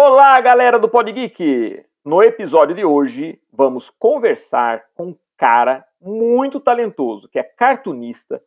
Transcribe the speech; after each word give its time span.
Olá, 0.00 0.40
galera 0.40 0.78
do 0.78 0.88
Pod 0.88 1.10
Geek! 1.10 1.84
No 2.04 2.22
episódio 2.22 2.72
de 2.72 2.84
hoje, 2.84 3.42
vamos 3.52 3.90
conversar 3.90 4.84
com 4.94 5.08
um 5.08 5.18
cara 5.36 5.84
muito 6.00 6.60
talentoso, 6.60 7.28
que 7.28 7.36
é 7.36 7.42
cartunista, 7.42 8.40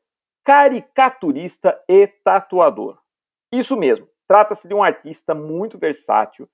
caricaturista 0.46 1.78
e 1.90 2.08
tatuador. 2.08 2.98
Isso 3.52 3.76
mesmo, 3.76 4.08
trata-se 4.30 4.66
de 4.66 4.74
um 4.74 4.82
artista 4.82 5.36
muito 5.36 5.78
versátil 5.78 6.48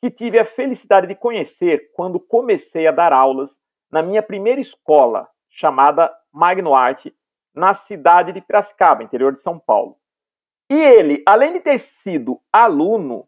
que 0.00 0.08
tive 0.08 0.38
a 0.38 0.44
felicidade 0.44 1.08
de 1.08 1.16
conhecer 1.16 1.90
quando 1.92 2.20
comecei 2.20 2.86
a 2.86 2.92
dar 2.92 3.12
aulas 3.12 3.58
na 3.90 4.04
minha 4.04 4.22
primeira 4.22 4.60
escola, 4.60 5.28
chamada 5.50 6.16
Magno 6.32 6.76
Arte, 6.76 7.12
na 7.52 7.74
cidade 7.74 8.30
de 8.30 8.40
Piracicaba, 8.40 9.02
interior 9.02 9.32
de 9.32 9.40
São 9.40 9.58
Paulo. 9.58 9.96
E 10.70 10.80
ele, 10.80 11.24
além 11.26 11.54
de 11.54 11.60
ter 11.60 11.80
sido 11.80 12.40
aluno, 12.52 13.26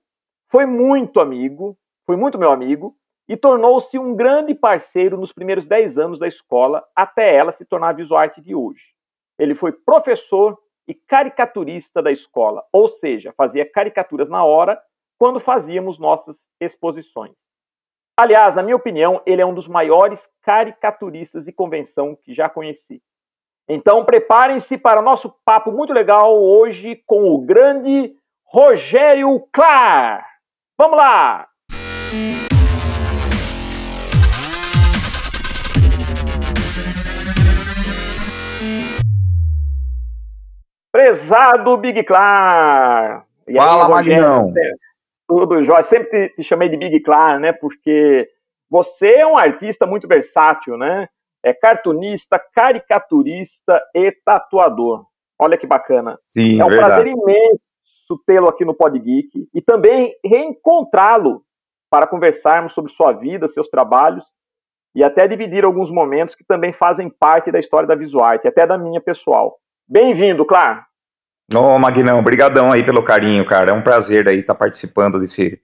foi 0.49 0.67
muito 0.67 1.21
amigo, 1.21 1.77
foi 2.07 2.17
muito 2.17 2.39
meu 2.39 2.51
amigo, 2.51 2.97
e 3.29 3.37
tornou-se 3.37 3.99
um 3.99 4.15
grande 4.15 4.55
parceiro 4.55 5.17
nos 5.17 5.33
primeiros 5.33 5.67
10 5.67 5.99
anos 5.99 6.19
da 6.19 6.29
escola, 6.29 6.85
até 6.95 7.35
ela 7.35 7.51
se 7.51 7.65
tornar 7.65 7.89
a 7.89 7.93
Visuarte 7.93 8.41
de 8.41 8.55
hoje. 8.55 8.95
Ele 9.39 9.55
foi 9.55 9.73
professor 9.73 10.57
e 10.87 10.95
caricaturista 10.95 12.01
da 12.01 12.13
escola, 12.13 12.65
ou 12.73 12.87
seja, 12.87 13.35
fazia 13.37 13.69
caricaturas 13.69 14.31
na 14.31 14.45
hora 14.45 14.81
quando 15.19 15.41
fazíamos 15.41 15.99
nossas 15.99 16.49
exposições. 16.61 17.35
Aliás, 18.17 18.55
na 18.55 18.63
minha 18.63 18.77
opinião, 18.77 19.21
ele 19.27 19.43
é 19.43 19.47
um 19.47 19.53
dos 19.53 19.67
maiores 19.67 20.29
caricaturistas 20.43 21.47
de 21.47 21.53
convenção 21.53 22.17
que 22.23 22.33
já 22.33 22.49
conheci. 22.49 23.03
Então, 23.69 24.05
preparem-se 24.05 24.79
para 24.79 25.03
nosso 25.03 25.35
papo 25.45 25.73
muito 25.73 25.93
legal 25.93 26.41
hoje 26.41 27.03
com 27.05 27.29
o 27.29 27.41
grande 27.41 28.15
Rogério 28.45 29.41
Clar. 29.53 30.36
Vamos 30.79 30.99
lá! 30.99 31.49
Prezado 40.93 41.79
Big 41.79 42.03
Clar! 42.05 43.25
Fala, 43.55 43.89
Magnão! 43.89 44.53
Tudo 45.27 45.65
jóia. 45.65 45.83
Sempre 45.83 46.29
te, 46.29 46.37
te 46.37 46.45
chamei 46.45 46.69
de 46.69 46.77
Big 46.77 47.01
Clar, 47.01 47.41
né? 47.41 47.55
Porque 47.55 48.29
você 48.69 49.15
é 49.15 49.27
um 49.27 49.39
artista 49.39 49.87
muito 49.87 50.07
versátil, 50.07 50.77
né? 50.77 51.09
É 51.43 51.55
cartunista, 51.55 52.39
caricaturista 52.55 53.83
e 53.95 54.13
tatuador. 54.13 55.07
Olha 55.39 55.57
que 55.57 55.67
bacana. 55.67 56.19
Sim, 56.27 56.61
é 56.61 56.65
um 56.67 56.69
verdade. 56.69 56.95
prazer 56.95 57.07
imenso 57.07 57.67
tê-lo 58.27 58.49
aqui 58.49 58.65
no 58.65 58.75
Pod 58.75 58.97
Geek 58.99 59.49
e 59.53 59.61
também 59.61 60.15
reencontrá-lo 60.25 61.43
para 61.91 62.07
conversarmos 62.07 62.73
sobre 62.73 62.93
sua 62.93 63.13
vida, 63.13 63.49
seus 63.49 63.69
trabalhos 63.69 64.25
e 64.95 65.05
até 65.05 65.29
dividir 65.29 65.65
alguns 65.65 65.91
momentos 65.91 66.35
que 66.35 66.45
também 66.45 66.73
fazem 66.73 67.11
parte 67.11 67.51
da 67.51 67.59
história 67.59 67.87
da 67.87 67.95
Visuarte, 67.95 68.49
até 68.49 68.67
da 68.67 68.79
minha 68.79 69.01
pessoal. 69.01 69.59
Bem-vindo, 69.87 70.45
Clar. 70.47 70.87
Ô, 71.55 71.79
Magnão, 71.79 72.23
brigadão 72.23 72.73
aí 72.73 72.83
pelo 72.83 73.05
carinho, 73.05 73.45
cara. 73.45 73.71
É 73.71 73.75
um 73.75 73.83
prazer 73.83 74.27
aí 74.27 74.39
estar 74.39 74.55
participando 74.55 75.21
desse 75.21 75.61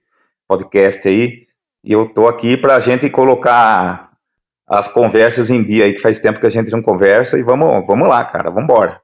podcast 0.47 1.07
aí. 1.07 1.47
E 1.83 1.91
eu 1.91 2.13
tô 2.13 2.27
aqui 2.27 2.55
pra 2.55 2.79
gente 2.79 3.09
colocar 3.09 4.11
as 4.67 4.87
conversas 4.87 5.49
em 5.49 5.63
dia 5.63 5.85
aí, 5.85 5.93
que 5.93 5.99
faz 5.99 6.19
tempo 6.19 6.39
que 6.39 6.45
a 6.45 6.51
gente 6.51 6.71
não 6.71 6.81
conversa. 6.81 7.37
E 7.37 7.43
vamos, 7.43 7.85
vamos 7.85 8.07
lá, 8.07 8.23
cara, 8.23 8.49
vamos 8.49 8.63
embora. 8.63 9.01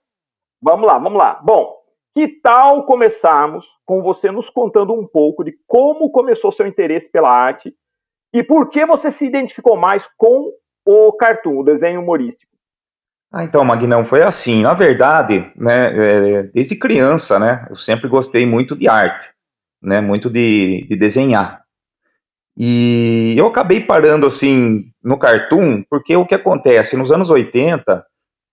Vamos 0.62 0.86
lá, 0.86 1.00
vamos 1.00 1.18
lá. 1.18 1.40
Bom, 1.44 1.79
que 2.20 2.28
tal 2.42 2.86
começarmos 2.86 3.66
com 3.86 4.02
você 4.04 4.30
nos 4.30 4.50
contando 4.50 4.94
um 4.94 5.08
pouco 5.08 5.42
de 5.42 5.54
como 5.66 6.12
começou 6.12 6.52
seu 6.52 6.68
interesse 6.68 7.10
pela 7.10 7.30
arte 7.30 7.74
e 8.34 8.44
por 8.44 8.70
que 8.70 8.86
você 8.86 9.10
se 9.10 9.26
identificou 9.26 9.78
mais 9.78 10.06
com 10.18 10.52
o 10.86 11.14
cartoon, 11.14 11.62
o 11.62 11.64
desenho 11.64 12.02
humorístico? 12.02 12.52
Ah, 13.34 13.46
então, 13.46 13.64
Magnão, 13.64 14.04
foi 14.04 14.22
assim. 14.22 14.64
Na 14.64 14.74
verdade, 14.74 15.50
né, 15.56 15.94
é, 15.96 16.44
desde 16.44 16.78
criança, 16.78 17.40
né, 17.40 17.66
eu 17.70 17.76
sempre 17.76 18.10
gostei 18.10 18.46
muito 18.46 18.76
de 18.76 18.90
arte, 18.90 19.30
né, 19.82 20.02
muito 20.02 20.30
de, 20.30 20.86
de 20.90 20.98
desenhar. 20.98 21.64
E 22.58 23.34
eu 23.38 23.48
acabei 23.48 23.80
parando 23.80 24.26
assim 24.26 24.84
no 25.02 25.18
cartoon, 25.18 25.84
porque 25.90 26.18
o 26.18 26.26
que 26.26 26.36
acontece? 26.36 26.98
Nos 26.98 27.14
anos 27.14 27.30
80, 27.30 28.06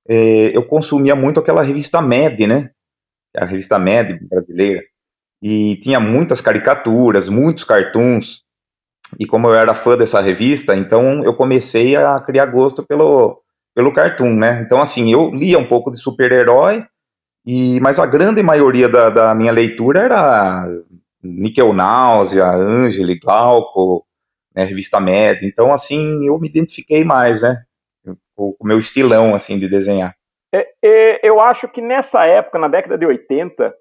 é, 0.08 0.56
eu 0.56 0.64
consumia 0.64 1.16
muito 1.16 1.40
aquela 1.40 1.62
revista 1.62 2.00
Mad, 2.00 2.38
né? 2.42 2.70
A 3.36 3.44
revista 3.44 3.78
Mad 3.78 4.18
brasileira. 4.28 4.82
E 5.42 5.76
tinha 5.76 6.00
muitas 6.00 6.40
caricaturas, 6.40 7.28
muitos 7.28 7.64
cartoons. 7.64 8.42
E 9.20 9.26
como 9.26 9.48
eu 9.48 9.54
era 9.54 9.74
fã 9.74 9.96
dessa 9.96 10.20
revista, 10.20 10.74
então 10.74 11.22
eu 11.24 11.34
comecei 11.34 11.94
a 11.94 12.18
criar 12.20 12.46
gosto 12.46 12.84
pelo, 12.84 13.40
pelo 13.74 13.92
cartoon, 13.92 14.34
né? 14.34 14.62
Então, 14.62 14.80
assim, 14.80 15.12
eu 15.12 15.30
lia 15.30 15.58
um 15.58 15.66
pouco 15.66 15.90
de 15.90 16.00
super-herói, 16.00 16.84
e 17.46 17.78
mas 17.80 18.00
a 18.00 18.06
grande 18.06 18.42
maioria 18.42 18.88
da, 18.88 19.10
da 19.10 19.34
minha 19.34 19.52
leitura 19.52 20.00
era 20.00 20.66
Nickel 21.22 21.72
Náusea, 21.72 22.50
Angeli, 22.50 23.18
Glauco, 23.18 24.04
né, 24.54 24.64
revista 24.64 24.98
Med. 24.98 25.46
Então, 25.46 25.72
assim, 25.72 26.26
eu 26.26 26.38
me 26.40 26.48
identifiquei 26.48 27.04
mais, 27.04 27.42
né? 27.42 27.62
Com 28.34 28.56
o 28.58 28.66
meu 28.66 28.78
estilão, 28.78 29.34
assim, 29.34 29.58
de 29.58 29.68
desenhar. 29.68 30.14
É, 30.54 30.68
é, 30.82 31.28
eu 31.28 31.40
acho 31.40 31.68
que 31.68 31.80
nessa 31.80 32.24
época, 32.24 32.58
na 32.58 32.68
década 32.68 32.96
de 32.96 33.04
80, 33.04 33.74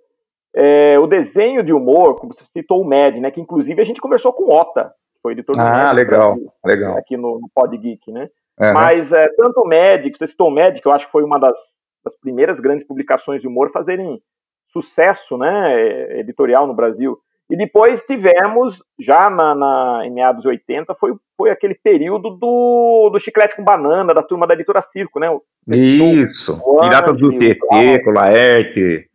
é, 0.56 0.98
o 1.00 1.08
desenho 1.08 1.64
de 1.64 1.74
humor, 1.74 2.16
como 2.16 2.34
você 2.34 2.46
citou 2.46 2.82
o 2.82 2.88
Med, 2.88 3.20
né? 3.20 3.30
Que 3.32 3.42
inclusive 3.42 3.82
a 3.82 3.86
gente 3.86 4.02
conversou 4.02 4.34
com 4.34 4.46
o 4.46 4.52
Ota, 4.52 4.94
que 5.14 5.22
foi 5.22 5.34
editor 5.34 5.56
do 5.56 5.62
Ah, 5.62 5.94
Med, 5.94 5.96
legal, 5.96 6.34
aqui, 6.34 6.48
legal. 6.66 6.98
aqui 6.98 7.18
no, 7.18 7.40
no 7.40 7.50
Pod 7.54 7.78
Geek, 7.78 8.12
né? 8.12 8.30
Uhum. 8.60 8.74
Mas 8.74 9.12
é, 9.12 9.28
tanto 9.36 9.62
o 9.62 9.68
Med, 9.68 10.10
que 10.10 10.18
você 10.18 10.28
citou 10.28 10.48
o 10.48 10.52
Med, 10.52 10.82
que 10.82 10.88
eu 10.88 10.92
acho 10.92 11.06
que 11.06 11.12
foi 11.12 11.24
uma 11.24 11.40
das, 11.40 11.60
das 12.04 12.18
primeiras 12.18 12.60
grandes 12.60 12.88
publicações 12.88 13.42
de 13.42 13.48
humor 13.48 13.70
fazerem 13.72 14.22
sucesso, 14.68 15.38
né? 15.38 16.20
Editorial 16.20 16.66
no 16.66 16.74
Brasil. 16.74 17.18
E 17.50 17.56
depois 17.56 18.02
tivemos, 18.02 18.84
já 19.00 19.30
na, 19.30 19.54
na, 19.54 20.02
em 20.04 20.12
meados 20.12 20.42
de 20.42 20.48
80, 20.48 20.96
foi, 20.96 21.14
foi 21.38 21.52
aquele 21.52 21.76
período 21.76 22.32
do, 22.32 23.12
do 23.12 23.20
chiclete 23.20 23.56
com 23.56 23.64
banana, 23.64 24.16
da 24.16 24.24
turma 24.24 24.48
da 24.48 24.56
editora 24.56 24.82
Circo, 24.82 25.20
né? 25.20 25.28
Isso, 25.68 26.60
Piratas 26.80 27.22
do 27.22 27.30
TT, 27.30 28.04
com 28.04 28.12
Laerte. 28.12 29.08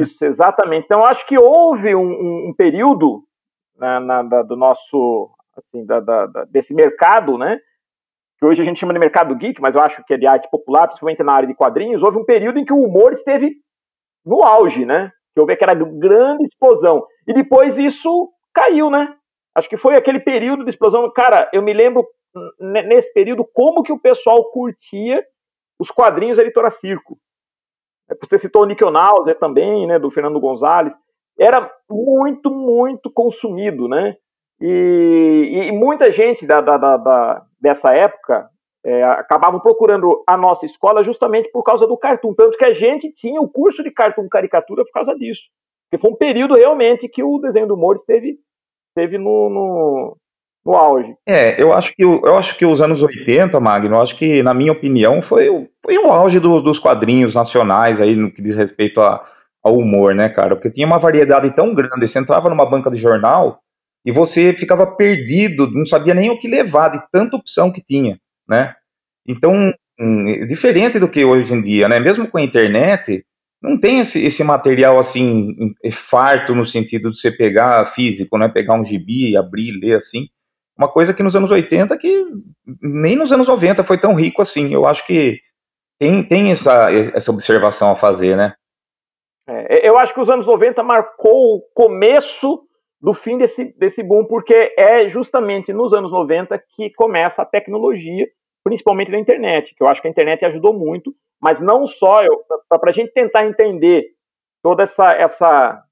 Isso, 0.00 0.24
exatamente. 0.24 0.84
Então, 0.84 1.04
acho 1.04 1.26
que 1.26 1.36
houve 1.36 1.94
um, 1.94 2.06
um, 2.06 2.48
um 2.50 2.54
período 2.56 3.24
na, 3.76 3.98
na, 3.98 4.22
da, 4.22 4.42
do 4.42 4.56
nosso, 4.56 5.28
assim, 5.56 5.84
da, 5.84 5.98
da, 5.98 6.26
desse 6.48 6.72
mercado, 6.72 7.36
né? 7.36 7.58
Que 8.38 8.46
hoje 8.46 8.62
a 8.62 8.64
gente 8.64 8.78
chama 8.78 8.92
de 8.92 9.00
mercado 9.00 9.34
geek, 9.34 9.60
mas 9.60 9.74
eu 9.74 9.80
acho 9.80 10.04
que 10.04 10.14
é 10.14 10.16
de 10.16 10.26
arte 10.26 10.48
popular, 10.48 10.86
principalmente 10.86 11.22
na 11.24 11.32
área 11.32 11.48
de 11.48 11.54
quadrinhos. 11.54 12.04
Houve 12.04 12.18
um 12.18 12.24
período 12.24 12.60
em 12.60 12.64
que 12.64 12.72
o 12.72 12.80
humor 12.80 13.12
esteve 13.12 13.56
no 14.24 14.44
auge, 14.44 14.84
né? 14.84 15.10
Que 15.38 15.40
houve 15.40 15.52
aquela 15.52 15.74
grande 15.74 16.42
explosão. 16.42 17.06
E 17.26 17.32
depois 17.32 17.78
isso 17.78 18.28
caiu, 18.52 18.90
né? 18.90 19.14
Acho 19.54 19.68
que 19.68 19.76
foi 19.76 19.94
aquele 19.94 20.18
período 20.18 20.64
de 20.64 20.70
explosão. 20.70 21.08
Cara, 21.12 21.48
eu 21.52 21.62
me 21.62 21.72
lembro 21.72 22.04
nesse 22.58 23.12
período 23.12 23.44
como 23.52 23.82
que 23.84 23.92
o 23.92 24.00
pessoal 24.00 24.50
curtia 24.50 25.24
os 25.78 25.90
quadrinhos 25.90 26.36
da 26.36 26.42
Editora 26.42 26.70
Circo. 26.70 27.18
Você 28.20 28.38
citou 28.38 28.62
o 28.62 28.66
Nickel 28.66 28.90
Nauser 28.90 29.38
também, 29.38 29.86
né, 29.86 29.98
do 29.98 30.10
Fernando 30.10 30.40
Gonzalez. 30.40 30.94
Era 31.38 31.70
muito, 31.88 32.50
muito 32.50 33.10
consumido, 33.12 33.86
né? 33.86 34.16
E, 34.60 35.68
e 35.68 35.72
muita 35.72 36.10
gente 36.10 36.46
da, 36.48 36.60
da, 36.60 36.76
da, 36.76 37.46
dessa 37.60 37.94
época 37.94 38.48
é, 38.88 39.04
acabavam 39.04 39.60
procurando 39.60 40.24
a 40.26 40.34
nossa 40.34 40.64
escola 40.64 41.04
justamente 41.04 41.50
por 41.52 41.62
causa 41.62 41.86
do 41.86 41.96
cartoon. 41.96 42.32
Tanto 42.32 42.56
que 42.56 42.64
a 42.64 42.72
gente 42.72 43.12
tinha 43.12 43.38
o 43.38 43.46
curso 43.46 43.82
de 43.82 43.90
cartoon 43.90 44.26
caricatura 44.30 44.82
por 44.82 44.92
causa 44.92 45.14
disso. 45.14 45.42
Porque 45.90 46.00
foi 46.00 46.10
um 46.10 46.16
período 46.16 46.54
realmente 46.54 47.06
que 47.06 47.22
o 47.22 47.38
desenho 47.38 47.66
do 47.66 47.74
humor 47.74 47.96
esteve, 47.96 48.38
esteve 48.88 49.18
no, 49.18 49.50
no, 49.50 50.16
no 50.64 50.74
auge. 50.74 51.14
É, 51.28 51.60
eu 51.62 51.70
acho 51.74 51.92
que, 51.94 52.02
eu 52.02 52.34
acho 52.34 52.56
que 52.56 52.64
os 52.64 52.80
anos 52.80 53.02
80, 53.02 53.60
Magno, 53.60 53.96
eu 53.96 54.00
acho 54.00 54.16
que, 54.16 54.42
na 54.42 54.54
minha 54.54 54.72
opinião, 54.72 55.20
foi, 55.20 55.48
foi 55.84 55.98
o 55.98 56.10
auge 56.10 56.40
do, 56.40 56.62
dos 56.62 56.78
quadrinhos 56.78 57.34
nacionais 57.34 58.00
aí 58.00 58.16
no 58.16 58.32
que 58.32 58.40
diz 58.40 58.56
respeito 58.56 59.02
a, 59.02 59.22
ao 59.62 59.74
humor, 59.74 60.14
né, 60.14 60.30
cara? 60.30 60.56
Porque 60.56 60.70
tinha 60.70 60.86
uma 60.86 60.98
variedade 60.98 61.54
tão 61.54 61.74
grande. 61.74 62.08
Você 62.08 62.18
entrava 62.18 62.48
numa 62.48 62.68
banca 62.68 62.90
de 62.90 62.96
jornal 62.96 63.60
e 64.06 64.10
você 64.10 64.54
ficava 64.54 64.96
perdido, 64.96 65.70
não 65.70 65.84
sabia 65.84 66.14
nem 66.14 66.30
o 66.30 66.38
que 66.38 66.48
levar 66.48 66.88
de 66.88 67.02
tanta 67.12 67.36
opção 67.36 67.70
que 67.70 67.84
tinha 67.84 68.16
né? 68.48 68.74
Então, 69.28 69.52
hum, 70.00 70.46
diferente 70.46 70.98
do 70.98 71.10
que 71.10 71.24
hoje 71.24 71.52
em 71.52 71.60
dia, 71.60 71.88
né? 71.88 72.00
Mesmo 72.00 72.28
com 72.28 72.38
a 72.38 72.42
internet, 72.42 73.24
não 73.62 73.78
tem 73.78 74.00
esse, 74.00 74.24
esse 74.24 74.42
material 74.42 74.98
assim 74.98 75.54
farto 75.92 76.54
no 76.54 76.64
sentido 76.64 77.10
de 77.10 77.18
você 77.18 77.30
pegar 77.30 77.84
físico, 77.84 78.38
né? 78.38 78.48
Pegar 78.48 78.74
um 78.74 78.84
gibi, 78.84 79.36
abrir, 79.36 79.78
ler 79.80 79.96
assim. 79.96 80.26
Uma 80.76 80.90
coisa 80.90 81.12
que 81.12 81.22
nos 81.22 81.34
anos 81.36 81.50
80 81.50 81.98
que 81.98 82.24
nem 82.80 83.16
nos 83.16 83.32
anos 83.32 83.48
90 83.48 83.84
foi 83.84 83.98
tão 83.98 84.14
rico 84.14 84.40
assim. 84.40 84.72
Eu 84.72 84.86
acho 84.86 85.04
que 85.04 85.40
tem, 85.98 86.26
tem 86.26 86.50
essa, 86.50 86.90
essa 86.92 87.32
observação 87.32 87.90
a 87.90 87.96
fazer, 87.96 88.36
né? 88.36 88.54
É, 89.48 89.88
eu 89.88 89.98
acho 89.98 90.14
que 90.14 90.20
os 90.20 90.30
anos 90.30 90.46
90 90.46 90.82
marcou 90.82 91.56
o 91.56 91.62
começo 91.74 92.62
do 93.00 93.12
fim 93.12 93.36
desse, 93.36 93.76
desse 93.76 94.02
boom, 94.02 94.24
porque 94.26 94.74
é 94.76 95.08
justamente 95.08 95.72
nos 95.72 95.92
anos 95.92 96.12
90 96.12 96.62
que 96.76 96.90
começa 96.94 97.42
a 97.42 97.46
tecnologia, 97.46 98.26
principalmente 98.68 99.10
na 99.10 99.18
internet, 99.18 99.74
que 99.74 99.82
eu 99.82 99.88
acho 99.88 100.02
que 100.02 100.08
a 100.08 100.10
internet 100.10 100.44
ajudou 100.44 100.74
muito, 100.74 101.14
mas 101.40 101.58
não 101.58 101.86
só, 101.86 102.20
para 102.68 102.90
a 102.90 102.92
gente 102.92 103.10
tentar 103.12 103.46
entender 103.46 104.08
toda 104.62 104.82
essa, 104.82 105.10
essa 105.12 105.82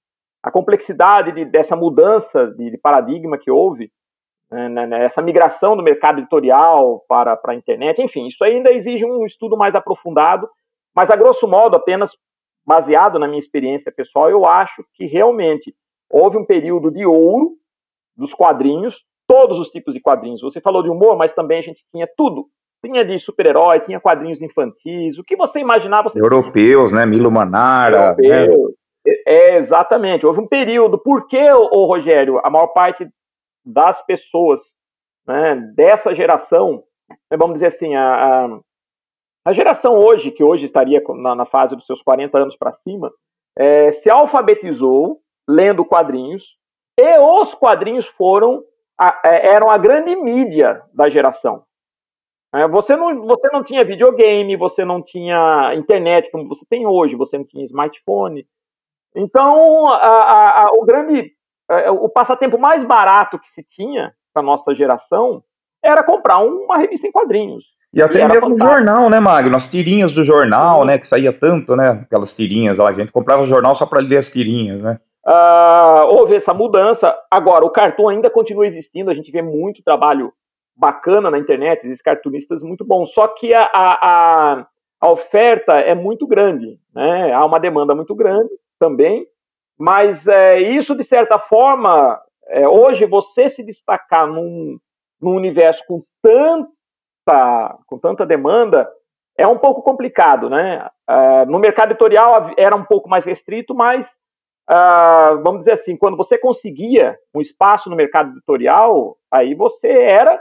a 0.42 0.50
complexidade 0.50 1.32
de, 1.32 1.46
dessa 1.46 1.74
mudança 1.74 2.48
de, 2.48 2.72
de, 2.72 2.76
paradigma 2.76 3.38
que 3.38 3.50
houve, 3.50 3.90
né, 4.50 4.68
né, 4.68 4.86
né 4.86 5.04
essa 5.06 5.22
migração 5.22 5.74
do 5.74 5.82
mercado 5.82 6.18
editorial 6.18 7.02
para, 7.08 7.34
para 7.34 7.54
a 7.54 7.56
internet, 7.56 8.02
enfim, 8.02 8.26
isso 8.26 8.44
ainda 8.44 8.70
exige 8.70 9.06
um 9.06 9.24
estudo 9.24 9.56
mais 9.56 9.74
aprofundado, 9.74 10.46
mas 10.94 11.10
a 11.10 11.16
grosso 11.16 11.48
modo, 11.48 11.76
apenas 11.76 12.14
baseado 12.66 13.18
na 13.18 13.26
minha 13.26 13.38
experiência 13.38 13.90
pessoal, 13.90 14.28
eu 14.28 14.44
acho 14.44 14.84
que 14.92 15.06
realmente 15.06 15.74
houve 16.10 16.36
um 16.36 16.44
período 16.44 16.90
de 16.90 17.06
ouro 17.06 17.56
dos 18.14 18.34
quadrinhos, 18.34 19.02
todos 19.26 19.58
os 19.58 19.70
tipos 19.70 19.94
de 19.94 20.00
quadrinhos. 20.00 20.42
Você 20.42 20.60
falou 20.60 20.82
de 20.82 20.90
humor, 20.90 21.16
mas 21.16 21.32
também 21.32 21.58
a 21.58 21.62
gente 21.62 21.84
tinha 21.90 22.06
tudo. 22.16 22.50
Tinha 22.86 23.04
de 23.04 23.18
super-herói, 23.18 23.80
tinha 23.80 23.98
quadrinhos 23.98 24.40
infantis, 24.40 25.18
o 25.18 25.24
que 25.24 25.34
você 25.34 25.58
imaginava. 25.58 26.08
Você 26.08 26.20
Europeus, 26.20 26.92
né? 26.92 27.04
Milo 27.04 27.32
Manara. 27.32 28.14
Né? 28.16 28.46
É, 29.26 29.56
exatamente. 29.56 30.24
Houve 30.24 30.40
um 30.40 30.46
período. 30.46 30.96
Por 30.96 31.26
que, 31.26 31.50
ô, 31.52 31.84
Rogério, 31.86 32.40
a 32.44 32.48
maior 32.48 32.68
parte 32.68 33.08
das 33.64 34.00
pessoas 34.06 34.60
né, 35.26 35.56
dessa 35.74 36.14
geração, 36.14 36.84
né, 37.28 37.36
vamos 37.36 37.54
dizer 37.54 37.66
assim, 37.66 37.96
a, 37.96 38.04
a, 38.04 38.60
a, 39.46 39.52
geração 39.52 39.94
hoje, 39.94 40.30
que 40.30 40.44
hoje 40.44 40.64
estaria 40.64 41.02
na, 41.16 41.34
na 41.34 41.44
fase 41.44 41.74
dos 41.74 41.86
seus 41.86 42.00
40 42.00 42.38
anos 42.38 42.56
para 42.56 42.72
cima, 42.72 43.10
é, 43.58 43.90
se 43.90 44.08
alfabetizou 44.08 45.20
lendo 45.48 45.84
quadrinhos, 45.84 46.56
e 46.96 47.18
os 47.18 47.52
quadrinhos 47.52 48.06
foram 48.06 48.62
a, 48.96 49.20
é, 49.24 49.48
eram 49.48 49.68
a 49.68 49.76
grande 49.76 50.14
mídia 50.14 50.82
da 50.94 51.08
geração. 51.08 51.65
É, 52.54 52.66
você, 52.68 52.96
não, 52.96 53.26
você 53.26 53.48
não 53.52 53.62
tinha 53.62 53.84
videogame, 53.84 54.56
você 54.56 54.84
não 54.84 55.02
tinha 55.02 55.74
internet 55.74 56.30
como 56.30 56.48
você 56.48 56.64
tem 56.68 56.86
hoje, 56.86 57.16
você 57.16 57.36
não 57.36 57.44
tinha 57.44 57.64
smartphone. 57.64 58.46
Então, 59.14 59.88
a, 59.88 60.62
a, 60.62 60.70
o 60.72 60.84
grande, 60.84 61.32
é, 61.70 61.90
o 61.90 62.08
passatempo 62.08 62.58
mais 62.58 62.84
barato 62.84 63.38
que 63.38 63.50
se 63.50 63.62
tinha 63.62 64.12
para 64.32 64.42
nossa 64.42 64.74
geração 64.74 65.42
era 65.82 66.02
comprar 66.02 66.38
uma 66.38 66.78
revista 66.78 67.06
em 67.06 67.12
quadrinhos. 67.12 67.64
E 67.94 68.02
até 68.02 68.20
e 68.20 68.28
mesmo 68.28 68.52
o 68.52 68.58
jornal, 68.58 69.08
né, 69.08 69.20
Magno? 69.20 69.56
As 69.56 69.68
tirinhas 69.68 70.14
do 70.14 70.24
jornal, 70.24 70.84
né, 70.84 70.98
que 70.98 71.06
saía 71.06 71.32
tanto, 71.32 71.74
né, 71.76 72.00
aquelas 72.02 72.34
tirinhas 72.34 72.78
lá, 72.78 72.88
a 72.88 72.92
gente 72.92 73.12
comprava 73.12 73.42
o 73.42 73.46
jornal 73.46 73.74
só 73.74 73.86
para 73.86 74.00
ler 74.00 74.18
as 74.18 74.30
tirinhas, 74.30 74.82
né? 74.82 74.98
Uh, 75.26 76.06
houve 76.08 76.36
essa 76.36 76.54
mudança. 76.54 77.14
Agora, 77.30 77.64
o 77.64 77.70
cartoon 77.70 78.08
ainda 78.08 78.30
continua 78.30 78.66
existindo, 78.66 79.10
a 79.10 79.14
gente 79.14 79.32
vê 79.32 79.42
muito 79.42 79.82
trabalho 79.82 80.32
bacana 80.76 81.30
na 81.30 81.38
internet, 81.38 81.84
esses 81.84 82.02
cartunistas 82.02 82.62
muito 82.62 82.84
bons, 82.84 83.12
só 83.12 83.26
que 83.28 83.54
a, 83.54 83.68
a, 83.72 84.66
a 85.00 85.10
oferta 85.10 85.74
é 85.74 85.94
muito 85.94 86.26
grande, 86.26 86.78
né? 86.94 87.32
há 87.32 87.44
uma 87.44 87.58
demanda 87.58 87.94
muito 87.94 88.14
grande 88.14 88.50
também, 88.78 89.26
mas 89.78 90.26
é, 90.28 90.60
isso, 90.60 90.96
de 90.96 91.04
certa 91.04 91.38
forma, 91.38 92.20
é, 92.48 92.68
hoje 92.68 93.06
você 93.06 93.48
se 93.48 93.64
destacar 93.64 94.26
num, 94.26 94.78
num 95.20 95.34
universo 95.34 95.82
com 95.86 96.02
tanta, 96.22 97.78
com 97.86 97.98
tanta 97.98 98.26
demanda 98.26 98.88
é 99.38 99.46
um 99.46 99.58
pouco 99.58 99.82
complicado, 99.82 100.48
né? 100.48 100.88
Uh, 101.08 101.50
no 101.50 101.58
mercado 101.58 101.90
editorial 101.90 102.50
era 102.56 102.74
um 102.74 102.84
pouco 102.84 103.08
mais 103.08 103.24
restrito, 103.24 103.74
mas 103.74 104.16
uh, 104.70 105.42
vamos 105.42 105.60
dizer 105.60 105.72
assim, 105.72 105.96
quando 105.96 106.16
você 106.16 106.38
conseguia 106.38 107.18
um 107.34 107.40
espaço 107.40 107.90
no 107.90 107.96
mercado 107.96 108.30
editorial, 108.30 109.16
aí 109.30 109.54
você 109.54 109.88
era 109.88 110.40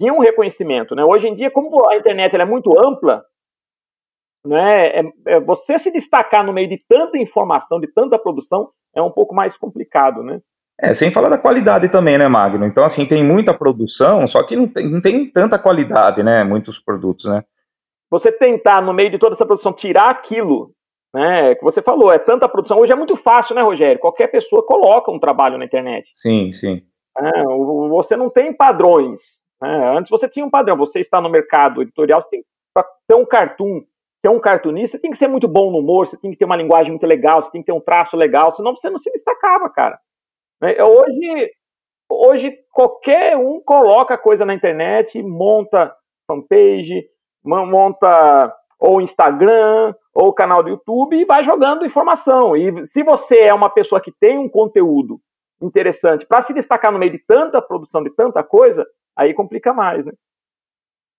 tinha 0.00 0.12
um 0.12 0.20
reconhecimento, 0.20 0.94
né? 0.94 1.04
Hoje 1.04 1.28
em 1.28 1.34
dia, 1.34 1.50
como 1.50 1.88
a 1.88 1.96
internet 1.96 2.34
é 2.36 2.44
muito 2.44 2.78
ampla, 2.78 3.24
né, 4.46 4.88
é, 4.88 5.02
é, 5.26 5.40
você 5.40 5.78
se 5.78 5.90
destacar 5.90 6.44
no 6.44 6.52
meio 6.52 6.68
de 6.68 6.78
tanta 6.86 7.16
informação, 7.16 7.80
de 7.80 7.86
tanta 7.92 8.18
produção, 8.18 8.70
é 8.94 9.00
um 9.00 9.10
pouco 9.10 9.34
mais 9.34 9.56
complicado, 9.56 10.22
né? 10.22 10.40
É, 10.80 10.92
sem 10.92 11.10
falar 11.10 11.28
da 11.28 11.38
qualidade 11.38 11.90
também, 11.90 12.18
né, 12.18 12.28
Magno? 12.28 12.66
Então, 12.66 12.84
assim, 12.84 13.06
tem 13.06 13.22
muita 13.22 13.56
produção, 13.56 14.26
só 14.26 14.44
que 14.44 14.56
não 14.56 14.66
tem, 14.66 14.90
não 14.90 15.00
tem 15.00 15.30
tanta 15.30 15.58
qualidade, 15.58 16.22
né? 16.22 16.44
Muitos 16.44 16.80
produtos, 16.80 17.26
né? 17.26 17.42
Você 18.10 18.30
tentar, 18.30 18.82
no 18.82 18.92
meio 18.92 19.10
de 19.10 19.18
toda 19.18 19.34
essa 19.34 19.46
produção, 19.46 19.72
tirar 19.72 20.10
aquilo 20.10 20.74
né? 21.14 21.54
Que 21.54 21.62
você 21.62 21.80
falou, 21.80 22.12
é 22.12 22.18
tanta 22.18 22.48
produção. 22.48 22.80
Hoje 22.80 22.92
é 22.92 22.96
muito 22.96 23.14
fácil, 23.14 23.54
né, 23.54 23.62
Rogério? 23.62 24.00
Qualquer 24.00 24.26
pessoa 24.26 24.66
coloca 24.66 25.12
um 25.12 25.20
trabalho 25.20 25.56
na 25.56 25.64
internet. 25.64 26.10
Sim, 26.12 26.50
sim. 26.50 26.82
É, 27.16 27.44
você 27.88 28.16
não 28.16 28.28
tem 28.28 28.52
padrões. 28.52 29.20
Né? 29.60 29.96
Antes 29.96 30.10
você 30.10 30.28
tinha 30.28 30.44
um 30.44 30.50
padrão. 30.50 30.76
Você 30.76 31.00
está 31.00 31.20
no 31.20 31.28
mercado 31.28 31.82
editorial, 31.82 32.20
você 32.20 32.28
tem 32.30 32.44
para 32.74 32.86
ter 33.06 33.14
um 33.14 33.24
cartoon, 33.24 33.82
ser 34.20 34.30
um 34.30 34.40
cartunista, 34.40 34.96
você 34.96 35.02
tem 35.02 35.10
que 35.10 35.16
ser 35.16 35.28
muito 35.28 35.46
bom 35.46 35.70
no 35.70 35.78
humor, 35.78 36.08
você 36.08 36.16
tem 36.16 36.32
que 36.32 36.36
ter 36.36 36.44
uma 36.44 36.56
linguagem 36.56 36.90
muito 36.90 37.06
legal, 37.06 37.40
você 37.40 37.52
tem 37.52 37.60
que 37.60 37.66
ter 37.66 37.72
um 37.72 37.80
traço 37.80 38.16
legal, 38.16 38.50
senão 38.50 38.74
você 38.74 38.90
não 38.90 38.98
se 38.98 39.12
destacava, 39.12 39.70
cara. 39.70 39.96
Né? 40.60 40.82
Hoje, 40.82 41.52
hoje 42.10 42.58
qualquer 42.72 43.36
um 43.36 43.60
coloca 43.60 44.18
coisa 44.18 44.44
na 44.44 44.54
internet, 44.54 45.22
monta 45.22 45.94
fanpage, 46.26 47.06
monta 47.44 48.52
ou 48.80 49.00
Instagram, 49.00 49.94
ou 50.14 50.32
canal 50.32 50.62
do 50.62 50.70
YouTube 50.70 51.16
e 51.16 51.24
vai 51.24 51.42
jogando 51.42 51.84
informação. 51.84 52.56
E 52.56 52.86
se 52.86 53.02
você 53.02 53.40
é 53.40 53.54
uma 53.54 53.68
pessoa 53.68 54.00
que 54.00 54.12
tem 54.12 54.38
um 54.38 54.48
conteúdo 54.48 55.20
interessante 55.60 56.26
para 56.26 56.42
se 56.42 56.54
destacar 56.54 56.92
no 56.92 56.98
meio 56.98 57.12
de 57.12 57.18
tanta 57.18 57.60
produção, 57.60 58.02
de 58.02 58.10
tanta 58.10 58.42
coisa, 58.42 58.86
aí 59.16 59.34
complica 59.34 59.72
mais, 59.72 60.04
né? 60.04 60.12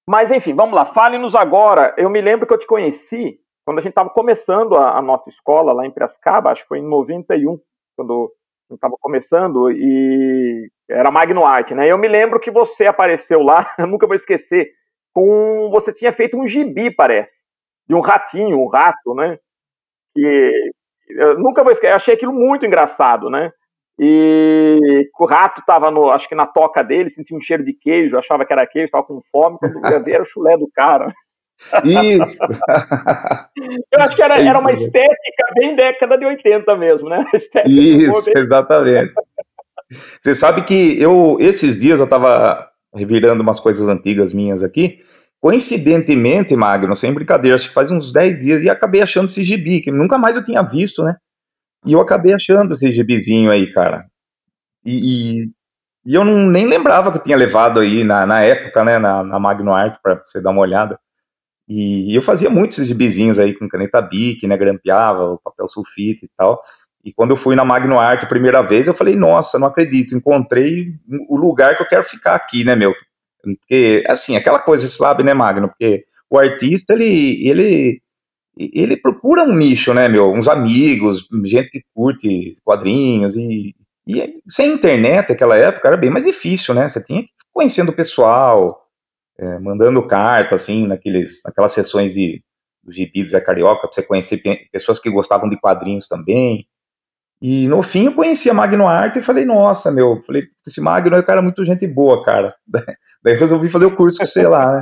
Mas 0.08 0.32
enfim, 0.32 0.54
vamos 0.54 0.76
lá, 0.76 0.86
fale-nos 0.86 1.36
agora. 1.36 1.94
Eu 1.98 2.10
me 2.10 2.22
lembro 2.22 2.46
que 2.46 2.54
eu 2.54 2.60
te 2.60 2.68
conheci 2.68 3.40
quando 3.66 3.80
a 3.80 3.82
gente 3.82 3.92
estava 3.92 4.10
começando 4.10 4.76
a, 4.76 4.98
a, 4.98 5.02
nossa 5.02 5.28
escola 5.28 5.74
lá 5.74 5.86
em 5.86 5.92
Piracicaba, 5.92 6.52
acho 6.52 6.62
que 6.62 6.68
foi 6.68 6.78
em 6.78 6.88
91, 6.88 7.60
quando 7.98 8.32
a 8.70 8.74
gente 8.74 8.78
estava 8.78 8.96
começando, 9.02 9.72
e 9.72 10.70
era 10.88 11.10
Magno 11.10 11.44
Arte, 11.44 11.74
né? 11.74 11.92
Eu 11.92 11.98
me 11.98 12.08
lembro 12.08 12.40
que 12.40 12.52
você 12.52 12.86
apareceu 12.86 13.42
lá, 13.42 13.74
eu 13.80 13.88
nunca 13.88 14.06
vou 14.06 14.16
esquecer, 14.16 14.72
com. 15.12 15.70
Você 15.72 15.92
tinha 15.92 16.12
feito 16.12 16.38
um 16.38 16.48
gibi, 16.48 16.94
parece 16.94 17.44
de 17.88 17.96
um 17.96 18.02
ratinho, 18.02 18.60
um 18.60 18.68
rato, 18.68 19.16
né? 19.16 19.40
Que 20.14 20.52
eu 21.10 21.40
nunca 21.40 21.64
vou 21.64 21.72
esquecer, 21.72 21.92
eu 21.92 21.96
achei 21.96 22.14
aquilo 22.14 22.34
muito 22.34 22.66
engraçado, 22.66 23.30
né? 23.30 23.52
E 23.98 25.10
o 25.18 25.26
rato 25.26 25.62
tava 25.66 25.90
no, 25.90 26.10
acho 26.10 26.28
que 26.28 26.36
na 26.36 26.46
toca 26.46 26.84
dele, 26.84 27.10
sentia 27.10 27.36
um 27.36 27.42
cheiro 27.42 27.64
de 27.64 27.74
queijo, 27.74 28.18
achava 28.18 28.46
que 28.46 28.52
era 28.52 28.68
queijo, 28.68 28.92
tava 28.92 29.06
com 29.06 29.22
fome, 29.32 29.58
quando 29.58 29.90
ia 29.90 30.00
ver 30.00 30.16
era 30.16 30.24
o 30.24 30.28
chulé 30.28 30.58
do 30.58 30.70
cara. 30.74 31.14
Isso! 31.86 32.40
eu 33.94 34.02
acho 34.02 34.16
que 34.16 34.22
era, 34.22 34.42
era 34.42 34.60
uma 34.60 34.74
estética 34.74 35.46
bem 35.56 35.76
década 35.76 36.18
de 36.18 36.26
80 36.26 36.76
mesmo, 36.76 37.08
né? 37.08 37.26
Isso, 37.66 38.32
exatamente. 38.36 39.14
Você 39.90 40.36
sabe 40.36 40.64
que 40.64 41.02
eu, 41.02 41.38
esses 41.40 41.78
dias 41.78 42.02
eu 42.02 42.10
tava 42.10 42.70
revirando 42.94 43.44
umas 43.44 43.60
coisas 43.60 43.88
antigas 43.88 44.34
minhas 44.34 44.64
aqui, 44.64 44.98
Coincidentemente, 45.46 46.56
Magno, 46.56 46.96
sem 46.96 47.14
brincadeira, 47.14 47.54
acho 47.54 47.68
que 47.68 47.74
faz 47.76 47.92
uns 47.92 48.12
10 48.12 48.40
dias, 48.40 48.64
e 48.64 48.70
acabei 48.70 49.04
achando 49.04 49.26
esse 49.26 49.44
gibi, 49.44 49.80
que 49.80 49.92
nunca 49.92 50.18
mais 50.18 50.36
eu 50.36 50.44
tinha 50.44 50.64
visto, 50.64 51.04
né? 51.04 51.14
E 51.86 51.94
eu 51.94 52.02
acabei 52.02 52.34
achando 52.34 52.74
esse 52.74 52.92
gibizinho 52.92 53.52
aí, 53.52 53.72
cara. 53.72 54.06
E, 54.86 55.44
e, 55.46 55.52
e 56.06 56.16
eu 56.16 56.24
não, 56.24 56.50
nem 56.50 56.66
lembrava 56.68 57.12
que 57.12 57.18
eu 57.18 57.24
tinha 57.24 57.38
levado 57.38 57.80
aí 57.80 58.04
na, 58.04 58.26
na 58.26 58.42
época, 58.42 58.84
né, 58.84 58.98
na, 59.00 59.24
na 59.24 59.40
Magno 59.40 59.74
Art, 59.74 59.98
para 60.02 60.22
você 60.24 60.42
dar 60.42 60.52
uma 60.52 60.62
olhada. 60.62 61.00
E 61.68 62.16
eu 62.16 62.22
fazia 62.22 62.50
muitos 62.50 62.78
esses 62.78 62.88
gibizinhos 62.88 63.40
aí 63.40 63.54
com 63.54 63.68
caneta 63.68 64.02
Bic, 64.02 64.46
né, 64.48 64.56
grampeava 64.56 65.32
o 65.32 65.40
papel 65.40 65.68
sulfite 65.68 66.26
e 66.26 66.30
tal. 66.36 66.60
E 67.04 67.14
quando 67.14 67.32
eu 67.32 67.38
fui 67.38 67.56
na 67.56 67.66
Magno 67.66 68.00
Art 68.00 68.24
a 68.24 68.28
primeira 68.28 68.62
vez, 68.62 68.88
eu 68.88 68.94
falei, 68.94 69.16
nossa, 69.16 69.60
não 69.60 69.68
acredito, 69.68 70.16
encontrei 70.16 70.94
o 71.30 71.38
lugar 71.38 71.76
que 71.76 71.84
eu 71.84 71.88
quero 71.88 72.04
ficar 72.04 72.36
aqui, 72.36 72.64
né, 72.64 72.76
meu? 72.76 72.94
Porque, 73.42 74.04
assim, 74.08 74.36
aquela 74.36 74.60
coisa, 74.60 74.88
você 74.88 74.98
sabe, 74.98 75.24
né, 75.24 75.34
Magno? 75.34 75.70
Porque 75.70 76.04
o 76.30 76.40
artista, 76.40 76.94
ele, 76.94 77.48
ele, 77.48 78.02
ele 78.58 78.98
procura 78.98 79.44
um 79.44 79.54
nicho, 79.54 79.94
né, 79.94 80.08
meu? 80.08 80.32
Uns 80.32 80.48
amigos, 80.48 81.28
gente 81.46 81.70
que 81.70 81.82
curte 81.94 82.52
quadrinhos 82.64 83.36
e, 83.36 83.76
e 84.08 84.40
sem 84.48 84.74
internet 84.74 85.30
naquela 85.30 85.58
época 85.58 85.88
era 85.88 85.98
bem 85.98 86.10
mais 86.10 86.26
difícil, 86.26 86.74
né? 86.74 86.88
Você 86.88 87.04
tinha 87.04 87.22
que 87.22 87.28
ir 87.28 87.48
conhecendo 87.54 87.90
o 87.90 87.96
pessoal, 87.96 88.86
é, 89.38 89.60
mandando 89.60 90.06
carta, 90.08 90.56
assim, 90.56 90.88
naqueles, 90.88 91.42
naquelas 91.46 91.74
sessões 91.74 92.14
de, 92.14 92.42
do 92.84 92.92
Gibi 92.92 93.24
do 93.24 93.30
Zé 93.30 93.42
Carioca, 93.42 93.82
pra 93.82 93.92
você 93.92 94.04
conhecer 94.04 94.42
pessoas 94.72 95.00
que 95.00 95.10
gostavam 95.10 95.50
de 95.50 95.60
quadrinhos 95.60 96.08
também. 96.08 96.66
E 97.42 97.68
no 97.68 97.84
fim 97.84 98.06
eu 98.06 98.14
conheci 98.14 98.50
a 98.50 98.54
Magno 98.54 98.88
Arte 98.88 99.20
e 99.20 99.22
falei, 99.22 99.44
nossa, 99.44 99.92
meu, 99.92 100.22
falei, 100.24 100.44
esse 100.66 100.80
Magno 100.80 101.16
é 101.16 101.20
um 101.20 101.26
cara 101.26 101.42
muito 101.42 101.66
gente 101.66 101.86
boa, 101.86 102.24
cara. 102.24 102.56
Daí 103.22 103.36
resolvi 103.36 103.68
fazer 103.70 103.86
o 103.86 103.96
curso 103.96 104.26
você 104.26 104.48
lá, 104.48 104.82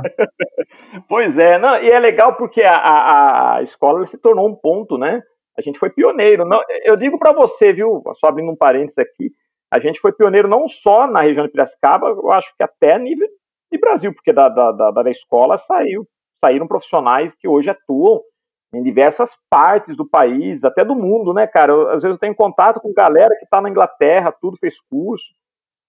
Pois 1.08 1.38
é, 1.38 1.58
não, 1.58 1.76
e 1.82 1.90
é 1.90 1.98
legal 1.98 2.34
porque 2.36 2.62
a, 2.62 2.76
a, 2.76 3.56
a 3.56 3.62
escola 3.62 4.06
se 4.06 4.18
tornou 4.18 4.48
um 4.48 4.54
ponto, 4.54 4.96
né? 4.96 5.22
A 5.56 5.62
gente 5.62 5.78
foi 5.78 5.90
pioneiro. 5.90 6.44
Não, 6.44 6.60
eu 6.84 6.96
digo 6.96 7.18
para 7.18 7.32
você, 7.32 7.72
viu, 7.72 8.02
só 8.14 8.28
abrindo 8.28 8.50
um 8.50 8.56
parênteses 8.56 8.98
aqui, 8.98 9.30
a 9.70 9.78
gente 9.78 10.00
foi 10.00 10.12
pioneiro 10.12 10.48
não 10.48 10.68
só 10.68 11.06
na 11.06 11.20
região 11.20 11.44
de 11.44 11.52
Piracicaba, 11.52 12.08
eu 12.08 12.30
acho 12.30 12.54
que 12.56 12.62
até 12.62 12.98
nível 12.98 13.28
de 13.70 13.78
Brasil, 13.78 14.14
porque 14.14 14.32
da, 14.32 14.48
da, 14.48 14.72
da, 14.72 14.90
da 14.90 15.10
escola 15.10 15.58
saiu, 15.58 16.06
saíram 16.36 16.66
profissionais 16.66 17.34
que 17.34 17.48
hoje 17.48 17.70
atuam 17.70 18.22
em 18.72 18.82
diversas 18.82 19.36
partes 19.48 19.96
do 19.96 20.08
país, 20.08 20.64
até 20.64 20.84
do 20.84 20.94
mundo, 20.94 21.32
né, 21.32 21.46
cara? 21.46 21.72
Eu, 21.72 21.88
às 21.90 22.02
vezes 22.02 22.16
eu 22.16 22.20
tenho 22.20 22.34
contato 22.34 22.80
com 22.80 22.92
galera 22.92 23.34
que 23.36 23.44
está 23.44 23.60
na 23.60 23.68
Inglaterra, 23.68 24.34
tudo 24.40 24.56
fez 24.56 24.80
curso, 24.80 25.32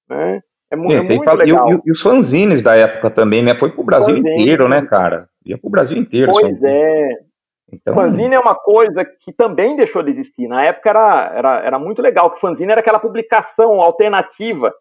né? 0.10 0.42
É, 0.72 0.76
mu 0.76 0.92
é 0.92 0.98
muito 0.98 1.24
fala, 1.24 1.44
legal. 1.44 1.74
E, 1.74 1.82
e, 1.86 1.92
os 1.92 2.02
fanzines 2.02 2.64
da 2.64 2.76
época 2.76 3.10
também, 3.10 3.44
né? 3.44 3.56
Foi 3.56 3.72
pro 3.72 3.84
Brasil 3.84 4.16
Fanzine. 4.16 4.34
inteiro, 4.34 4.68
né, 4.68 4.86
cara? 4.86 5.30
Ia 5.46 5.58
pro 5.58 5.70
Brasil 5.70 5.98
inteiro. 5.98 6.32
Pois 6.32 6.64
é. 6.64 7.10
Então... 7.72 7.94
Fanzine 7.94 8.36
é 8.36 8.40
uma 8.40 8.56
coisa 8.56 9.04
que 9.06 9.32
também 9.34 9.76
deixou 9.76 10.02
de 10.04 10.12
existir. 10.12 10.48
Na 10.48 10.64
época 10.64 10.90
era, 10.90 11.34
era, 11.36 11.60
era 11.66 11.80
muito 11.80 12.02
legal, 12.02 12.32
que 12.32 12.40
fanzine 12.40 12.72
era 12.72 12.82
aquela 12.82 13.00
publicação 13.00 13.82
alternativa. 13.82 14.74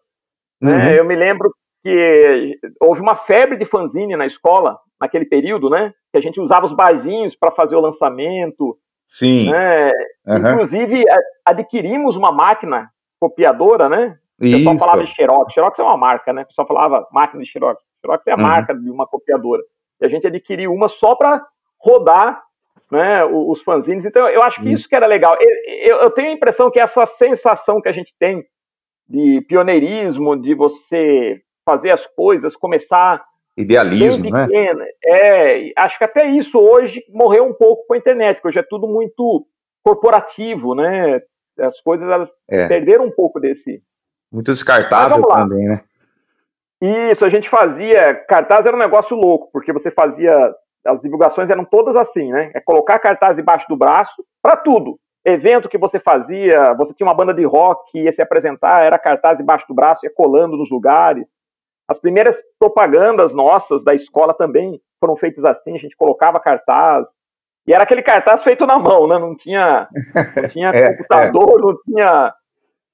Né? 0.61 0.71
Uhum. 0.71 0.77
Né? 0.77 0.99
Eu 0.99 1.05
me 1.05 1.15
lembro 1.15 1.53
que 1.83 2.57
houve 2.81 3.01
uma 3.01 3.15
febre 3.15 3.57
de 3.57 3.65
fanzine 3.65 4.15
na 4.15 4.25
escola, 4.25 4.77
naquele 4.99 5.25
período, 5.25 5.69
né? 5.69 5.93
Que 6.11 6.17
a 6.17 6.21
gente 6.21 6.39
usava 6.39 6.65
os 6.65 6.73
barzinhos 6.73 7.35
para 7.35 7.51
fazer 7.51 7.75
o 7.75 7.81
lançamento. 7.81 8.77
Sim. 9.03 9.51
Né? 9.51 9.91
Uhum. 10.25 10.51
Inclusive, 10.51 11.03
adquirimos 11.45 12.15
uma 12.15 12.31
máquina 12.31 12.89
copiadora, 13.19 13.89
né? 13.89 14.17
O 14.39 14.43
pessoal 14.43 14.75
Isso. 14.75 14.85
falava 14.85 15.03
de 15.03 15.13
Xerox. 15.13 15.53
Xerox 15.53 15.79
é 15.79 15.83
uma 15.83 15.97
marca, 15.97 16.33
né? 16.33 16.43
O 16.43 16.45
pessoal 16.45 16.67
falava 16.67 17.07
máquina 17.11 17.41
de 17.41 17.49
Xerox. 17.49 17.81
Xerox 18.01 18.27
é 18.27 18.31
a 18.31 18.35
uhum. 18.35 18.41
marca 18.41 18.75
de 18.75 18.89
uma 18.89 19.07
copiadora. 19.07 19.61
E 20.01 20.05
a 20.05 20.09
gente 20.09 20.27
adquiriu 20.27 20.73
uma 20.73 20.89
só 20.89 21.15
para 21.15 21.45
rodar 21.79 22.43
né, 22.91 23.23
os 23.25 23.61
fanzines. 23.61 24.05
Então, 24.05 24.27
eu 24.27 24.41
acho 24.41 24.61
que 24.61 24.71
isso 24.71 24.87
que 24.87 24.95
era 24.95 25.07
legal. 25.07 25.37
Eu, 25.83 25.97
eu, 25.97 26.11
tenho 26.11 26.29
a 26.29 26.33
impressão 26.33 26.69
que 26.69 26.79
essa 26.79 27.05
sensação 27.05 27.81
que 27.81 27.89
a 27.89 27.91
gente 27.91 28.13
tem 28.19 28.45
de 29.07 29.41
pioneirismo, 29.47 30.39
de 30.39 30.53
você 30.53 31.41
fazer 31.63 31.91
as 31.91 32.05
coisas, 32.05 32.55
começar 32.55 33.23
idealismo, 33.57 34.23
pequeno, 34.23 34.79
né? 34.79 34.87
É, 35.05 35.71
acho 35.77 35.97
que 35.97 36.03
até 36.03 36.25
isso 36.25 36.59
hoje 36.59 37.03
morreu 37.09 37.45
um 37.45 37.53
pouco 37.53 37.85
com 37.87 37.93
a 37.93 37.97
internet, 37.97 38.35
porque 38.35 38.49
hoje 38.49 38.59
é 38.59 38.67
tudo 38.69 38.87
muito 38.87 39.47
corporativo, 39.83 40.75
né? 40.75 41.21
As 41.59 41.79
coisas 41.81 42.09
elas 42.09 42.33
é. 42.49 42.67
perderam 42.67 43.05
um 43.05 43.11
pouco 43.11 43.39
desse 43.39 43.81
muito 44.31 44.51
descartável 44.51 45.23
também, 45.23 45.63
né? 45.63 45.79
Isso, 46.81 47.25
a 47.25 47.29
gente 47.29 47.49
fazia. 47.49 48.13
Cartaz 48.27 48.65
era 48.65 48.75
um 48.75 48.79
negócio 48.79 49.15
louco, 49.15 49.49
porque 49.51 49.73
você 49.73 49.89
fazia. 49.89 50.53
As 50.85 51.01
divulgações 51.01 51.49
eram 51.49 51.65
todas 51.65 51.95
assim, 51.95 52.31
né? 52.31 52.51
É 52.53 52.59
colocar 52.59 52.99
cartaz 52.99 53.39
embaixo 53.39 53.65
do 53.67 53.75
braço 53.75 54.23
para 54.41 54.55
tudo. 54.55 54.99
Evento 55.25 55.67
que 55.67 55.79
você 55.79 55.99
fazia, 55.99 56.75
você 56.75 56.93
tinha 56.93 57.07
uma 57.07 57.15
banda 57.15 57.33
de 57.33 57.43
rock 57.43 57.91
que 57.91 58.03
ia 58.03 58.11
se 58.11 58.21
apresentar, 58.21 58.83
era 58.83 58.99
cartaz 58.99 59.39
embaixo 59.39 59.65
do 59.67 59.73
braço, 59.73 60.05
ia 60.05 60.11
colando 60.13 60.55
nos 60.55 60.69
lugares. 60.69 61.33
As 61.89 61.99
primeiras 61.99 62.43
propagandas 62.59 63.33
nossas 63.33 63.83
da 63.83 63.95
escola 63.95 64.35
também 64.35 64.79
foram 64.99 65.15
feitas 65.15 65.43
assim, 65.43 65.73
a 65.73 65.79
gente 65.79 65.95
colocava 65.95 66.39
cartaz. 66.39 67.09
E 67.67 67.73
era 67.73 67.83
aquele 67.83 68.03
cartaz 68.03 68.43
feito 68.43 68.67
na 68.67 68.77
mão, 68.77 69.07
né? 69.07 69.17
Não 69.17 69.35
tinha, 69.35 69.87
não 70.37 70.49
tinha 70.49 70.69
é, 70.73 70.89
computador, 70.91 71.59
é. 71.59 71.61
não 71.61 71.77
tinha 71.83 72.33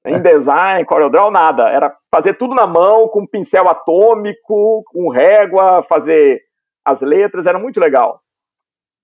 InDesign, 0.05 0.86
CorelDRAW, 0.86 1.31
nada. 1.31 1.70
Era 1.70 1.96
fazer 2.13 2.34
tudo 2.34 2.55
na 2.55 2.65
mão, 2.65 3.08
com 3.08 3.27
pincel 3.27 3.70
atômico, 3.70 4.84
com 4.88 5.10
régua, 5.10 5.84
fazer 5.84 6.41
as 6.84 7.01
letras, 7.01 7.46
era 7.46 7.60
muito 7.60 7.79
legal. 7.79 8.22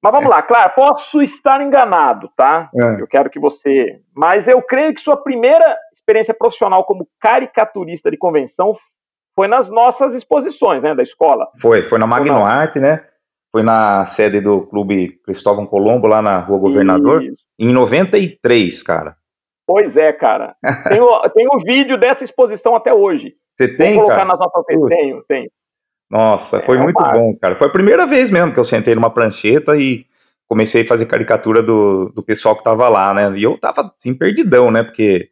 Mas 0.04 0.12
vamos 0.12 0.28
é. 0.28 0.30
lá, 0.30 0.42
claro, 0.42 0.74
posso 0.76 1.22
estar 1.22 1.62
enganado, 1.62 2.30
tá? 2.36 2.70
É. 2.76 3.02
Eu 3.02 3.08
quero 3.08 3.30
que 3.30 3.40
você. 3.40 4.00
Mas 4.16 4.48
eu 4.48 4.62
creio 4.62 4.94
que 4.94 5.02
sua 5.02 5.18
primeira 5.18 5.76
experiência 5.92 6.34
profissional 6.34 6.86
como 6.86 7.08
caricaturista 7.20 8.12
de 8.12 8.18
convenção 8.18 8.72
foi 9.36 9.48
nas 9.48 9.70
nossas 9.70 10.16
exposições, 10.16 10.82
né, 10.82 10.96
da 10.96 11.04
escola. 11.04 11.48
Foi, 11.60 11.84
foi 11.84 12.00
na 12.00 12.08
Magno 12.08 12.44
Arte, 12.44 12.80
né? 12.80 13.04
Foi 13.52 13.64
na 13.64 14.06
sede 14.06 14.42
do 14.42 14.66
Clube 14.68 15.20
Cristóvão 15.24 15.66
Colombo, 15.66 16.08
lá 16.08 16.22
na 16.22 16.40
Rua 16.40 16.60
Governador, 16.60 17.24
Isso. 17.24 17.38
em 17.58 17.72
93, 17.72 18.84
cara. 18.84 19.16
Pois 19.68 19.98
é, 19.98 20.14
cara. 20.14 20.56
Tem 20.88 21.02
o, 21.02 21.30
tem 21.30 21.46
um 21.54 21.60
vídeo 21.60 22.00
dessa 22.00 22.24
exposição 22.24 22.74
até 22.74 22.94
hoje. 22.94 23.36
Você 23.54 23.68
tem, 23.68 23.96
Vou 23.96 24.04
colocar 24.04 24.26
cara? 24.26 24.30
nas 24.30 24.40
nossas 24.40 24.64
Tenho, 24.88 25.24
tenho. 25.28 25.50
Nossa, 26.10 26.62
foi 26.62 26.78
é, 26.78 26.82
muito 26.82 27.04
bom, 27.04 27.36
cara. 27.36 27.54
Foi 27.54 27.68
a 27.68 27.72
primeira 27.72 28.06
vez 28.06 28.32
mesmo 28.32 28.54
que 28.54 28.60
eu 28.60 28.64
sentei 28.64 28.96
numa 28.96 29.14
prancheta 29.14 29.76
e 29.76 30.06
comecei 30.48 30.84
a 30.84 30.88
fazer 30.88 31.06
caricatura 31.06 31.62
do, 31.62 32.10
do 32.16 32.24
pessoal 32.24 32.56
que 32.56 32.64
tava 32.64 32.88
lá, 32.88 33.14
né? 33.14 33.30
E 33.38 33.44
eu 33.44 33.58
tava 33.60 33.94
assim, 34.00 34.18
perdidão, 34.18 34.72
né? 34.72 34.84
Porque 34.84 35.32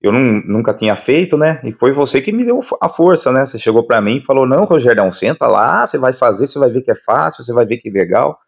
eu 0.00 0.10
não, 0.10 0.20
nunca 0.46 0.72
tinha 0.72 0.96
feito, 0.96 1.36
né? 1.36 1.60
E 1.62 1.72
foi 1.72 1.92
você 1.92 2.22
que 2.22 2.32
me 2.32 2.42
deu 2.42 2.60
a 2.80 2.88
força, 2.88 3.32
né? 3.32 3.44
Você 3.44 3.58
chegou 3.58 3.86
para 3.86 4.00
mim 4.00 4.16
e 4.16 4.20
falou: 4.20 4.46
Não, 4.46 4.64
Rogério, 4.64 5.12
senta 5.12 5.46
lá, 5.46 5.86
você 5.86 5.98
vai 5.98 6.14
fazer, 6.14 6.46
você 6.46 6.58
vai 6.58 6.70
ver 6.70 6.80
que 6.80 6.90
é 6.90 6.96
fácil, 6.96 7.44
você 7.44 7.52
vai 7.52 7.66
ver 7.66 7.76
que 7.76 7.90
é 7.90 7.92
legal. 7.92 8.38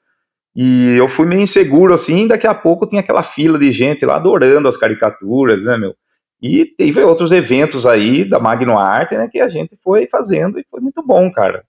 E 0.56 0.96
eu 0.96 1.06
fui 1.06 1.26
meio 1.26 1.42
inseguro 1.42 1.92
assim, 1.92 2.26
daqui 2.26 2.46
a 2.46 2.54
pouco 2.54 2.88
tinha 2.88 3.02
aquela 3.02 3.22
fila 3.22 3.58
de 3.58 3.70
gente 3.70 4.06
lá 4.06 4.16
adorando 4.16 4.66
as 4.66 4.76
caricaturas, 4.78 5.62
né, 5.62 5.76
meu? 5.76 5.94
E 6.42 6.64
teve 6.64 7.02
outros 7.02 7.30
eventos 7.30 7.86
aí 7.86 8.24
da 8.26 8.40
Magno 8.40 8.78
Arte, 8.78 9.16
né, 9.16 9.28
que 9.30 9.38
a 9.38 9.48
gente 9.48 9.76
foi 9.82 10.06
fazendo 10.06 10.58
e 10.58 10.64
foi 10.70 10.80
muito 10.80 11.04
bom, 11.06 11.30
cara. 11.30 11.62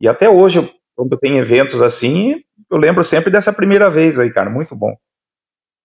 E 0.00 0.08
até 0.08 0.28
hoje, 0.28 0.58
quando 0.96 1.16
tem 1.16 1.38
eventos 1.38 1.80
assim, 1.80 2.42
eu 2.68 2.78
lembro 2.78 3.04
sempre 3.04 3.30
dessa 3.30 3.52
primeira 3.52 3.88
vez 3.88 4.18
aí, 4.18 4.32
cara, 4.32 4.50
muito 4.50 4.74
bom. 4.74 4.92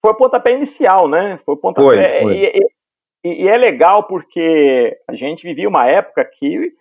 Foi 0.02 0.14
o 0.14 0.18
pontapé 0.18 0.54
inicial, 0.54 1.08
né? 1.08 1.40
Foi 1.46 1.54
o 1.54 1.58
pontapé. 1.58 2.22
Foi, 2.22 2.22
foi. 2.24 2.38
E, 2.38 2.60
e, 3.24 3.44
e 3.44 3.48
é 3.48 3.56
legal 3.56 4.08
porque 4.08 4.98
a 5.08 5.14
gente 5.16 5.44
vivia 5.44 5.70
uma 5.70 5.88
época 5.88 6.26
que 6.26 6.74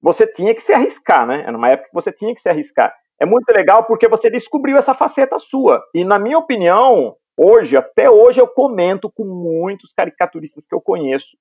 você 0.00 0.28
tinha 0.28 0.54
que 0.54 0.62
se 0.62 0.72
arriscar, 0.72 1.26
né? 1.26 1.42
Era 1.44 1.56
uma 1.56 1.70
época 1.70 1.88
que 1.88 1.94
você 1.94 2.12
tinha 2.12 2.32
que 2.32 2.40
se 2.40 2.48
arriscar 2.48 2.94
é 3.20 3.26
muito 3.26 3.50
legal 3.50 3.84
porque 3.84 4.08
você 4.08 4.30
descobriu 4.30 4.76
essa 4.76 4.94
faceta 4.94 5.38
sua. 5.38 5.82
E 5.94 6.04
na 6.04 6.18
minha 6.18 6.38
opinião, 6.38 7.16
hoje, 7.36 7.76
até 7.76 8.08
hoje, 8.10 8.40
eu 8.40 8.46
comento 8.46 9.10
com 9.10 9.24
muitos 9.24 9.92
caricaturistas 9.92 10.66
que 10.66 10.74
eu 10.74 10.80
conheço, 10.80 11.36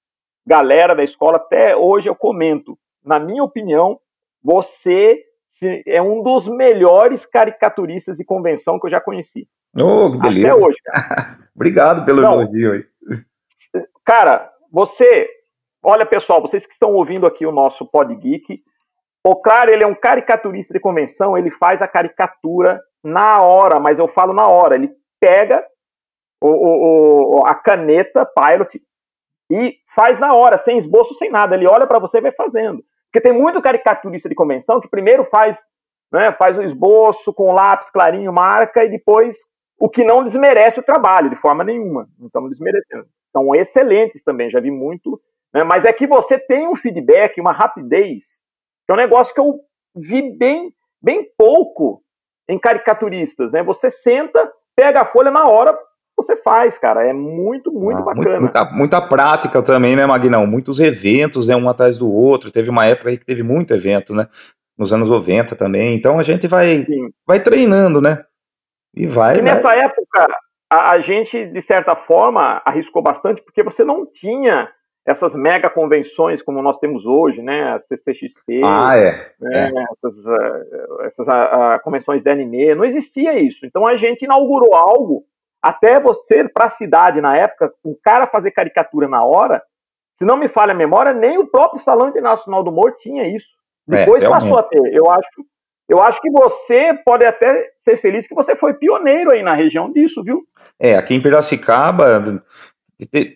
galera 0.45 0.95
da 0.95 1.03
escola, 1.03 1.37
até 1.37 1.75
hoje 1.75 2.09
eu 2.09 2.15
comento. 2.15 2.77
Na 3.03 3.19
minha 3.19 3.43
opinião, 3.43 3.99
você 4.43 5.23
é 5.85 6.01
um 6.01 6.21
dos 6.23 6.47
melhores 6.47 7.25
caricaturistas 7.25 8.17
de 8.17 8.25
convenção 8.25 8.79
que 8.79 8.87
eu 8.87 8.91
já 8.91 9.01
conheci. 9.01 9.47
Oh, 9.75 10.11
que 10.11 10.19
beleza. 10.19 10.47
Até 10.47 10.65
hoje, 10.65 10.77
cara. 10.83 11.37
Obrigado 11.55 12.05
pelo 12.05 12.21
Não, 12.21 12.41
elogio 12.41 12.73
aí. 12.73 12.85
Cara, 14.05 14.51
você, 14.71 15.27
olha 15.83 16.05
pessoal, 16.05 16.41
vocês 16.41 16.65
que 16.65 16.73
estão 16.73 16.93
ouvindo 16.93 17.25
aqui 17.25 17.45
o 17.45 17.51
nosso 17.51 17.85
Pod 17.85 18.13
Geek, 18.15 18.61
claro, 19.35 19.71
ele 19.71 19.83
é 19.83 19.87
um 19.87 19.95
caricaturista 19.95 20.73
de 20.73 20.79
convenção, 20.79 21.37
ele 21.37 21.51
faz 21.51 21.81
a 21.81 21.87
caricatura 21.87 22.81
na 23.03 23.41
hora, 23.41 23.79
mas 23.79 23.99
eu 23.99 24.07
falo 24.07 24.33
na 24.33 24.47
hora. 24.47 24.75
Ele 24.75 24.91
pega 25.19 25.65
o, 26.41 26.47
o, 26.47 27.39
o, 27.39 27.45
a 27.45 27.55
caneta 27.55 28.25
Pilot 28.25 28.81
e 29.51 29.77
faz 29.93 30.19
na 30.19 30.33
hora, 30.33 30.57
sem 30.57 30.77
esboço, 30.77 31.13
sem 31.13 31.29
nada. 31.29 31.55
Ele 31.55 31.67
olha 31.67 31.87
para 31.87 31.99
você 31.99 32.17
e 32.17 32.21
vai 32.21 32.31
fazendo. 32.31 32.83
Porque 33.05 33.21
tem 33.21 33.33
muito 33.33 33.61
caricaturista 33.61 34.27
de 34.27 34.35
convenção 34.35 34.79
que 34.79 34.89
primeiro 34.89 35.23
faz, 35.23 35.65
né, 36.11 36.31
faz 36.33 36.57
o 36.57 36.63
esboço 36.63 37.33
com 37.33 37.53
lápis 37.53 37.89
clarinho, 37.89 38.33
marca, 38.33 38.83
e 38.83 38.89
depois 38.89 39.37
o 39.79 39.89
que 39.89 40.03
não 40.03 40.23
desmerece 40.23 40.79
o 40.79 40.83
trabalho, 40.83 41.29
de 41.29 41.35
forma 41.35 41.63
nenhuma. 41.63 42.07
Não 42.19 42.27
estamos 42.27 42.49
desmerecendo. 42.49 43.07
São 43.31 43.55
excelentes 43.55 44.23
também, 44.23 44.49
já 44.49 44.59
vi 44.59 44.71
muito. 44.71 45.19
Né, 45.53 45.63
mas 45.63 45.85
é 45.85 45.93
que 45.93 46.05
você 46.05 46.37
tem 46.37 46.67
um 46.67 46.75
feedback, 46.75 47.39
uma 47.39 47.53
rapidez 47.53 48.45
é 48.89 48.93
um 48.93 48.97
negócio 48.97 49.33
que 49.33 49.39
eu 49.39 49.59
vi 49.95 50.35
bem, 50.37 50.73
bem 51.01 51.27
pouco 51.37 52.01
em 52.49 52.57
caricaturistas, 52.59 53.51
né? 53.51 53.63
Você 53.63 53.89
senta, 53.89 54.49
pega 54.75 55.01
a 55.01 55.05
folha 55.05 55.29
na 55.29 55.47
hora, 55.47 55.77
você 56.15 56.35
faz, 56.35 56.77
cara. 56.77 57.05
É 57.05 57.13
muito, 57.13 57.71
muito 57.71 57.99
ah, 57.99 58.01
bacana. 58.01 58.39
Muita, 58.39 58.65
muita, 58.71 59.01
prática 59.07 59.61
também, 59.61 59.95
né, 59.95 60.05
Magnão? 60.05 60.47
Muitos 60.47 60.79
eventos, 60.79 61.47
né, 61.47 61.55
um 61.55 61.69
atrás 61.69 61.97
do 61.97 62.11
outro. 62.11 62.51
Teve 62.51 62.69
uma 62.69 62.85
época 62.85 63.09
aí 63.09 63.17
que 63.17 63.25
teve 63.25 63.43
muito 63.43 63.73
evento, 63.73 64.13
né? 64.13 64.27
Nos 64.77 64.93
anos 64.93 65.09
90 65.09 65.55
também. 65.55 65.95
Então 65.95 66.17
a 66.17 66.23
gente 66.23 66.47
vai, 66.47 66.85
vai 67.27 67.39
treinando, 67.39 68.01
né? 68.01 68.23
E 68.95 69.05
vai. 69.05 69.37
E 69.37 69.41
nessa 69.41 69.75
época, 69.75 70.27
a, 70.71 70.91
a, 70.91 70.99
gente, 70.99 71.45
de 71.45 71.61
certa 71.61 71.95
forma, 71.95 72.61
arriscou 72.65 73.01
bastante, 73.01 73.41
porque 73.43 73.63
você 73.63 73.83
não 73.83 74.05
tinha 74.11 74.69
essas 75.07 75.33
mega 75.35 75.69
convenções 75.69 76.41
como 76.41 76.61
nós 76.61 76.79
temos 76.79 77.05
hoje, 77.05 77.41
né, 77.41 77.71
a 77.71 77.79
CCXP, 77.79 78.61
ah, 78.65 78.97
é. 78.97 79.31
Né, 79.39 79.71
é. 79.73 79.83
essas, 79.93 80.25
uh, 80.25 81.01
essas 81.03 81.27
uh, 81.27 81.81
convenções 81.81 82.21
de 82.21 82.29
anime, 82.29 82.75
não 82.75 82.83
existia 82.83 83.39
isso. 83.39 83.65
Então 83.65 83.87
a 83.87 83.95
gente 83.95 84.25
inaugurou 84.25 84.75
algo, 84.75 85.23
até 85.61 85.97
você, 85.97 86.47
para 86.49 86.65
a 86.65 86.69
cidade 86.69 87.21
na 87.21 87.37
época, 87.37 87.71
o 87.83 87.95
cara 87.95 88.27
fazer 88.27 88.51
caricatura 88.51 89.07
na 89.07 89.23
hora, 89.23 89.63
se 90.13 90.25
não 90.25 90.35
me 90.35 90.49
falha 90.49 90.73
a 90.73 90.75
memória, 90.77 91.13
nem 91.13 91.37
o 91.37 91.47
próprio 91.47 91.79
Salão 91.79 92.09
Internacional 92.09 92.61
do 92.61 92.69
Humor 92.69 92.93
tinha 92.97 93.33
isso. 93.33 93.55
É, 93.89 93.99
Depois 93.99 94.23
é, 94.23 94.29
passou 94.29 94.57
a 94.57 94.63
ter. 94.63 94.81
Eu 94.93 95.09
acho, 95.09 95.45
eu 95.87 96.01
acho 96.01 96.21
que 96.21 96.29
você 96.29 96.93
pode 97.05 97.23
até 97.23 97.69
ser 97.77 97.95
feliz 97.95 98.27
que 98.27 98.35
você 98.35 98.55
foi 98.55 98.73
pioneiro 98.73 99.31
aí 99.31 99.41
na 99.41 99.53
região 99.53 99.89
disso, 99.89 100.21
viu? 100.21 100.41
É, 100.77 100.95
aqui 100.95 101.15
em 101.15 101.21
Piracicaba 101.21 102.43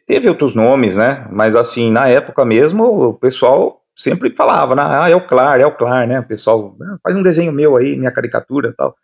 teve 0.07 0.27
outros 0.27 0.55
nomes, 0.55 0.97
né? 0.97 1.27
Mas 1.31 1.55
assim, 1.55 1.91
na 1.91 2.07
época 2.07 2.43
mesmo, 2.43 2.83
o 2.83 3.13
pessoal 3.13 3.81
sempre 3.95 4.35
falava, 4.35 4.75
né? 4.75 4.81
ah, 4.83 5.09
é 5.09 5.15
o 5.15 5.21
Clar, 5.21 5.59
é 5.59 5.65
o 5.65 5.75
Clar, 5.75 6.07
né? 6.07 6.19
O 6.19 6.27
pessoal, 6.27 6.75
ah, 6.81 6.97
faz 7.03 7.15
um 7.15 7.21
desenho 7.21 7.51
meu 7.51 7.75
aí, 7.75 7.95
minha 7.95 8.11
caricatura 8.11 8.73
tal. 8.75 8.95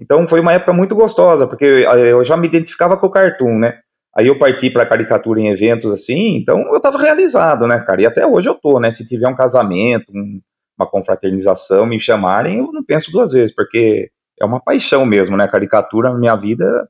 Então 0.00 0.26
foi 0.26 0.40
uma 0.40 0.52
época 0.52 0.72
muito 0.72 0.94
gostosa, 0.94 1.46
porque 1.46 1.64
eu 1.64 2.24
já 2.24 2.36
me 2.36 2.46
identificava 2.46 2.96
com 2.96 3.06
o 3.06 3.10
cartoon, 3.10 3.58
né? 3.58 3.80
Aí 4.16 4.26
eu 4.26 4.38
parti 4.38 4.70
para 4.70 4.86
caricatura 4.86 5.40
em 5.40 5.48
eventos 5.48 5.92
assim, 5.92 6.36
então 6.36 6.60
eu 6.70 6.76
estava 6.76 6.98
realizado, 6.98 7.66
né, 7.66 7.78
cara? 7.80 8.02
E 8.02 8.06
até 8.06 8.26
hoje 8.26 8.48
eu 8.48 8.54
tô, 8.54 8.80
né? 8.80 8.90
Se 8.90 9.06
tiver 9.06 9.28
um 9.28 9.34
casamento, 9.34 10.06
um, 10.14 10.40
uma 10.78 10.88
confraternização, 10.88 11.84
me 11.84 12.00
chamarem, 12.00 12.58
eu 12.58 12.72
não 12.72 12.82
penso 12.82 13.12
duas 13.12 13.32
vezes, 13.32 13.54
porque 13.54 14.10
é 14.40 14.44
uma 14.44 14.60
paixão 14.60 15.04
mesmo, 15.04 15.36
né? 15.36 15.46
Caricatura 15.48 16.10
na 16.10 16.18
minha 16.18 16.36
vida 16.36 16.88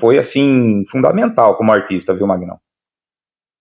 foi 0.00 0.18
assim 0.18 0.84
fundamental 0.90 1.56
como 1.56 1.72
artista, 1.72 2.14
viu, 2.14 2.26
Magnão? 2.26 2.58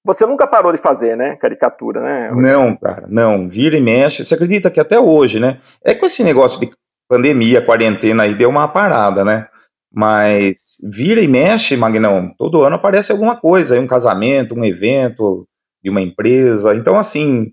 Você 0.05 0.25
nunca 0.25 0.47
parou 0.47 0.71
de 0.71 0.77
fazer, 0.77 1.17
né? 1.17 1.35
Caricatura, 1.35 2.01
né? 2.01 2.31
Não, 2.33 2.75
cara, 2.77 3.05
não. 3.09 3.49
Vira 3.49 3.75
e 3.75 3.81
mexe. 3.81 4.23
Você 4.23 4.35
acredita 4.35 4.71
que 4.71 4.79
até 4.79 4.97
hoje, 4.97 5.39
né? 5.39 5.57
É 5.83 5.93
com 5.93 6.05
esse 6.05 6.23
negócio 6.23 6.61
de 6.61 6.69
pandemia, 7.09 7.61
quarentena 7.61 8.23
aí, 8.23 8.33
deu 8.33 8.49
uma 8.49 8.67
parada, 8.67 9.25
né? 9.25 9.47
Mas 9.91 10.77
vira 10.93 11.21
e 11.21 11.27
mexe, 11.27 11.75
Magnão, 11.75 12.33
todo 12.37 12.63
ano 12.63 12.75
aparece 12.75 13.11
alguma 13.11 13.39
coisa, 13.39 13.75
aí 13.75 13.81
um 13.81 13.87
casamento, 13.87 14.55
um 14.55 14.63
evento 14.63 15.47
de 15.83 15.89
uma 15.89 16.01
empresa. 16.01 16.75
Então, 16.75 16.95
assim, 16.95 17.51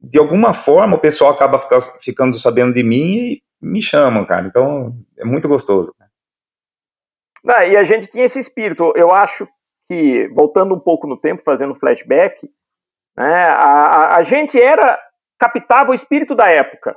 de 0.00 0.18
alguma 0.18 0.52
forma 0.52 0.96
o 0.96 1.00
pessoal 1.00 1.32
acaba 1.32 1.60
ficando 2.02 2.38
sabendo 2.38 2.72
de 2.72 2.82
mim 2.82 3.16
e 3.16 3.42
me 3.62 3.82
chamam, 3.82 4.24
cara. 4.24 4.46
Então, 4.46 4.94
é 5.18 5.24
muito 5.24 5.48
gostoso. 5.48 5.92
E 7.44 7.76
a 7.76 7.84
gente 7.84 8.08
tinha 8.08 8.24
esse 8.24 8.38
espírito. 8.38 8.92
Eu 8.96 9.12
acho 9.12 9.46
que, 9.88 10.28
voltando 10.28 10.74
um 10.74 10.80
pouco 10.80 11.06
no 11.06 11.18
tempo, 11.18 11.42
fazendo 11.42 11.74
flashback, 11.74 12.48
né, 13.16 13.44
a, 13.44 13.86
a, 13.86 14.16
a 14.16 14.22
gente 14.22 14.60
era, 14.60 14.98
captava 15.38 15.90
o 15.90 15.94
espírito 15.94 16.34
da 16.34 16.48
época. 16.48 16.96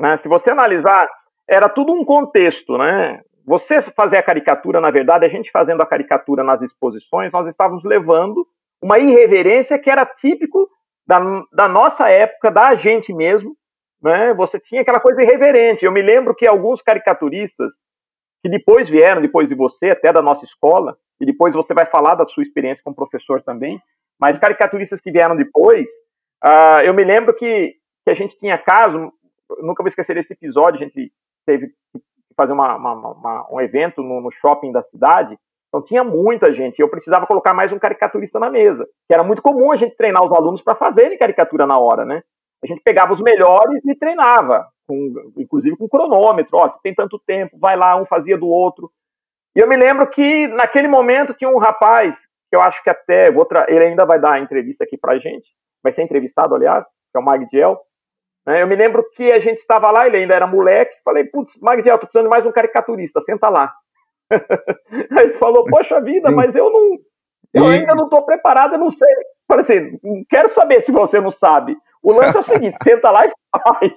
Né? 0.00 0.16
Se 0.16 0.28
você 0.28 0.50
analisar, 0.50 1.08
era 1.48 1.68
tudo 1.68 1.92
um 1.92 2.04
contexto, 2.04 2.76
né? 2.76 3.20
Você 3.46 3.80
fazer 3.80 4.18
a 4.18 4.22
caricatura, 4.22 4.80
na 4.80 4.90
verdade, 4.90 5.24
a 5.24 5.28
gente 5.28 5.50
fazendo 5.50 5.80
a 5.80 5.86
caricatura 5.86 6.44
nas 6.44 6.60
exposições, 6.60 7.32
nós 7.32 7.46
estávamos 7.46 7.84
levando 7.84 8.46
uma 8.82 8.98
irreverência 8.98 9.78
que 9.78 9.90
era 9.90 10.04
típico 10.04 10.68
da, 11.06 11.18
da 11.50 11.66
nossa 11.66 12.10
época, 12.10 12.50
da 12.50 12.74
gente 12.74 13.12
mesmo, 13.12 13.56
né? 14.02 14.34
Você 14.34 14.60
tinha 14.60 14.82
aquela 14.82 15.00
coisa 15.00 15.22
irreverente. 15.22 15.84
Eu 15.84 15.92
me 15.92 16.02
lembro 16.02 16.34
que 16.34 16.46
alguns 16.46 16.82
caricaturistas 16.82 17.72
que 18.42 18.48
depois 18.48 18.88
vieram, 18.88 19.20
depois 19.20 19.48
de 19.48 19.54
você, 19.54 19.90
até 19.90 20.12
da 20.12 20.22
nossa 20.22 20.44
escola, 20.44 20.96
e 21.20 21.26
depois 21.26 21.54
você 21.54 21.74
vai 21.74 21.86
falar 21.86 22.14
da 22.14 22.26
sua 22.26 22.42
experiência 22.42 22.82
como 22.84 22.94
professor 22.94 23.42
também, 23.42 23.80
mas 24.20 24.38
caricaturistas 24.38 25.00
que 25.00 25.10
vieram 25.10 25.36
depois, 25.36 25.88
uh, 26.44 26.80
eu 26.84 26.94
me 26.94 27.04
lembro 27.04 27.34
que, 27.34 27.74
que 28.04 28.10
a 28.10 28.14
gente 28.14 28.36
tinha 28.36 28.56
caso, 28.56 29.12
nunca 29.60 29.82
vou 29.82 29.88
esquecer 29.88 30.14
desse 30.14 30.32
episódio, 30.32 30.76
a 30.76 30.88
gente 30.88 31.12
teve 31.46 31.68
que 31.68 32.02
fazer 32.36 32.52
uma, 32.52 32.76
uma, 32.76 32.92
uma, 32.94 33.48
um 33.52 33.60
evento 33.60 34.02
no, 34.02 34.20
no, 34.20 34.30
shopping 34.30 34.70
da 34.70 34.82
cidade, 34.82 35.36
então 35.68 35.82
tinha 35.82 36.04
muita 36.04 36.52
gente, 36.52 36.80
eu 36.80 36.88
precisava 36.88 37.26
colocar 37.26 37.52
mais 37.52 37.72
um 37.72 37.78
caricaturista 37.78 38.38
na 38.38 38.50
mesa, 38.50 38.86
que 39.06 39.14
era 39.14 39.24
muito 39.24 39.42
comum 39.42 39.72
a 39.72 39.76
gente 39.76 39.96
treinar 39.96 40.22
os 40.22 40.32
alunos 40.32 40.62
para 40.62 40.74
fazerem 40.74 41.18
caricatura 41.18 41.66
na 41.66 41.78
hora, 41.78 42.04
né? 42.04 42.22
A 42.62 42.66
gente 42.66 42.80
pegava 42.82 43.12
os 43.12 43.20
melhores 43.20 43.84
e 43.84 43.94
treinava, 43.94 44.66
com, 44.88 45.12
inclusive 45.36 45.76
com 45.76 45.88
cronômetro, 45.88 46.56
ó, 46.56 46.68
se 46.68 46.80
tem 46.82 46.94
tanto 46.94 47.18
tempo, 47.18 47.58
vai 47.58 47.76
lá, 47.76 47.94
um 48.00 48.06
fazia 48.06 48.38
do 48.38 48.48
outro, 48.48 48.90
e 49.54 49.60
eu 49.60 49.68
me 49.68 49.76
lembro 49.76 50.08
que 50.08 50.48
naquele 50.48 50.88
momento 50.88 51.34
tinha 51.34 51.50
um 51.50 51.58
rapaz, 51.58 52.28
que 52.48 52.56
eu 52.56 52.60
acho 52.60 52.82
que 52.82 52.88
até, 52.88 53.30
vou 53.30 53.46
ele 53.68 53.84
ainda 53.84 54.06
vai 54.06 54.20
dar 54.20 54.34
a 54.34 54.40
entrevista 54.40 54.84
aqui 54.84 54.96
pra 54.96 55.18
gente, 55.18 55.48
vai 55.82 55.92
ser 55.92 56.02
entrevistado, 56.02 56.54
aliás, 56.54 56.86
que 56.86 57.16
é 57.16 57.20
o 57.20 57.22
Magdiel. 57.22 57.78
Né? 58.46 58.62
Eu 58.62 58.66
me 58.66 58.76
lembro 58.76 59.04
que 59.14 59.32
a 59.32 59.38
gente 59.38 59.58
estava 59.58 59.90
lá, 59.90 60.06
ele 60.06 60.16
ainda 60.16 60.34
era 60.34 60.46
moleque, 60.46 60.96
falei, 61.04 61.24
putz, 61.24 61.58
Magdiel, 61.60 61.98
tô 61.98 62.06
precisando 62.06 62.26
de 62.26 62.30
mais 62.30 62.46
um 62.46 62.52
caricaturista, 62.52 63.20
senta 63.20 63.48
lá. 63.48 63.74
Aí 64.30 65.24
ele 65.24 65.34
falou, 65.34 65.64
poxa 65.64 66.00
vida, 66.00 66.28
Sim. 66.28 66.34
mas 66.34 66.54
eu 66.54 66.70
não. 66.70 66.98
Eu 67.54 67.66
ainda 67.66 67.94
não 67.94 68.04
estou 68.04 68.24
preparado, 68.24 68.74
eu 68.74 68.78
não 68.78 68.90
sei. 68.90 69.08
Falei 69.48 69.62
assim, 69.62 69.98
quero 70.28 70.48
saber 70.50 70.82
se 70.82 70.92
você 70.92 71.20
não 71.20 71.30
sabe. 71.30 71.76
O 72.08 72.14
lance 72.14 72.38
é 72.38 72.40
o 72.40 72.42
seguinte, 72.42 72.78
senta 72.82 73.10
lá 73.10 73.26
e 73.26 73.30
faz. 73.62 73.92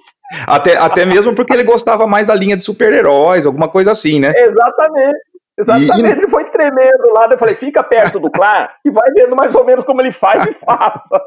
Até, 0.46 0.76
até 0.76 1.06
mesmo 1.06 1.34
porque 1.34 1.54
ele 1.54 1.64
gostava 1.64 2.06
mais 2.06 2.26
da 2.26 2.34
linha 2.34 2.58
de 2.58 2.62
super-heróis, 2.62 3.46
alguma 3.46 3.70
coisa 3.70 3.92
assim, 3.92 4.20
né? 4.20 4.30
Exatamente. 4.36 5.32
Exatamente, 5.58 6.08
e... 6.08 6.12
ele 6.12 6.28
foi 6.28 6.44
tremendo 6.50 7.08
lá, 7.14 7.28
eu 7.30 7.38
falei, 7.38 7.54
fica 7.54 7.82
perto 7.82 8.18
do 8.18 8.30
Clar 8.30 8.74
e 8.84 8.90
vai 8.90 9.10
vendo 9.12 9.36
mais 9.36 9.54
ou 9.54 9.64
menos 9.64 9.84
como 9.84 10.00
ele 10.00 10.12
faz 10.12 10.46
e 10.46 10.52
faça. 10.52 11.20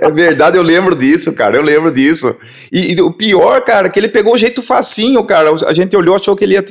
É 0.00 0.10
verdade, 0.10 0.56
eu 0.56 0.62
lembro 0.62 0.94
disso, 0.94 1.34
cara, 1.34 1.56
eu 1.56 1.62
lembro 1.62 1.90
disso. 1.90 2.26
E, 2.72 2.94
e, 2.94 3.00
o 3.02 3.12
pior, 3.12 3.62
cara, 3.62 3.88
que 3.88 3.98
ele 3.98 4.08
pegou 4.08 4.34
o 4.34 4.38
jeito 4.38 4.62
facinho, 4.62 5.24
cara, 5.24 5.50
a 5.66 5.72
gente 5.74 5.96
olhou, 5.96 6.14
achou 6.14 6.36
que 6.36 6.44
ele 6.44 6.54
ia... 6.54 6.64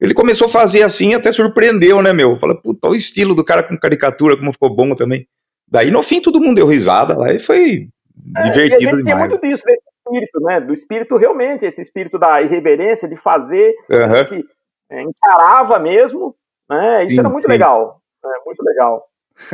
Ele 0.00 0.14
começou 0.14 0.46
a 0.46 0.50
fazer 0.50 0.82
assim 0.82 1.14
até 1.14 1.30
surpreendeu, 1.30 2.02
né, 2.02 2.12
meu? 2.12 2.36
Fala, 2.38 2.60
puta, 2.60 2.88
o 2.88 2.94
estilo 2.94 3.34
do 3.34 3.44
cara 3.44 3.62
com 3.62 3.76
caricatura, 3.78 4.36
como 4.36 4.52
ficou 4.52 4.74
bom 4.74 4.94
também. 4.94 5.26
Daí, 5.68 5.90
no 5.90 6.02
fim, 6.02 6.20
todo 6.20 6.40
mundo 6.40 6.56
deu 6.56 6.66
risada 6.66 7.16
lá 7.16 7.32
e 7.32 7.38
foi 7.38 7.88
é, 8.36 8.40
divertido 8.42 8.82
e 8.82 8.88
a 8.88 8.96
gente 8.96 9.02
demais. 9.02 9.28
muito 9.28 9.42
disso, 9.42 9.64
desse 9.64 9.82
espírito, 9.98 10.40
né? 10.40 10.60
Do 10.60 10.74
espírito 10.74 11.16
realmente, 11.16 11.64
esse 11.64 11.82
espírito 11.82 12.18
da 12.18 12.40
irreverência, 12.42 13.08
de 13.08 13.16
fazer, 13.16 13.74
uhum. 13.90 14.24
que 14.28 14.44
é, 14.90 15.02
encarava 15.02 15.78
mesmo, 15.78 16.34
né? 16.68 17.00
Isso 17.00 17.10
sim, 17.10 17.18
era 17.18 17.28
muito 17.28 17.40
sim. 17.40 17.50
legal, 17.50 18.00
né? 18.24 18.30
muito 18.44 18.62
legal. 18.62 19.04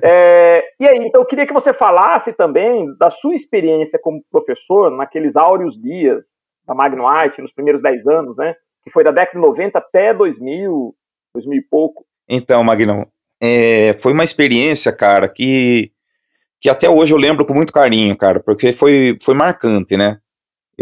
É, 0.03 0.65
e 0.79 0.87
aí, 0.87 0.99
então 0.99 1.21
eu 1.21 1.27
queria 1.27 1.47
que 1.47 1.53
você 1.53 1.73
falasse 1.73 2.33
também 2.33 2.87
da 2.99 3.11
sua 3.11 3.35
experiência 3.35 3.99
como 4.01 4.23
professor 4.31 4.91
naqueles 4.91 5.37
áureos 5.37 5.81
dias 5.81 6.27
da 6.67 6.75
Magno 6.75 7.07
Art, 7.07 7.39
nos 7.39 7.53
primeiros 7.53 7.83
10 7.83 8.07
anos, 8.07 8.37
né? 8.37 8.55
Que 8.85 8.91
foi 8.91 9.03
da 9.03 9.11
década 9.11 9.39
de 9.39 9.47
90 9.47 9.79
até 9.79 10.15
2000, 10.15 10.95
2000 11.35 11.59
e 11.59 11.63
pouco. 11.63 12.05
Então, 12.29 12.63
Magnão, 12.63 13.05
é, 13.43 13.93
foi 13.95 14.13
uma 14.13 14.25
experiência, 14.25 14.95
cara, 14.95 15.29
que, 15.29 15.91
que 16.63 16.71
até 16.71 16.89
hoje 16.89 17.13
eu 17.13 17.19
lembro 17.19 17.45
com 17.45 17.53
muito 17.53 17.73
carinho, 17.73 18.17
cara, 18.17 18.41
porque 18.41 18.73
foi, 18.73 19.19
foi 19.21 19.35
marcante, 19.35 19.97
né? 19.97 20.17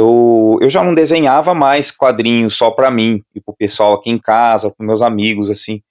eu, 0.01 0.59
eu 0.61 0.71
já 0.71 0.83
não 0.83 0.95
desenhava 0.95 1.55
mais 1.55 1.91
quadrinhos 1.91 2.57
só 2.57 2.71
para 2.71 2.91
mim 2.91 3.23
e 3.35 3.41
para 3.41 3.53
o 3.53 3.57
pessoal 3.57 3.95
aqui 3.95 4.11
em 4.11 4.19
casa, 4.19 4.73
com 4.77 4.85
meus 4.85 5.03
amigos, 5.03 5.51
assim. 5.51 5.83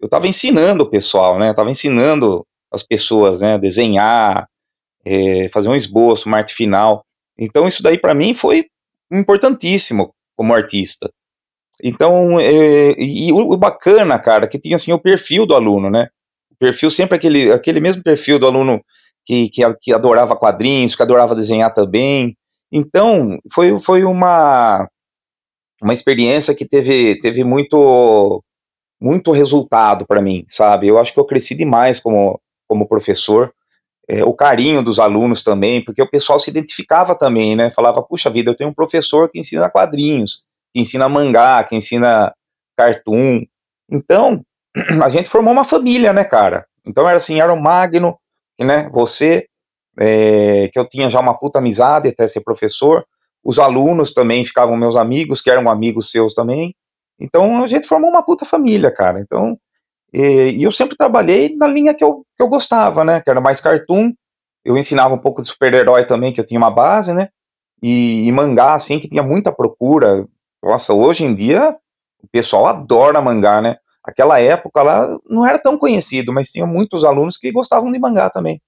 Eu 0.00 0.06
estava 0.06 0.28
ensinando 0.28 0.84
o 0.84 0.90
pessoal, 0.90 1.38
né? 1.38 1.50
Estava 1.50 1.70
ensinando 1.70 2.46
as 2.70 2.82
pessoas, 2.82 3.40
né? 3.40 3.58
Desenhar, 3.58 4.46
é, 5.04 5.48
fazer 5.48 5.68
um 5.68 5.74
esboço, 5.74 6.28
uma 6.28 6.38
arte 6.38 6.54
final. 6.54 7.02
Então 7.38 7.66
isso 7.66 7.82
daí 7.82 7.98
para 7.98 8.14
mim 8.14 8.34
foi 8.34 8.66
importantíssimo 9.10 10.12
como 10.36 10.54
artista. 10.54 11.10
Então, 11.82 12.38
é, 12.38 12.94
e 12.98 13.32
o, 13.32 13.52
o, 13.52 13.56
bacana, 13.56 14.18
cara, 14.18 14.46
que 14.46 14.58
tinha 14.58 14.76
assim 14.76 14.92
o 14.92 14.98
perfil 14.98 15.44
do 15.44 15.54
aluno, 15.54 15.90
né? 15.90 16.08
O 16.50 16.56
perfil 16.58 16.90
sempre 16.90 17.16
aquele, 17.16 17.52
aquele 17.52 17.80
mesmo 17.80 18.02
perfil 18.02 18.38
do 18.38 18.46
aluno 18.46 18.82
que, 19.26 19.50
que, 19.50 19.62
que 19.82 19.92
adorava 19.92 20.36
quadrinhos, 20.36 20.94
que 20.94 21.02
adorava 21.02 21.34
desenhar 21.34 21.72
também, 21.72 22.36
então, 22.72 23.38
foi, 23.52 23.78
foi 23.80 24.04
uma, 24.04 24.88
uma 25.82 25.94
experiência 25.94 26.54
que 26.54 26.66
teve, 26.66 27.18
teve 27.18 27.44
muito, 27.44 28.42
muito 29.00 29.30
resultado 29.32 30.06
para 30.06 30.20
mim, 30.20 30.44
sabe? 30.48 30.88
Eu 30.88 30.98
acho 30.98 31.12
que 31.12 31.20
eu 31.20 31.24
cresci 31.24 31.54
demais 31.54 32.00
como, 32.00 32.40
como 32.68 32.88
professor. 32.88 33.52
É, 34.08 34.24
o 34.24 34.34
carinho 34.34 34.82
dos 34.82 35.00
alunos 35.00 35.42
também, 35.42 35.84
porque 35.84 36.00
o 36.02 36.10
pessoal 36.10 36.38
se 36.38 36.50
identificava 36.50 37.16
também, 37.16 37.56
né? 37.56 37.70
Falava, 37.70 38.02
puxa 38.02 38.30
vida, 38.30 38.50
eu 38.50 38.56
tenho 38.56 38.70
um 38.70 38.74
professor 38.74 39.28
que 39.28 39.40
ensina 39.40 39.70
quadrinhos, 39.70 40.42
que 40.72 40.80
ensina 40.80 41.08
mangá, 41.08 41.64
que 41.64 41.74
ensina 41.74 42.32
cartoon. 42.76 43.42
Então, 43.90 44.44
a 45.02 45.08
gente 45.08 45.28
formou 45.28 45.52
uma 45.52 45.64
família, 45.64 46.12
né, 46.12 46.24
cara? 46.24 46.66
Então 46.86 47.08
era 47.08 47.16
assim, 47.16 47.40
era 47.40 47.52
o 47.52 47.60
Magno, 47.60 48.16
né? 48.64 48.88
Você, 48.92 49.46
é, 49.98 50.68
que 50.72 50.78
eu 50.78 50.86
tinha 50.88 51.08
já 51.08 51.20
uma 51.20 51.38
puta 51.38 51.58
amizade 51.58 52.08
até 52.08 52.26
ser 52.26 52.42
professor. 52.42 53.04
Os 53.44 53.58
alunos 53.58 54.12
também 54.12 54.44
ficavam 54.44 54.76
meus 54.76 54.96
amigos, 54.96 55.40
que 55.40 55.50
eram 55.50 55.70
amigos 55.70 56.10
seus 56.10 56.34
também. 56.34 56.74
Então 57.20 57.62
a 57.62 57.66
gente 57.66 57.86
formou 57.86 58.10
uma 58.10 58.24
puta 58.24 58.44
família, 58.44 58.90
cara. 58.90 59.20
Então, 59.20 59.56
e, 60.12 60.56
e 60.58 60.62
eu 60.62 60.72
sempre 60.72 60.96
trabalhei 60.96 61.54
na 61.56 61.66
linha 61.66 61.94
que 61.94 62.04
eu, 62.04 62.24
que 62.36 62.42
eu 62.42 62.48
gostava, 62.48 63.04
né? 63.04 63.20
Que 63.20 63.30
era 63.30 63.40
mais 63.40 63.60
cartoon. 63.60 64.12
Eu 64.64 64.76
ensinava 64.76 65.14
um 65.14 65.18
pouco 65.18 65.40
de 65.40 65.48
super-herói 65.48 66.04
também, 66.04 66.32
que 66.32 66.40
eu 66.40 66.44
tinha 66.44 66.58
uma 66.58 66.70
base, 66.70 67.12
né? 67.12 67.28
E, 67.82 68.26
e 68.26 68.32
mangá, 68.32 68.74
assim, 68.74 68.98
que 68.98 69.08
tinha 69.08 69.22
muita 69.22 69.52
procura. 69.52 70.26
Nossa, 70.62 70.92
hoje 70.92 71.24
em 71.24 71.32
dia 71.32 71.76
o 72.22 72.28
pessoal 72.28 72.66
adora 72.66 73.22
mangá, 73.22 73.60
né? 73.60 73.76
Aquela 74.06 74.38
época 74.40 74.82
lá 74.82 75.18
não 75.28 75.46
era 75.46 75.58
tão 75.58 75.76
conhecido, 75.76 76.32
mas 76.32 76.48
tinha 76.48 76.66
muitos 76.66 77.04
alunos 77.04 77.36
que 77.36 77.50
gostavam 77.50 77.90
de 77.90 77.98
mangá 77.98 78.30
também. 78.30 78.60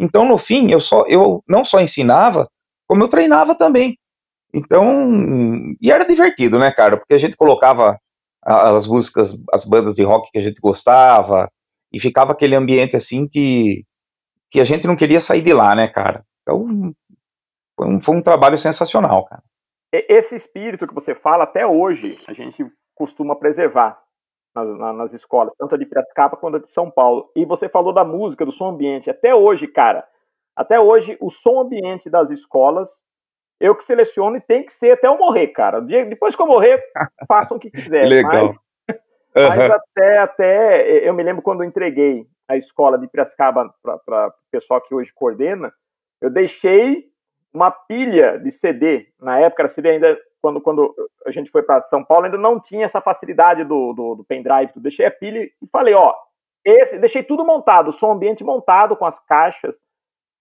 Então, 0.00 0.24
no 0.24 0.38
fim, 0.38 0.70
eu 0.70 0.80
só 0.80 1.04
eu 1.08 1.42
não 1.48 1.64
só 1.64 1.80
ensinava, 1.80 2.46
como 2.86 3.02
eu 3.02 3.08
treinava 3.08 3.56
também. 3.56 3.96
Então, 4.54 5.74
e 5.82 5.90
era 5.90 6.04
divertido, 6.04 6.58
né, 6.58 6.70
cara? 6.70 6.96
Porque 6.96 7.14
a 7.14 7.18
gente 7.18 7.36
colocava 7.36 7.98
as 8.42 8.86
músicas, 8.86 9.42
as 9.52 9.64
bandas 9.64 9.96
de 9.96 10.04
rock 10.04 10.30
que 10.30 10.38
a 10.38 10.42
gente 10.42 10.60
gostava, 10.60 11.48
e 11.92 11.98
ficava 11.98 12.32
aquele 12.32 12.54
ambiente 12.54 12.94
assim 12.94 13.26
que, 13.26 13.82
que 14.50 14.60
a 14.60 14.64
gente 14.64 14.86
não 14.86 14.94
queria 14.94 15.20
sair 15.20 15.42
de 15.42 15.52
lá, 15.52 15.74
né, 15.74 15.88
cara? 15.88 16.24
Então, 16.42 16.94
foi 17.76 17.88
um, 17.88 18.00
foi 18.00 18.16
um 18.16 18.22
trabalho 18.22 18.58
sensacional, 18.58 19.24
cara. 19.24 19.42
Esse 19.92 20.36
espírito 20.36 20.86
que 20.86 20.94
você 20.94 21.14
fala, 21.14 21.44
até 21.44 21.66
hoje, 21.66 22.18
a 22.28 22.32
gente 22.32 22.64
costuma 22.94 23.34
preservar 23.34 24.03
nas, 24.54 24.96
nas 24.96 25.12
escolas, 25.12 25.52
tanto 25.58 25.74
a 25.74 25.78
de 25.78 25.86
Piracicaba 25.86 26.36
quanto 26.36 26.56
a 26.56 26.60
de 26.60 26.70
São 26.70 26.90
Paulo. 26.90 27.30
E 27.34 27.44
você 27.44 27.68
falou 27.68 27.92
da 27.92 28.04
música, 28.04 28.44
do 28.44 28.52
som 28.52 28.70
ambiente. 28.70 29.10
Até 29.10 29.34
hoje, 29.34 29.66
cara, 29.66 30.06
até 30.54 30.78
hoje, 30.78 31.16
o 31.20 31.30
som 31.30 31.60
ambiente 31.60 32.08
das 32.08 32.30
escolas, 32.30 33.02
eu 33.60 33.74
que 33.74 33.82
seleciono 33.82 34.36
e 34.36 34.40
tem 34.40 34.64
que 34.64 34.72
ser 34.72 34.92
até 34.92 35.08
eu 35.08 35.18
morrer, 35.18 35.48
cara. 35.48 35.80
Depois 35.80 36.36
que 36.36 36.42
eu 36.42 36.46
morrer, 36.46 36.78
façam 37.26 37.56
o 37.56 37.60
que 37.60 37.70
quiserem. 37.70 38.08
Legal. 38.08 38.54
Mas, 39.34 39.44
uhum. 39.44 39.48
mas 39.48 39.70
até, 39.70 40.18
até, 40.18 41.08
eu 41.08 41.12
me 41.12 41.22
lembro 41.22 41.42
quando 41.42 41.62
eu 41.62 41.68
entreguei 41.68 42.26
a 42.48 42.56
escola 42.56 42.98
de 42.98 43.08
Piracicaba 43.08 43.74
para 43.82 44.28
o 44.28 44.32
pessoal 44.50 44.80
que 44.80 44.94
hoje 44.94 45.12
coordena, 45.12 45.72
eu 46.20 46.30
deixei 46.30 47.10
uma 47.52 47.70
pilha 47.70 48.38
de 48.38 48.50
CD. 48.50 49.08
Na 49.20 49.40
época, 49.40 49.62
era 49.62 49.68
CD 49.68 49.90
ainda, 49.90 50.18
quando, 50.44 50.60
quando 50.60 50.94
a 51.24 51.30
gente 51.30 51.50
foi 51.50 51.62
para 51.62 51.80
São 51.80 52.04
Paulo, 52.04 52.26
ainda 52.26 52.36
não 52.36 52.60
tinha 52.60 52.84
essa 52.84 53.00
facilidade 53.00 53.64
do, 53.64 53.94
do, 53.94 54.14
do 54.16 54.24
pendrive. 54.24 54.72
Eu 54.76 54.82
deixei 54.82 55.06
a 55.06 55.10
pilha 55.10 55.40
e 55.40 55.66
falei, 55.72 55.94
ó, 55.94 56.14
esse, 56.62 56.98
deixei 56.98 57.22
tudo 57.22 57.46
montado, 57.46 57.88
o 57.88 57.92
som 57.92 58.12
ambiente 58.12 58.44
montado 58.44 58.94
com 58.94 59.06
as 59.06 59.18
caixas 59.18 59.80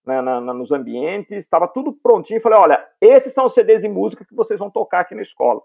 né, 0.06 0.22
na, 0.22 0.42
na, 0.42 0.54
nos 0.54 0.74
ambientes, 0.74 1.38
estava 1.38 1.70
tudo 1.70 1.94
prontinho. 1.94 2.42
Falei, 2.42 2.60
olha, 2.60 2.86
esses 3.00 3.32
são 3.32 3.46
os 3.46 3.54
CDs 3.54 3.82
de 3.82 3.88
música 3.88 4.26
que 4.26 4.36
vocês 4.36 4.60
vão 4.60 4.70
tocar 4.70 5.00
aqui 5.00 5.16
na 5.16 5.22
escola. 5.22 5.62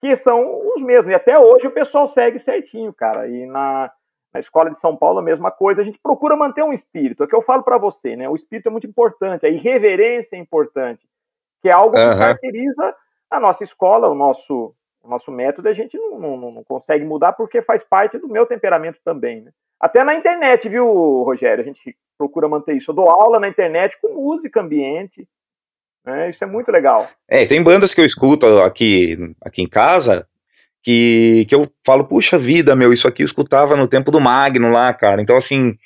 Que 0.00 0.16
são 0.16 0.68
os 0.74 0.82
mesmos. 0.82 1.12
E 1.12 1.14
até 1.14 1.38
hoje 1.38 1.68
o 1.68 1.70
pessoal 1.70 2.08
segue 2.08 2.40
certinho, 2.40 2.92
cara. 2.92 3.28
E 3.28 3.46
na, 3.46 3.92
na 4.34 4.40
escola 4.40 4.68
de 4.68 4.78
São 4.78 4.96
Paulo 4.96 5.20
a 5.20 5.22
mesma 5.22 5.52
coisa. 5.52 5.80
A 5.80 5.84
gente 5.84 6.00
procura 6.02 6.34
manter 6.34 6.64
um 6.64 6.72
espírito. 6.72 7.22
É 7.22 7.26
o 7.26 7.28
que 7.28 7.36
eu 7.36 7.42
falo 7.42 7.62
para 7.62 7.78
você, 7.78 8.16
né? 8.16 8.28
O 8.28 8.34
espírito 8.34 8.66
é 8.66 8.70
muito 8.72 8.88
importante, 8.88 9.46
a 9.46 9.48
irreverência 9.48 10.34
é 10.34 10.40
importante, 10.40 11.08
que 11.62 11.68
é 11.68 11.72
algo 11.72 11.94
que 11.94 12.02
uhum. 12.02 12.18
caracteriza 12.18 12.96
a 13.30 13.38
nossa 13.40 13.64
escola, 13.64 14.08
o 14.08 14.14
nosso, 14.14 14.74
o 15.02 15.08
nosso 15.08 15.30
método. 15.30 15.68
A 15.68 15.72
gente 15.72 15.96
não, 15.96 16.18
não, 16.18 16.50
não 16.50 16.64
consegue 16.64 17.04
mudar 17.04 17.32
porque 17.32 17.62
faz 17.62 17.84
parte 17.84 18.18
do 18.18 18.28
meu 18.28 18.46
temperamento 18.46 18.98
também, 19.04 19.42
né? 19.42 19.52
Até 19.78 20.04
na 20.04 20.14
internet, 20.14 20.68
viu, 20.68 20.86
Rogério? 21.22 21.62
A 21.62 21.66
gente 21.66 21.96
procura 22.18 22.48
manter 22.48 22.76
isso. 22.76 22.90
Eu 22.90 22.94
dou 22.94 23.08
aula 23.08 23.40
na 23.40 23.48
internet 23.48 23.98
com 24.00 24.08
música 24.08 24.60
ambiente. 24.60 25.26
Né? 26.04 26.28
Isso 26.28 26.44
é 26.44 26.46
muito 26.46 26.70
legal. 26.70 27.08
É, 27.26 27.46
tem 27.46 27.62
bandas 27.62 27.94
que 27.94 28.00
eu 28.00 28.04
escuto 28.04 28.46
aqui, 28.60 29.16
aqui 29.42 29.62
em 29.62 29.68
casa 29.68 30.28
que, 30.82 31.46
que 31.48 31.54
eu 31.54 31.66
falo, 31.84 32.06
puxa 32.06 32.38
vida, 32.38 32.74
meu, 32.74 32.92
isso 32.92 33.06
aqui 33.06 33.22
eu 33.22 33.26
escutava 33.26 33.76
no 33.76 33.88
tempo 33.88 34.10
do 34.10 34.20
Magno 34.20 34.70
lá, 34.70 34.92
cara. 34.94 35.20
Então, 35.20 35.36
assim, 35.36 35.76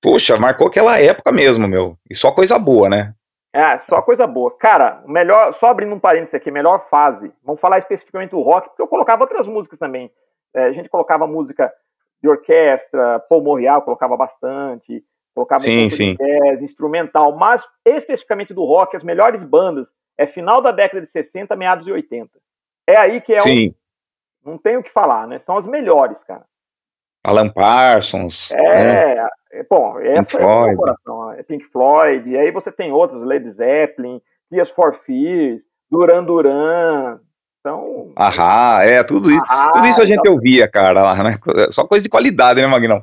puxa, 0.00 0.36
marcou 0.36 0.66
aquela 0.66 0.98
época 0.98 1.32
mesmo, 1.32 1.66
meu. 1.66 1.98
E 2.10 2.14
só 2.14 2.30
coisa 2.30 2.58
boa, 2.58 2.88
né? 2.88 3.14
É, 3.56 3.78
só 3.78 4.02
coisa 4.02 4.26
boa. 4.26 4.54
Cara, 4.58 5.02
melhor, 5.06 5.50
só 5.54 5.68
abrindo 5.68 5.94
um 5.94 5.98
parênteses 5.98 6.34
aqui, 6.34 6.50
melhor 6.50 6.90
fase. 6.90 7.32
Vamos 7.42 7.58
falar 7.58 7.78
especificamente 7.78 8.32
do 8.32 8.42
rock, 8.42 8.68
porque 8.68 8.82
eu 8.82 8.86
colocava 8.86 9.22
outras 9.22 9.46
músicas 9.46 9.78
também. 9.78 10.12
É, 10.54 10.64
a 10.64 10.72
gente 10.72 10.90
colocava 10.90 11.26
música 11.26 11.72
de 12.20 12.28
orquestra, 12.28 13.18
Paul 13.20 13.42
Morreal 13.42 13.80
colocava 13.80 14.14
bastante, 14.14 15.02
colocava 15.34 15.58
sim, 15.58 15.88
sim. 15.88 16.16
jazz, 16.16 16.60
instrumental, 16.60 17.34
mas 17.34 17.66
especificamente 17.82 18.52
do 18.52 18.62
rock, 18.62 18.94
as 18.94 19.02
melhores 19.02 19.42
bandas 19.42 19.94
é 20.18 20.26
final 20.26 20.60
da 20.60 20.70
década 20.70 21.00
de 21.00 21.06
60, 21.06 21.56
meados 21.56 21.86
de 21.86 21.92
80. 21.92 22.38
É 22.86 22.98
aí 22.98 23.22
que 23.22 23.32
é 23.32 23.40
sim. 23.40 23.74
Um, 24.44 24.50
não 24.50 24.58
tem 24.58 24.76
o 24.76 24.82
que 24.82 24.92
falar, 24.92 25.26
né? 25.26 25.38
São 25.38 25.56
as 25.56 25.66
melhores, 25.66 26.22
cara. 26.22 26.44
Alan 27.26 27.48
Parsons. 27.48 28.52
É, 28.52 29.14
né? 29.14 29.28
É, 29.52 29.66
bom, 29.68 29.98
essa 30.00 30.38
Pink 30.38 30.42
é 30.42 30.72
o 30.72 30.76
coração, 30.76 31.32
é 31.32 31.42
Pink 31.42 31.64
Floyd, 31.64 32.28
e 32.28 32.36
aí 32.36 32.50
você 32.50 32.70
tem 32.70 32.92
outros, 32.92 33.24
Led 33.24 33.48
Zeppelin, 33.50 34.20
Tears 34.50 34.70
for 34.70 34.92
Fears, 34.92 35.64
Duran 35.90 36.24
Duran, 36.24 37.18
então. 37.66 38.12
Ahá, 38.16 38.84
é, 38.84 39.02
tudo 39.02 39.30
isso. 39.30 39.44
Ahá, 39.48 39.70
tudo 39.72 39.88
isso 39.88 40.00
a 40.00 40.04
gente 40.04 40.20
então... 40.20 40.34
ouvia, 40.34 40.68
cara, 40.68 41.02
lá, 41.02 41.14
né? 41.24 41.30
Só 41.70 41.84
coisa 41.84 42.04
de 42.04 42.08
qualidade, 42.08 42.60
né, 42.60 42.66
Magnão? 42.68 43.02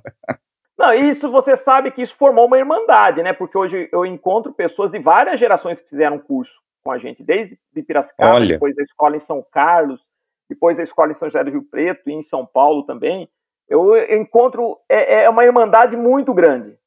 Não, 0.77 0.93
isso 0.93 1.29
você 1.29 1.57
sabe 1.57 1.91
que 1.91 2.01
isso 2.01 2.15
formou 2.15 2.45
uma 2.45 2.57
irmandade, 2.57 3.21
né? 3.21 3.33
Porque 3.33 3.57
hoje 3.57 3.89
eu 3.91 4.05
encontro 4.05 4.53
pessoas 4.53 4.91
de 4.91 4.99
várias 4.99 5.39
gerações 5.39 5.81
que 5.81 5.89
fizeram 5.89 6.17
curso 6.17 6.61
com 6.83 6.91
a 6.91 6.97
gente, 6.97 7.23
desde 7.23 7.57
de 7.73 7.83
Piracicaba, 7.83 8.35
Olha. 8.35 8.47
depois 8.47 8.75
da 8.75 8.83
escola 8.83 9.15
em 9.15 9.19
São 9.19 9.45
Carlos, 9.51 10.01
depois 10.49 10.77
da 10.77 10.83
escola 10.83 11.11
em 11.11 11.13
São 11.13 11.29
José 11.29 11.43
do 11.43 11.51
Rio 11.51 11.63
Preto 11.63 12.09
e 12.09 12.13
em 12.13 12.21
São 12.21 12.45
Paulo 12.45 12.83
também. 12.83 13.29
Eu, 13.67 13.95
encontro 14.15 14.79
é, 14.89 15.23
é, 15.23 15.29
uma 15.29 15.43
irmandade 15.43 15.95
muito 15.95 16.33
grande, 16.33 16.77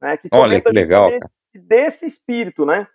né? 0.00 0.16
Que 0.16 0.28
Olha 0.32 0.60
que 0.60 0.70
legal. 0.70 1.10
Desse 1.54 2.06
espírito, 2.06 2.64
né? 2.64 2.86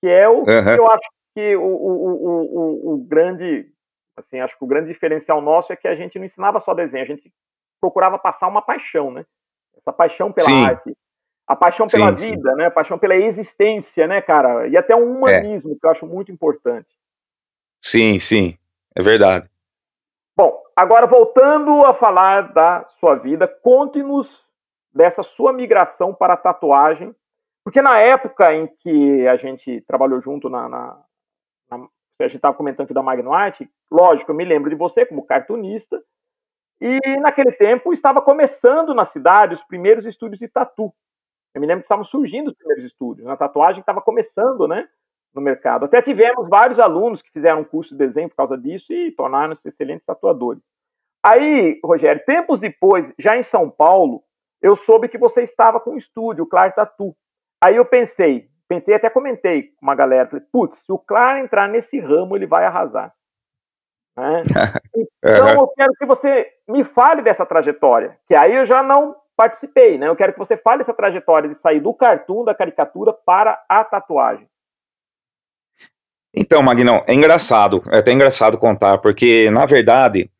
Que 0.00 0.08
é 0.08 0.28
o 0.28 0.38
uhum. 0.38 0.44
que 0.44 0.78
eu 0.78 0.90
acho 0.90 1.08
que 1.34 1.56
o, 1.56 1.62
o, 1.62 2.92
o, 2.92 2.94
o, 2.94 2.98
grande, 2.98 3.70
assim, 4.16 4.40
acho 4.40 4.56
que 4.56 4.64
o 4.64 4.66
grande 4.66 4.88
diferencial 4.88 5.40
nosso 5.40 5.72
é 5.72 5.76
que 5.76 5.88
a 5.88 5.94
gente 5.94 6.18
não 6.18 6.24
ensinava 6.24 6.60
só 6.60 6.74
desenho, 6.74 7.04
a 7.04 7.06
gente 7.06 7.32
procurava 7.80 8.18
passar 8.18 8.48
uma 8.48 8.62
paixão, 8.62 9.10
né? 9.10 9.24
Essa 9.76 9.92
paixão 9.92 10.28
pela 10.28 10.46
sim. 10.46 10.64
arte, 10.64 10.96
a 11.46 11.56
paixão 11.56 11.86
pela 11.88 12.16
sim, 12.16 12.30
vida, 12.30 12.50
sim. 12.50 12.56
né? 12.56 12.66
A 12.66 12.70
paixão 12.70 12.98
pela 12.98 13.16
existência, 13.16 14.06
né, 14.06 14.20
cara? 14.20 14.68
E 14.68 14.76
até 14.76 14.94
um 14.94 15.16
humanismo 15.16 15.72
é. 15.72 15.74
que 15.74 15.86
eu 15.86 15.90
acho 15.90 16.06
muito 16.06 16.30
importante. 16.30 16.88
Sim, 17.82 18.18
sim, 18.18 18.56
é 18.96 19.02
verdade. 19.02 19.49
Bom, 20.42 20.58
agora 20.74 21.06
voltando 21.06 21.84
a 21.84 21.92
falar 21.92 22.54
da 22.54 22.86
sua 22.88 23.14
vida, 23.14 23.46
conte-nos 23.46 24.48
dessa 24.90 25.22
sua 25.22 25.52
migração 25.52 26.14
para 26.14 26.32
a 26.32 26.36
tatuagem, 26.38 27.14
porque 27.62 27.82
na 27.82 27.98
época 27.98 28.50
em 28.54 28.66
que 28.66 29.28
a 29.28 29.36
gente 29.36 29.82
trabalhou 29.82 30.18
junto 30.18 30.48
na, 30.48 30.66
na, 30.66 31.04
a 31.70 31.76
gente 32.22 32.36
estava 32.36 32.56
comentando 32.56 32.86
aqui 32.86 32.94
da 32.94 33.02
Magnite, 33.02 33.70
lógico, 33.90 34.30
eu 34.30 34.34
me 34.34 34.46
lembro 34.46 34.70
de 34.70 34.76
você 34.76 35.04
como 35.04 35.26
cartunista, 35.26 36.02
e 36.80 36.98
naquele 37.20 37.52
tempo 37.52 37.92
estava 37.92 38.22
começando 38.22 38.94
na 38.94 39.04
cidade 39.04 39.52
os 39.52 39.62
primeiros 39.62 40.06
estúdios 40.06 40.38
de 40.38 40.48
tatu. 40.48 40.90
Eu 41.54 41.60
me 41.60 41.66
lembro 41.66 41.82
que 41.82 41.84
estavam 41.84 42.02
surgindo 42.02 42.48
os 42.48 42.54
primeiros 42.54 42.82
estúdios, 42.82 43.26
na 43.26 43.36
tatuagem 43.36 43.80
estava 43.80 44.00
começando, 44.00 44.66
né, 44.66 44.88
no 45.34 45.40
mercado. 45.40 45.84
Até 45.84 46.02
tivemos 46.02 46.48
vários 46.48 46.80
alunos 46.80 47.22
que 47.22 47.30
fizeram 47.30 47.60
um 47.60 47.64
curso 47.64 47.94
de 47.94 47.98
desenho 47.98 48.28
por 48.28 48.36
causa 48.36 48.56
disso 48.56 48.92
e 48.92 49.12
tornaram-se 49.12 49.68
excelentes 49.68 50.06
tatuadores. 50.06 50.64
Aí, 51.24 51.78
Rogério, 51.84 52.22
tempos 52.24 52.60
depois, 52.60 53.12
já 53.18 53.36
em 53.36 53.42
São 53.42 53.70
Paulo, 53.70 54.22
eu 54.62 54.74
soube 54.74 55.08
que 55.08 55.18
você 55.18 55.42
estava 55.42 55.78
com 55.80 55.92
um 55.92 55.96
estúdio, 55.96 56.44
o 56.44 56.46
Clar 56.46 56.74
Tatu. 56.74 57.14
Aí 57.62 57.76
eu 57.76 57.84
pensei, 57.84 58.48
pensei, 58.68 58.94
até 58.94 59.10
comentei 59.10 59.64
com 59.64 59.82
uma 59.82 59.94
galera, 59.94 60.28
falei, 60.28 60.44
putz, 60.50 60.78
se 60.78 60.92
o 60.92 60.98
Claro 60.98 61.38
entrar 61.38 61.68
nesse 61.68 62.00
ramo, 62.00 62.36
ele 62.36 62.46
vai 62.46 62.64
arrasar. 62.64 63.14
Né? 64.16 64.40
Então 65.22 65.48
eu 65.50 65.68
quero 65.68 65.92
que 65.98 66.06
você 66.06 66.50
me 66.66 66.82
fale 66.82 67.20
dessa 67.20 67.44
trajetória, 67.44 68.18
que 68.26 68.34
aí 68.34 68.56
eu 68.56 68.64
já 68.64 68.82
não 68.82 69.14
participei, 69.36 69.98
né? 69.98 70.08
Eu 70.08 70.16
quero 70.16 70.32
que 70.32 70.38
você 70.38 70.56
fale 70.56 70.80
essa 70.80 70.94
trajetória 70.94 71.46
de 71.46 71.54
sair 71.54 71.78
do 71.78 71.92
cartoon, 71.92 72.42
da 72.42 72.54
caricatura, 72.54 73.12
para 73.12 73.62
a 73.68 73.84
tatuagem. 73.84 74.48
Então, 76.34 76.62
Magnão, 76.62 77.02
é 77.06 77.14
engraçado, 77.14 77.82
é 77.90 77.98
até 77.98 78.12
engraçado 78.12 78.56
contar, 78.56 78.98
porque, 78.98 79.50
na 79.50 79.66
verdade, 79.66 80.30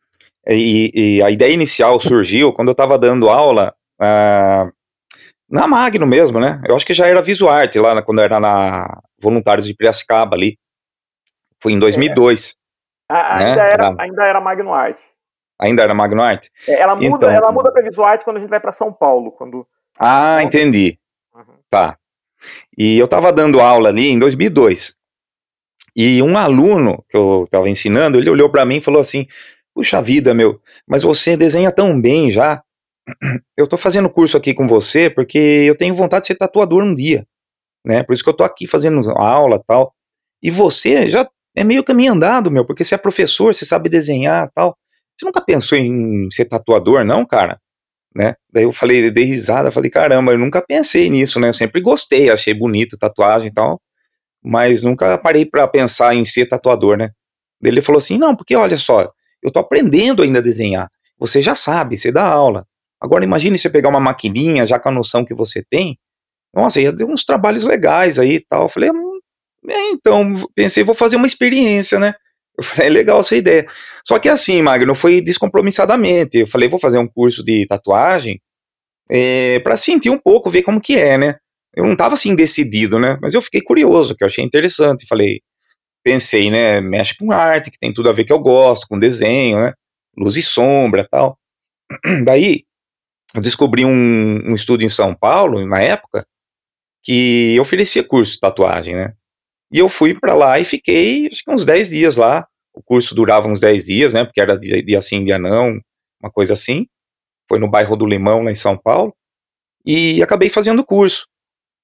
e, 0.47 0.91
e 0.95 1.23
a 1.23 1.31
ideia 1.31 1.53
inicial 1.53 1.99
surgiu 2.01 2.53
quando 2.53 2.69
eu 2.69 2.73
estava 2.73 2.99
dando 2.99 3.29
aula 3.29 3.75
uh, 4.01 4.73
na 5.51 5.67
Magno 5.67 6.07
mesmo, 6.07 6.41
né? 6.41 6.61
Eu 6.67 6.77
acho 6.77 6.87
que 6.87 6.95
já 6.95 7.09
era 7.09 7.21
Visuarte 7.21 7.79
lá, 7.79 8.01
quando 8.03 8.21
era 8.21 8.39
na 8.39 9.01
Voluntários 9.21 9.67
de 9.67 9.75
Piracicaba 9.75 10.37
ali. 10.37 10.57
Foi 11.61 11.73
em 11.73 11.79
2002. 11.79 12.57
É. 13.11 13.15
A, 13.15 13.39
né? 13.39 13.45
ainda, 13.47 13.63
era, 13.63 13.95
ainda 13.99 14.25
era 14.25 14.41
Magno 14.41 14.73
Art. 14.73 14.99
Ainda 15.61 15.83
era 15.83 15.93
Magno 15.93 16.23
Art? 16.23 16.47
É, 16.69 16.81
ela 16.81 16.95
muda, 16.95 17.07
então, 17.07 17.31
ela 17.31 17.53
muda 17.53 17.71
para 17.73 17.83
Visuarte 17.83 18.25
quando 18.25 18.39
a 18.39 18.41
gente 18.41 18.49
vai 18.49 18.61
para 18.61 18.73
São 18.73 18.93
Paulo. 18.93 19.33
Quando... 19.33 19.67
Ah, 19.99 20.43
entendi. 20.43 20.99
Uhum. 21.35 21.57
Tá. 21.69 21.97
E 22.79 22.99
eu 22.99 23.05
estava 23.05 23.31
dando 23.33 23.61
aula 23.61 23.91
ali 23.91 24.09
em 24.09 24.19
2002. 24.19 24.97
E 25.95 26.23
um 26.23 26.37
aluno 26.37 27.05
que 27.09 27.17
eu 27.17 27.45
estava 27.45 27.69
ensinando, 27.69 28.19
ele 28.19 28.31
olhou 28.31 28.51
para 28.51 28.65
mim 28.65 28.77
e 28.77 28.83
falou 28.83 29.01
assim: 29.01 29.27
Puxa 29.75 30.01
vida, 30.01 30.35
meu, 30.35 30.61
mas 30.87 31.03
você 31.03 31.37
desenha 31.37 31.73
tão 31.73 32.01
bem 32.01 32.31
já 32.31 32.63
eu 33.57 33.67
tô 33.67 33.77
fazendo 33.77 34.11
curso 34.11 34.37
aqui 34.37 34.55
com 34.55 34.67
você 34.67 35.11
porque 35.11 35.39
eu 35.39 35.77
tenho 35.77 35.95
vontade 35.95 36.23
de 36.23 36.27
ser 36.29 36.35
tatuador 36.37 36.83
um 36.83 36.95
dia, 36.95 37.25
né? 37.85 38.03
Por 38.03 38.15
isso 38.15 38.23
que 38.23 38.31
eu 38.31 38.37
tô 38.37 38.45
aqui 38.45 38.67
fazendo 38.67 39.01
aula 39.17 39.63
tal. 39.67 39.93
E 40.43 40.51
você 40.51 41.09
já 41.09 41.29
é 41.57 41.65
meio 41.65 41.85
caminho 41.85 42.13
andado, 42.13 42.51
meu, 42.51 42.65
porque 42.65 42.85
você 42.85 42.95
é 42.95 42.99
professor, 42.99 43.55
você 43.55 43.65
sabe 43.65 43.89
desenhar 43.89 44.51
tal. 44.55 44.77
Você 45.17 45.27
nunca 45.27 45.41
pensou 45.41 45.77
em 45.77 46.31
ser 46.31 46.47
tatuador, 46.47 47.05
não, 47.05 47.27
cara? 47.27 47.61
Né? 48.15 48.35
Daí 48.53 48.65
eu 48.65 48.73
falei, 48.73 49.11
dei 49.11 49.25
risada, 49.25 49.71
falei, 49.71 49.91
caramba, 49.91 50.33
eu 50.33 50.39
nunca 50.39 50.63
pensei 50.63 51.09
nisso, 51.11 51.39
né? 51.39 51.49
Eu 51.49 51.55
sempre 51.55 51.81
gostei, 51.81 52.31
achei 52.31 52.55
bonito 52.55 52.99
tatuagem 52.99 53.49
e 53.49 53.53
tal, 53.53 53.81
mas 54.43 54.83
nunca 54.83 55.19
parei 55.19 55.45
para 55.45 55.67
pensar 55.69 56.15
em 56.15 56.25
ser 56.25 56.47
tatuador, 56.47 56.97
né? 56.97 57.11
Ele 57.63 57.83
falou 57.83 57.99
assim, 57.99 58.19
não, 58.19 58.35
porque 58.35 58.57
olha 58.57 58.79
só, 58.79 59.11
eu 59.43 59.51
tô 59.51 59.59
aprendendo 59.59 60.23
ainda 60.23 60.39
a 60.39 60.43
desenhar. 60.43 60.89
Você 61.19 61.43
já 61.43 61.55
sabe, 61.55 61.97
você 61.97 62.11
dá 62.11 62.25
aula. 62.25 62.65
Agora 63.01 63.25
imagine 63.25 63.59
você 63.59 63.69
pegar 63.69 63.89
uma 63.89 64.01
maquininha, 64.01 64.67
já 64.67 64.79
com 64.79 64.89
a 64.89 64.93
noção 64.93 65.25
que 65.25 65.35
você 65.35 65.63
tem, 65.69 65.99
nossa, 66.55 66.81
ia 66.81 66.95
ter 66.95 67.05
uns 67.05 67.25
trabalhos 67.25 67.65
legais 67.65 68.19
aí 68.19 68.37
e 68.37 68.45
tal. 68.45 68.65
Eu 68.65 68.69
falei, 68.69 68.91
hum, 68.91 69.19
é, 69.69 69.91
então, 69.91 70.35
pensei, 70.55 70.83
vou 70.83 70.95
fazer 70.95 71.17
uma 71.17 71.27
experiência, 71.27 71.99
né? 71.99 72.15
Eu 72.59 72.65
falei, 72.65 72.89
é 72.89 72.91
legal 72.91 73.21
essa 73.21 73.37
ideia. 73.37 73.67
Só 74.05 74.19
que 74.19 74.29
assim, 74.29 74.61
Magno, 74.63 74.95
foi 74.95 75.21
descompromissadamente. 75.21 76.39
Eu 76.39 76.47
falei, 76.47 76.69
vou 76.69 76.81
fazer 76.81 76.99
um 76.99 77.09
curso 77.09 77.43
de 77.43 77.67
tatuagem 77.67 78.41
é, 79.11 79.59
para 79.61 79.77
sentir 79.77 80.11
um 80.11 80.19
pouco, 80.19 80.51
ver 80.51 80.63
como 80.63 80.81
que 80.81 80.97
é, 80.97 81.17
né? 81.17 81.37
Eu 81.75 81.85
não 81.85 81.93
estava 81.93 82.15
assim 82.15 82.35
decidido, 82.35 82.99
né? 82.99 83.17
Mas 83.23 83.35
eu 83.35 83.43
fiquei 83.43 83.61
curioso, 83.61 84.15
que 84.15 84.25
eu 84.25 84.27
achei 84.27 84.45
interessante. 84.45 85.07
Falei, 85.07 85.41
pensei, 86.03 86.51
né? 86.51 86.81
Mexe 86.81 87.17
com 87.17 87.31
arte, 87.31 87.71
que 87.71 87.79
tem 87.79 87.93
tudo 87.93 88.09
a 88.09 88.13
ver 88.13 88.25
que 88.25 88.33
eu 88.33 88.41
gosto, 88.41 88.87
com 88.89 88.99
desenho, 88.99 89.61
né? 89.61 89.73
Luz 90.17 90.37
e 90.37 90.43
sombra 90.43 91.07
tal. 91.09 91.39
Daí, 92.25 92.65
eu 93.35 93.41
descobri 93.41 93.85
um, 93.85 94.51
um 94.51 94.55
estúdio 94.55 94.87
em 94.87 94.91
São 94.91 95.15
Paulo, 95.15 95.65
na 95.67 95.81
época, 95.81 96.27
que 97.03 97.59
oferecia 97.61 98.05
curso 98.05 98.33
de 98.35 98.41
tatuagem, 98.41 98.95
né? 98.95 99.13
E 99.73 99.79
eu 99.79 99.89
fui 99.89 100.19
para 100.19 100.35
lá 100.35 100.59
e 100.59 100.65
fiquei, 100.65 101.29
acho 101.29 101.45
que 101.45 101.51
uns 101.51 101.65
10 101.65 101.91
dias 101.91 102.17
lá. 102.17 102.47
O 102.75 102.83
curso 102.83 103.15
durava 103.15 103.49
uns 103.49 103.61
10 103.61 103.85
dias, 103.85 104.15
né? 104.15 104.25
Porque 104.25 104.41
era 104.41 104.59
dia, 104.59 104.83
dia 104.83 105.03
sim, 105.03 105.25
dia 105.25 105.39
não, 105.39 105.79
uma 106.23 106.31
coisa 106.33 106.55
assim. 106.55 106.87
Foi 107.49 107.59
no 107.59 107.71
bairro 107.71 107.97
do 107.97 108.07
Limão, 108.07 108.43
lá 108.43 108.51
em 108.51 108.57
São 108.57 108.77
Paulo. 108.77 109.15
E 109.85 110.23
acabei 110.23 110.49
fazendo 110.49 110.81
o 110.81 110.85
curso. 110.85 111.27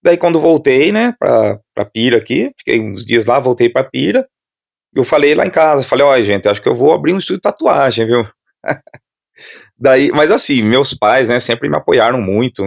Daí, 0.06 0.16
quando 0.16 0.38
voltei, 0.38 0.92
né, 0.92 1.12
pra, 1.18 1.58
pra 1.74 1.84
Pira 1.84 2.18
aqui, 2.18 2.52
fiquei 2.56 2.80
uns 2.80 3.04
dias 3.04 3.26
lá, 3.26 3.40
voltei 3.40 3.68
pra 3.68 3.82
Pira. 3.82 4.24
Eu 4.94 5.02
falei 5.02 5.34
lá 5.34 5.44
em 5.44 5.50
casa, 5.50 5.82
falei, 5.82 6.06
olha, 6.06 6.22
gente, 6.22 6.48
acho 6.48 6.62
que 6.62 6.68
eu 6.68 6.76
vou 6.76 6.92
abrir 6.92 7.12
um 7.12 7.18
estúdio 7.18 7.38
de 7.38 7.42
tatuagem, 7.42 8.06
viu? 8.06 8.24
Daí, 9.76 10.12
mas 10.12 10.30
assim, 10.30 10.62
meus 10.62 10.94
pais, 10.94 11.28
né, 11.28 11.40
sempre 11.40 11.68
me 11.68 11.76
apoiaram 11.76 12.20
muito, 12.20 12.62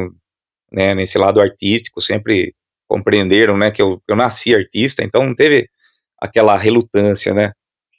né, 0.69 0.93
nesse 0.93 1.17
lado 1.17 1.39
artístico, 1.39 2.01
sempre 2.01 2.53
compreenderam, 2.89 3.57
né, 3.57 3.71
que 3.71 3.81
eu, 3.81 4.03
eu 4.05 4.17
nasci 4.17 4.53
artista, 4.53 5.01
então 5.01 5.25
não 5.25 5.33
teve 5.33 5.69
aquela 6.21 6.57
relutância, 6.57 7.33
né, 7.33 7.53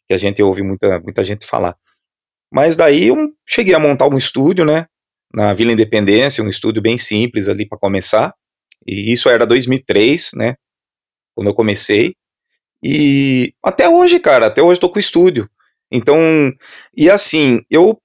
que 0.06 0.12
a 0.12 0.18
gente 0.18 0.42
ouve 0.42 0.62
muita, 0.62 1.00
muita 1.00 1.24
gente 1.24 1.46
falar. 1.46 1.74
Mas 2.52 2.76
daí 2.76 3.08
eu 3.08 3.16
cheguei 3.48 3.72
a 3.72 3.78
montar 3.78 4.06
um 4.06 4.18
estúdio, 4.18 4.66
né, 4.66 4.84
na 5.32 5.54
Vila 5.54 5.72
Independência, 5.72 6.44
um 6.44 6.48
estúdio 6.50 6.82
bem 6.82 6.98
simples 6.98 7.48
ali 7.48 7.66
para 7.66 7.78
começar, 7.78 8.34
e 8.86 9.12
isso 9.12 9.28
era 9.28 9.46
2003, 9.46 10.32
né, 10.34 10.54
quando 11.34 11.48
eu 11.48 11.54
comecei, 11.54 12.14
e 12.82 13.52
até 13.62 13.88
hoje, 13.88 14.18
cara, 14.18 14.46
até 14.46 14.62
hoje 14.62 14.80
tô 14.80 14.88
com 14.88 14.96
o 14.96 15.00
estúdio. 15.00 15.48
Então, 15.92 16.16
e 16.96 17.10
assim, 17.10 17.60
eu 17.70 17.98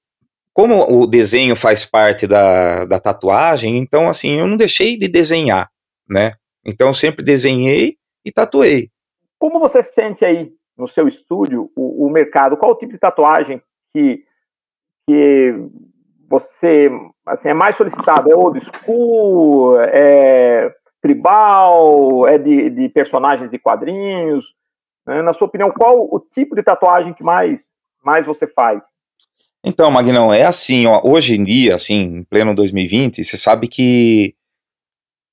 como 0.56 1.02
o 1.02 1.06
desenho 1.06 1.54
faz 1.54 1.86
parte 1.86 2.26
da, 2.26 2.86
da 2.86 2.98
tatuagem, 2.98 3.78
então 3.78 4.08
assim, 4.08 4.40
eu 4.40 4.48
não 4.48 4.56
deixei 4.56 4.98
de 4.98 5.10
desenhar, 5.10 5.70
né? 6.10 6.32
Então 6.66 6.88
eu 6.88 6.94
sempre 6.94 7.26
desenhei 7.26 7.98
e 8.26 8.32
tatuei. 8.32 8.90
Como 9.38 9.60
você 9.60 9.84
sente 9.84 10.24
aí 10.24 10.54
no 10.78 10.88
seu 10.88 11.10
estúdio 11.10 11.70
o, 11.76 12.06
o 12.06 12.10
mercado? 12.10 12.56
Qual 12.56 12.72
o 12.72 12.78
tipo 12.78 12.94
de 12.94 12.98
tatuagem 12.98 13.62
que, 13.94 14.24
que 15.08 15.54
você 16.30 16.90
assim, 17.26 17.50
é 17.50 17.54
mais 17.54 17.76
solicitado? 17.76 18.32
É 18.32 18.36
old 18.36 18.60
school? 18.60 19.80
É 19.80 20.72
tribal? 21.02 22.28
É 22.28 22.38
de, 22.38 22.70
de 22.70 22.90
personagens 22.90 23.54
e 23.54 23.60
quadrinhos? 23.60 24.54
Né? 25.06 25.22
Na 25.22 25.34
sua 25.34 25.48
opinião, 25.48 25.72
qual 25.72 26.00
o 26.00 26.20
tipo 26.20 26.56
de 26.56 26.64
tatuagem 26.64 27.14
que 27.14 27.24
mais, 27.24 27.68
mais 28.04 28.26
você 28.26 28.48
faz? 28.48 28.84
Então, 29.64 29.90
Magnão, 29.90 30.32
é 30.32 30.44
assim, 30.44 30.86
ó, 30.86 31.02
hoje 31.04 31.36
em 31.36 31.44
dia, 31.44 31.74
assim, 31.74 32.02
em 32.02 32.24
pleno 32.24 32.54
2020, 32.54 33.24
você 33.24 33.36
sabe 33.36 33.68
que 33.68 34.36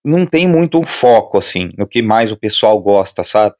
não 0.04 0.26
tem 0.26 0.48
muito 0.48 0.78
um 0.78 0.86
foco, 0.86 1.36
assim, 1.36 1.70
no 1.76 1.86
que 1.86 2.00
mais 2.00 2.32
o 2.32 2.36
pessoal 2.36 2.80
gosta, 2.80 3.22
sabe? 3.22 3.54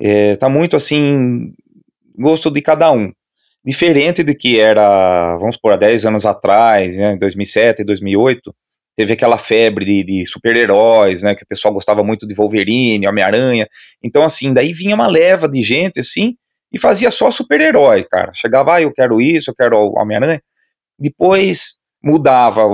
É, 0.00 0.36
tá 0.36 0.48
muito, 0.48 0.74
assim, 0.74 1.52
gosto 2.18 2.50
de 2.50 2.62
cada 2.62 2.90
um. 2.90 3.12
Diferente 3.66 4.22
de 4.22 4.32
que 4.34 4.60
era, 4.60 5.36
vamos 5.38 5.56
por 5.56 5.72
há 5.72 5.76
10 5.76 6.06
anos 6.06 6.24
atrás, 6.24 6.96
né, 6.96 7.16
2007, 7.16 7.82
2008, 7.82 8.54
teve 8.94 9.12
aquela 9.12 9.36
febre 9.36 9.84
de, 9.84 10.04
de 10.04 10.24
super-heróis, 10.24 11.24
né, 11.24 11.34
que 11.34 11.42
o 11.42 11.46
pessoal 11.46 11.74
gostava 11.74 12.04
muito 12.04 12.26
de 12.28 12.34
Wolverine, 12.34 13.08
Homem-Aranha, 13.08 13.66
então, 14.02 14.22
assim, 14.22 14.54
daí 14.54 14.72
vinha 14.72 14.94
uma 14.94 15.08
leva 15.08 15.48
de 15.48 15.64
gente, 15.64 15.98
assim, 15.98 16.34
e 16.72 16.78
fazia 16.78 17.10
só 17.10 17.30
super-herói, 17.30 18.04
cara. 18.04 18.32
Chegava, 18.34 18.76
ah, 18.76 18.82
eu 18.82 18.92
quero 18.92 19.20
isso, 19.20 19.50
eu 19.50 19.54
quero 19.54 19.92
Homem-Aranha. 19.96 20.40
Depois 20.98 21.74
mudava 22.02 22.68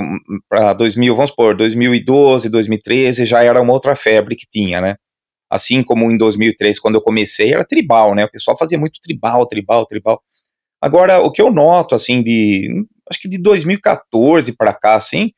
para 0.49 0.75
2000, 0.75 1.15
vamos 1.17 1.31
por 1.31 1.57
2012, 1.57 2.49
2013, 2.51 3.25
já 3.25 3.43
era 3.43 3.61
uma 3.61 3.73
outra 3.73 3.97
febre 3.97 4.37
que 4.37 4.47
tinha, 4.51 4.81
né? 4.81 4.97
Assim 5.51 5.83
como 5.83 6.11
em 6.11 6.19
2003, 6.19 6.79
quando 6.79 6.97
eu 6.97 7.03
comecei, 7.03 7.53
era 7.53 7.65
tribal, 7.65 8.15
né? 8.15 8.25
O 8.25 8.31
pessoal 8.31 8.57
fazia 8.59 8.79
muito 8.79 9.01
tribal, 9.03 9.47
tribal, 9.47 9.87
tribal. 9.87 10.21
Agora, 10.83 11.21
o 11.21 11.31
que 11.31 11.41
eu 11.41 11.53
noto, 11.53 11.95
assim, 11.95 12.23
de. 12.23 12.69
Acho 13.09 13.21
que 13.21 13.29
de 13.29 13.39
2014 13.39 14.57
para 14.57 14.75
cá, 14.75 14.97
assim, 14.97 15.31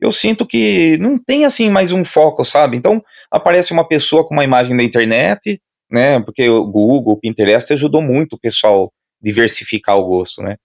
eu 0.00 0.10
sinto 0.10 0.46
que 0.46 0.96
não 0.98 1.18
tem, 1.18 1.44
assim, 1.44 1.68
mais 1.68 1.92
um 1.92 2.02
foco, 2.02 2.44
sabe? 2.44 2.78
Então, 2.78 3.02
aparece 3.30 3.72
uma 3.72 3.86
pessoa 3.86 4.24
com 4.24 4.32
uma 4.32 4.44
imagem 4.44 4.74
da 4.74 4.82
internet, 4.82 5.60
né? 5.90 6.18
Porque 6.20 6.48
o 6.48 6.64
Google, 6.64 7.12
o 7.12 7.20
Pinterest 7.20 7.72
ajudou 7.74 8.00
muito 8.00 8.34
o 8.34 8.40
pessoal 8.40 8.90
diversificar 9.20 9.98
o 9.98 10.06
gosto, 10.06 10.40
né? 10.40 10.56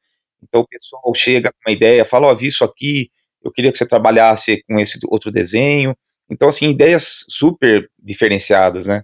Então 0.42 0.62
o 0.62 0.68
pessoal 0.68 1.14
chega 1.14 1.50
com 1.52 1.70
uma 1.70 1.76
ideia, 1.76 2.06
fala, 2.06 2.28
ó, 2.28 2.32
oh, 2.32 2.36
vi 2.36 2.48
isso 2.48 2.64
aqui, 2.64 3.10
eu 3.44 3.52
queria 3.52 3.72
que 3.72 3.78
você 3.78 3.86
trabalhasse 3.86 4.64
com 4.68 4.80
esse 4.80 4.98
outro 5.08 5.32
desenho. 5.32 5.94
Então, 6.30 6.48
assim, 6.48 6.70
ideias 6.70 7.26
super 7.28 7.90
diferenciadas, 8.02 8.88
né? 8.88 9.02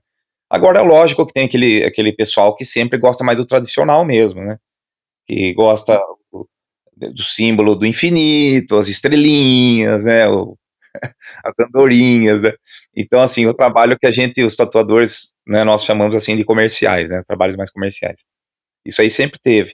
Agora, 0.50 0.80
é 0.80 0.84
lógico 0.84 1.26
que 1.26 1.34
tem 1.34 1.46
aquele, 1.46 1.84
aquele 1.84 2.14
pessoal 2.14 2.56
que 2.56 2.64
sempre 2.64 2.98
gosta 2.98 3.24
mais 3.24 3.38
do 3.38 3.46
tradicional 3.46 4.06
mesmo, 4.06 4.42
né? 4.42 4.58
Que 5.28 5.54
gosta 5.54 6.00
do, 6.32 6.48
do 6.96 7.24
símbolo 7.24 7.76
do 7.76 7.86
infinito, 7.86 8.78
as 8.78 8.88
estrelinhas, 8.88 10.04
né? 10.06 10.28
O, 10.30 10.58
as 11.46 11.60
andorinhas, 11.60 12.42
né? 12.44 12.52
Então, 12.96 13.22
assim, 13.22 13.46
o 13.46 13.54
trabalho 13.54 13.98
que 14.00 14.08
a 14.08 14.12
gente, 14.12 14.44
os 14.44 14.56
tatuadores, 14.56 15.34
né, 15.48 15.64
nós 15.64 15.84
chamamos 15.84 16.16
assim 16.16 16.36
de 16.36 16.44
comerciais, 16.44 17.12
né? 17.12 17.22
Trabalhos 17.26 17.56
mais 17.56 17.72
comerciais. 17.72 18.26
Isso 18.86 19.02
aí 19.02 19.10
sempre 19.10 19.40
teve. 19.42 19.74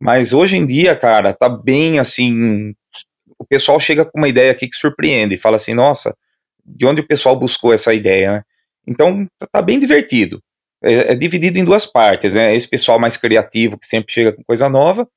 Mas 0.00 0.32
hoje 0.32 0.56
em 0.56 0.66
dia, 0.66 0.96
cara, 0.96 1.32
tá 1.32 1.48
bem 1.48 1.98
assim. 1.98 2.74
O 3.38 3.44
pessoal 3.46 3.78
chega 3.80 4.04
com 4.04 4.18
uma 4.18 4.28
ideia 4.28 4.52
aqui 4.52 4.68
que 4.68 4.76
surpreende, 4.76 5.36
fala 5.36 5.56
assim, 5.56 5.74
nossa, 5.74 6.14
de 6.64 6.86
onde 6.86 7.00
o 7.00 7.06
pessoal 7.06 7.38
buscou 7.38 7.72
essa 7.72 7.94
ideia, 7.94 8.32
né? 8.32 8.42
Então, 8.86 9.24
tá, 9.38 9.46
tá 9.52 9.62
bem 9.62 9.78
divertido. 9.78 10.40
É, 10.86 11.12
é, 11.12 11.14
dividido 11.14 11.58
em 11.58 11.64
duas 11.64 11.84
partes, 11.84 12.34
né? 12.34 12.54
Esse 12.54 12.68
pessoal 12.68 12.98
mais 12.98 13.16
criativo, 13.16 13.76
que 13.76 13.86
sempre 13.86 14.12
chega 14.12 14.32
com 14.32 14.44
coisa 14.44 14.68
nova, 14.68 15.08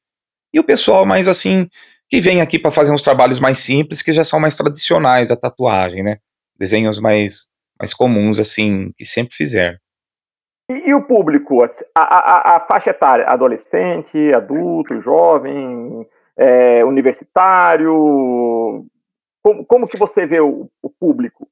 e 0.53 0.59
o 0.59 0.63
pessoal 0.63 1.05
mais 1.05 1.27
assim, 1.27 1.67
que 2.09 2.19
vem 2.19 2.41
aqui 2.41 2.57
para 2.57 2.71
fazer 2.71 2.91
uns 2.91 3.03
trabalhos 3.03 3.39
mais 3.39 3.59
simples, 3.59 4.01
que 4.01 4.11
já 4.11 4.23
são 4.23 4.39
mais 4.39 4.55
tradicionais 4.57 5.29
da 5.29 5.35
tatuagem, 5.35 6.03
né? 6.03 6.17
Desenhos 6.57 6.99
mais, 6.99 7.49
mais 7.79 7.93
comuns, 7.93 8.39
assim, 8.39 8.91
que 8.97 9.05
sempre 9.05 9.35
fizeram. 9.35 9.77
E, 10.71 10.89
e 10.89 10.93
o 10.93 11.03
público, 11.03 11.63
a, 11.63 12.01
a, 12.01 12.55
a, 12.55 12.59
faixa 12.61 12.89
etária, 12.89 13.25
adolescente, 13.27 14.17
adulto, 14.33 14.99
jovem, 15.01 16.07
é, 16.35 16.83
universitário, 16.83 17.93
como, 19.41 19.65
como 19.65 19.87
que 19.87 19.97
você 19.97 20.25
vê 20.25 20.39
o, 20.39 20.69
o 20.81 20.89
público? 20.89 21.47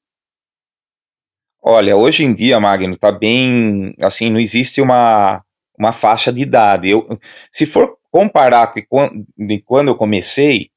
Olha, 1.69 1.97
hoje 1.97 2.23
em 2.23 2.33
dia, 2.33 2.61
Magno, 2.61 2.97
tá 2.97 3.11
bem, 3.11 3.93
assim, 4.01 4.29
não 4.29 4.39
existe 4.39 4.79
uma, 4.79 5.43
uma 5.77 5.91
faixa 5.91 6.31
de 6.31 6.41
idade. 6.41 6.89
Eu, 6.89 7.05
se 7.51 7.65
for 7.65 7.97
comparar 8.09 8.71
com 8.89 9.25
de 9.37 9.61
quando 9.63 9.89
eu 9.89 9.95
comecei, 9.95 10.69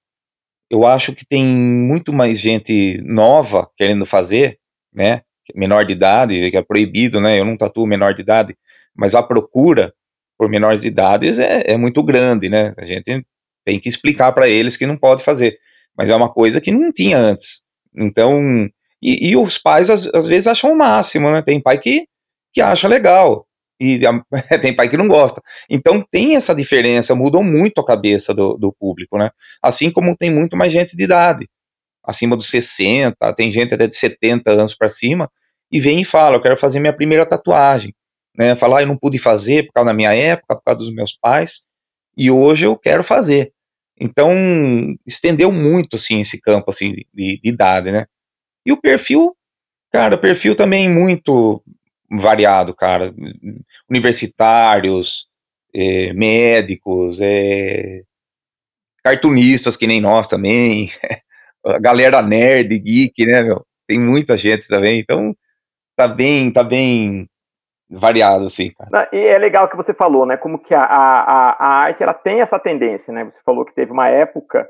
eu 0.69 0.85
acho 0.85 1.15
que 1.15 1.25
tem 1.25 1.45
muito 1.45 2.13
mais 2.13 2.41
gente 2.41 3.01
nova 3.05 3.71
querendo 3.77 4.05
fazer, 4.05 4.59
né? 4.93 5.21
menor 5.55 5.85
de 5.85 5.93
idade, 5.93 6.51
que 6.51 6.57
é 6.57 6.63
proibido, 6.63 7.21
né? 7.21 7.39
Eu 7.39 7.45
não 7.45 7.57
tatuo 7.57 7.87
menor 7.87 8.13
de 8.13 8.23
idade, 8.23 8.57
mas 8.93 9.15
a 9.15 9.23
procura 9.23 9.95
por 10.37 10.49
menores 10.49 10.83
de 10.83 10.89
idades 10.89 11.39
é, 11.39 11.71
é 11.71 11.77
muito 11.77 12.03
grande, 12.03 12.49
né? 12.49 12.75
A 12.77 12.85
gente 12.85 13.25
tem 13.65 13.79
que 13.79 13.89
explicar 13.89 14.33
para 14.33 14.49
eles 14.49 14.77
que 14.77 14.89
não 14.89 14.97
pode 14.97 15.23
fazer, 15.23 15.57
mas 15.97 16.11
é 16.11 16.17
uma 16.17 16.33
coisa 16.33 16.61
que 16.61 16.73
não 16.73 16.91
tinha 16.91 17.17
antes. 17.17 17.63
Então, 17.97 18.69
e, 19.03 19.31
e 19.31 19.37
os 19.37 19.59
pais 19.59 19.91
às, 19.91 20.07
às, 20.07 20.27
vezes 20.27 20.47
acham 20.47 20.73
o 20.73 20.77
máximo, 20.77 21.31
né? 21.31 21.43
Tem 21.43 21.61
pai 21.61 21.79
que, 21.79 22.07
que 22.53 22.61
acha 22.61 22.89
legal 22.89 23.47
e 23.81 24.05
a, 24.07 24.13
tem 24.61 24.75
pai 24.75 24.89
que 24.89 24.97
não 24.97 25.09
gosta. 25.09 25.41
Então 25.69 26.05
tem 26.11 26.37
essa 26.37 26.55
diferença, 26.55 27.15
mudou 27.15 27.43
muito 27.43 27.81
a 27.81 27.85
cabeça 27.85 28.35
do, 28.35 28.57
do 28.59 28.75
público, 28.79 29.19
né? 29.19 29.31
Assim 29.63 29.91
como 29.91 30.17
tem 30.17 30.31
muito 30.31 30.57
mais 30.57 30.73
gente 30.73 30.97
de 30.97 31.05
idade 31.05 31.47
acima 32.05 32.37
dos 32.37 32.51
60, 32.51 33.15
tem 33.35 33.51
gente 33.53 33.75
até 33.75 33.87
de 33.87 33.97
70 33.97 34.51
anos 34.51 34.75
para 34.75 34.89
cima, 34.89 35.31
e 35.71 35.81
vem 35.81 36.01
e 36.01 36.05
fala, 36.05 36.37
eu 36.37 36.43
quero 36.43 36.57
fazer 36.57 36.81
minha 36.81 36.97
primeira 36.97 37.27
tatuagem, 37.27 37.95
né, 38.37 38.57
falar, 38.57 38.79
ah, 38.79 38.83
eu 38.83 38.87
não 38.87 38.97
pude 38.97 39.19
fazer 39.19 39.67
por 39.67 39.73
causa 39.75 39.89
da 39.89 39.95
minha 39.95 40.13
época, 40.13 40.57
por 40.57 40.63
causa 40.65 40.81
dos 40.81 40.93
meus 40.93 41.17
pais, 41.17 41.65
e 42.17 42.31
hoje 42.31 42.67
eu 42.67 42.77
quero 42.77 43.05
fazer. 43.05 43.53
Então, 44.01 44.33
estendeu 45.07 45.53
muito, 45.53 45.97
assim, 45.97 46.21
esse 46.21 46.41
campo, 46.41 46.71
assim, 46.71 46.93
de, 46.93 47.39
de 47.39 47.49
idade, 47.49 47.93
né. 47.93 48.07
E 48.65 48.73
o 48.73 48.81
perfil 48.81 49.35
Cara, 49.93 50.17
perfil 50.17 50.55
também 50.55 50.89
muito 50.89 51.63
variado, 52.11 52.75
cara. 52.75 53.13
Universitários, 53.89 55.27
é, 55.75 56.13
médicos, 56.13 57.21
é, 57.21 58.03
cartunistas 59.03 59.77
que 59.77 59.87
nem 59.87 60.01
nós 60.01 60.29
também, 60.29 60.89
a 61.67 61.79
galera 61.81 62.23
nerd, 62.23 62.79
geek, 62.79 63.27
né, 63.27 63.43
meu? 63.43 63.67
Tem 63.87 63.99
muita 63.99 64.37
gente 64.37 64.69
também, 64.69 65.01
então 65.01 65.35
tá 65.97 66.07
bem, 66.07 66.53
tá 66.53 66.63
bem 66.63 67.29
variado, 67.91 68.45
assim, 68.45 68.71
cara. 68.73 69.09
E 69.13 69.19
é 69.19 69.39
legal 69.39 69.69
que 69.69 69.77
você 69.77 69.93
falou, 69.93 70.25
né, 70.25 70.37
como 70.37 70.61
que 70.61 70.73
a, 70.73 70.83
a, 70.83 71.51
a 71.59 71.69
arte, 71.83 72.05
ela 72.05 72.15
tem 72.15 72.41
essa 72.41 72.61
tendência, 72.61 73.13
né, 73.13 73.25
você 73.25 73.41
falou 73.45 73.65
que 73.65 73.75
teve 73.75 73.91
uma 73.91 74.09
época, 74.09 74.69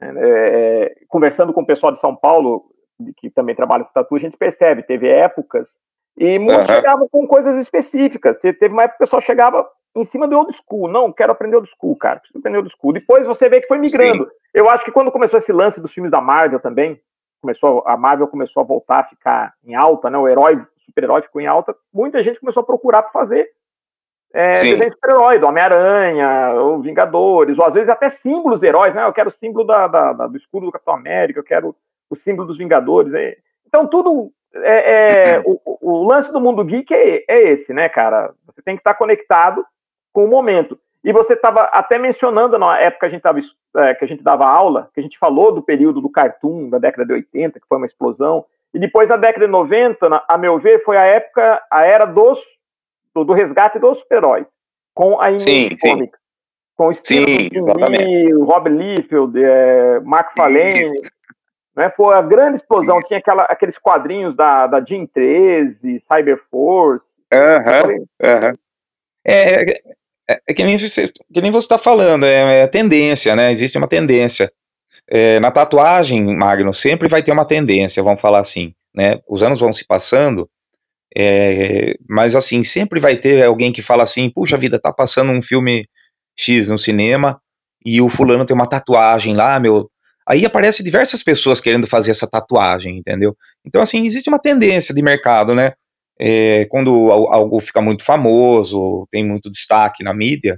né, 0.00 0.12
é, 0.16 0.94
conversando 1.08 1.52
com 1.52 1.62
o 1.62 1.66
pessoal 1.66 1.92
de 1.92 1.98
São 1.98 2.14
Paulo, 2.14 2.71
que 3.16 3.30
também 3.30 3.54
trabalha 3.54 3.84
com 3.84 3.92
tatu, 3.92 4.16
a 4.16 4.18
gente 4.18 4.36
percebe, 4.36 4.82
teve 4.82 5.08
épocas, 5.08 5.76
e 6.16 6.38
muitos 6.38 6.68
uhum. 6.68 6.74
chegavam 6.74 7.08
com 7.08 7.26
coisas 7.26 7.56
específicas, 7.56 8.38
teve 8.38 8.68
uma 8.68 8.82
época 8.82 8.98
que 8.98 9.04
o 9.04 9.06
pessoal 9.06 9.20
chegava 9.20 9.68
em 9.94 10.04
cima 10.04 10.26
do 10.26 10.36
old 10.36 10.52
school. 10.56 10.88
Não, 10.88 11.12
quero 11.12 11.32
aprender 11.32 11.56
old 11.56 11.68
school, 11.68 11.96
cara. 11.96 12.18
Preciso 12.18 12.38
aprender 12.38 12.58
old 12.58 12.70
school. 12.70 12.92
Depois 12.92 13.26
você 13.26 13.48
vê 13.48 13.60
que 13.60 13.66
foi 13.66 13.78
migrando. 13.78 14.24
Sim. 14.24 14.30
Eu 14.54 14.68
acho 14.68 14.84
que 14.84 14.92
quando 14.92 15.12
começou 15.12 15.38
esse 15.38 15.52
lance 15.52 15.80
dos 15.80 15.92
filmes 15.92 16.10
da 16.10 16.20
Marvel 16.20 16.60
também, 16.60 17.00
começou 17.40 17.82
a 17.86 17.96
Marvel 17.96 18.28
começou 18.28 18.62
a 18.62 18.66
voltar 18.66 19.00
a 19.00 19.04
ficar 19.04 19.54
em 19.64 19.74
alta, 19.74 20.08
né? 20.08 20.16
O 20.16 20.28
herói, 20.28 20.56
o 20.56 20.66
super-herói 20.78 21.22
ficou 21.22 21.40
em 21.40 21.46
alta. 21.46 21.74
Muita 21.92 22.22
gente 22.22 22.40
começou 22.40 22.62
a 22.62 22.66
procurar 22.66 23.02
para 23.02 23.12
fazer 23.12 23.50
é, 24.32 24.52
desenho 24.52 24.86
de 24.86 24.92
super-herói, 24.92 25.38
do 25.38 25.46
Homem-Aranha, 25.46 26.54
ou 26.54 26.80
Vingadores, 26.80 27.58
ou 27.58 27.66
às 27.66 27.74
vezes 27.74 27.90
até 27.90 28.08
símbolos 28.08 28.60
de 28.60 28.66
heróis, 28.66 28.94
né? 28.94 29.04
Eu 29.04 29.12
quero 29.12 29.28
o 29.28 29.32
símbolo 29.32 29.66
da, 29.66 29.86
da, 29.86 30.12
da, 30.12 30.26
do 30.26 30.36
escudo 30.36 30.66
do 30.66 30.72
Capitão 30.72 30.94
América, 30.94 31.40
eu 31.40 31.44
quero 31.44 31.76
o 32.12 32.16
símbolo 32.16 32.46
dos 32.46 32.58
Vingadores. 32.58 33.14
É. 33.14 33.36
Então 33.66 33.86
tudo 33.86 34.30
é, 34.54 35.36
é 35.36 35.42
o, 35.46 35.60
o, 35.80 36.06
lance 36.06 36.32
do 36.32 36.40
mundo 36.40 36.64
geek 36.64 36.92
é, 36.92 37.24
é, 37.26 37.42
esse, 37.50 37.72
né, 37.72 37.88
cara? 37.88 38.34
Você 38.46 38.62
tem 38.62 38.76
que 38.76 38.80
estar 38.80 38.94
conectado 38.94 39.64
com 40.12 40.24
o 40.24 40.28
momento. 40.28 40.78
E 41.04 41.12
você 41.12 41.32
estava 41.32 41.62
até 41.62 41.98
mencionando 41.98 42.58
na 42.58 42.78
época 42.78 43.00
que 43.00 43.06
a, 43.06 43.08
gente 43.08 43.22
tava, 43.22 43.40
é, 43.78 43.94
que 43.94 44.04
a 44.04 44.08
gente 44.08 44.22
dava 44.22 44.46
aula, 44.46 44.88
que 44.94 45.00
a 45.00 45.02
gente 45.02 45.18
falou 45.18 45.52
do 45.52 45.62
período 45.62 46.00
do 46.00 46.10
cartoon, 46.10 46.70
da 46.70 46.78
década 46.78 47.04
de 47.06 47.12
80, 47.12 47.58
que 47.58 47.66
foi 47.66 47.78
uma 47.78 47.86
explosão. 47.86 48.44
E 48.72 48.78
depois, 48.78 49.08
na 49.08 49.16
década 49.16 49.46
de 49.46 49.52
90, 49.52 50.24
a 50.28 50.38
meu 50.38 50.58
ver, 50.58 50.78
foi 50.84 50.96
a 50.96 51.04
época, 51.04 51.60
a 51.70 51.84
era 51.84 52.04
dos, 52.04 52.40
do, 53.14 53.24
do 53.24 53.32
resgate 53.32 53.78
dos 53.78 53.98
super-heróis, 53.98 54.60
com 54.94 55.20
a 55.20 55.30
Image 55.30 55.76
Comics. 55.80 56.22
Com 56.76 56.88
o 56.88 56.94
Steve 56.94 57.50
o 58.34 58.44
Rob 58.44 58.68
Liefeld, 58.68 59.42
é, 59.42 60.00
Mark 60.00 60.32
Falene. 60.34 60.90
Né, 61.74 61.90
foi 61.90 62.14
a 62.14 62.20
grande 62.20 62.56
explosão. 62.56 63.00
Tinha 63.00 63.18
aquela, 63.18 63.44
aqueles 63.44 63.78
quadrinhos 63.78 64.34
da, 64.34 64.66
da 64.66 64.84
Jean 64.84 65.06
13, 65.06 66.00
Cyberforce. 66.00 67.22
Aham, 67.32 67.82
uh 67.82 67.88
-huh, 67.88 68.02
uh 68.02 68.50
-huh. 68.50 68.58
É, 69.24 69.62
é, 70.32 70.38
é, 70.48 70.54
que, 70.54 70.64
nem 70.64 70.78
você, 70.78 71.08
que 71.08 71.40
nem 71.40 71.50
você 71.50 71.64
está 71.64 71.78
falando, 71.78 72.24
é, 72.24 72.62
é, 72.62 72.66
tendência, 72.66 73.34
né? 73.36 73.50
Existe 73.50 73.78
uma 73.78 73.88
tendência. 73.88 74.48
É, 75.08 75.40
na 75.40 75.50
tatuagem, 75.50 76.36
Magno, 76.36 76.72
sempre 76.72 77.08
vai 77.08 77.22
ter 77.22 77.32
uma 77.32 77.44
tendência, 77.44 78.02
vamos 78.02 78.20
falar 78.20 78.40
assim, 78.40 78.74
né? 78.94 79.18
Os 79.28 79.42
anos 79.42 79.60
vão 79.60 79.72
se 79.72 79.86
passando, 79.86 80.48
é, 81.16 81.94
mas 82.08 82.36
assim, 82.36 82.62
sempre 82.62 83.00
vai 83.00 83.16
ter 83.16 83.44
alguém 83.44 83.72
que 83.72 83.82
fala 83.82 84.02
assim, 84.02 84.30
puxa 84.30 84.56
vida, 84.56 84.78
tá 84.78 84.92
passando 84.92 85.32
um 85.32 85.42
filme 85.42 85.86
X 86.36 86.68
no 86.68 86.78
cinema 86.78 87.40
e 87.84 88.00
o 88.00 88.08
fulano 88.08 88.44
tem 88.44 88.54
uma 88.54 88.68
tatuagem 88.68 89.34
lá, 89.34 89.58
meu. 89.58 89.90
Aí 90.28 90.44
aparece 90.44 90.82
diversas 90.82 91.22
pessoas 91.22 91.60
querendo 91.60 91.86
fazer 91.86 92.10
essa 92.10 92.26
tatuagem, 92.26 92.96
entendeu? 92.96 93.36
Então, 93.64 93.82
assim, 93.82 94.06
existe 94.06 94.28
uma 94.28 94.38
tendência 94.38 94.94
de 94.94 95.02
mercado, 95.02 95.54
né? 95.54 95.72
é, 96.24 96.66
quando 96.66 97.10
algo 97.10 97.60
fica 97.60 97.80
muito 97.80 98.04
famoso, 98.04 99.06
tem 99.10 99.26
muito 99.26 99.50
destaque 99.50 100.04
na 100.04 100.14
mídia, 100.14 100.56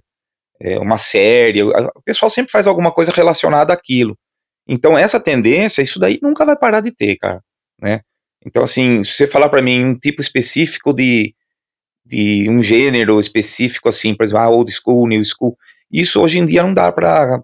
é, 0.60 0.78
uma 0.78 0.98
série, 0.98 1.62
o 1.62 2.02
pessoal 2.04 2.28
sempre 2.28 2.52
faz 2.52 2.66
alguma 2.66 2.92
coisa 2.92 3.10
relacionada 3.12 3.72
àquilo. 3.72 4.16
Então, 4.68 4.96
essa 4.96 5.18
tendência, 5.18 5.80
isso 5.80 5.98
daí 5.98 6.18
nunca 6.22 6.44
vai 6.44 6.56
parar 6.56 6.80
de 6.80 6.92
ter, 6.94 7.16
cara, 7.16 7.40
né? 7.80 8.00
Então, 8.46 8.62
assim, 8.62 9.02
se 9.02 9.12
você 9.12 9.26
falar 9.26 9.48
para 9.48 9.62
mim 9.62 9.84
um 9.84 9.98
tipo 9.98 10.20
específico 10.20 10.92
de, 10.92 11.34
de 12.04 12.46
um 12.50 12.62
gênero 12.62 13.18
específico, 13.18 13.88
assim, 13.88 14.14
por 14.14 14.24
exemplo, 14.24 14.42
ah, 14.42 14.50
old 14.50 14.70
school, 14.70 15.08
new 15.08 15.24
school, 15.24 15.56
isso 15.90 16.20
hoje 16.20 16.40
em 16.40 16.46
dia 16.46 16.62
não 16.62 16.74
dá 16.74 16.92
para 16.92 17.40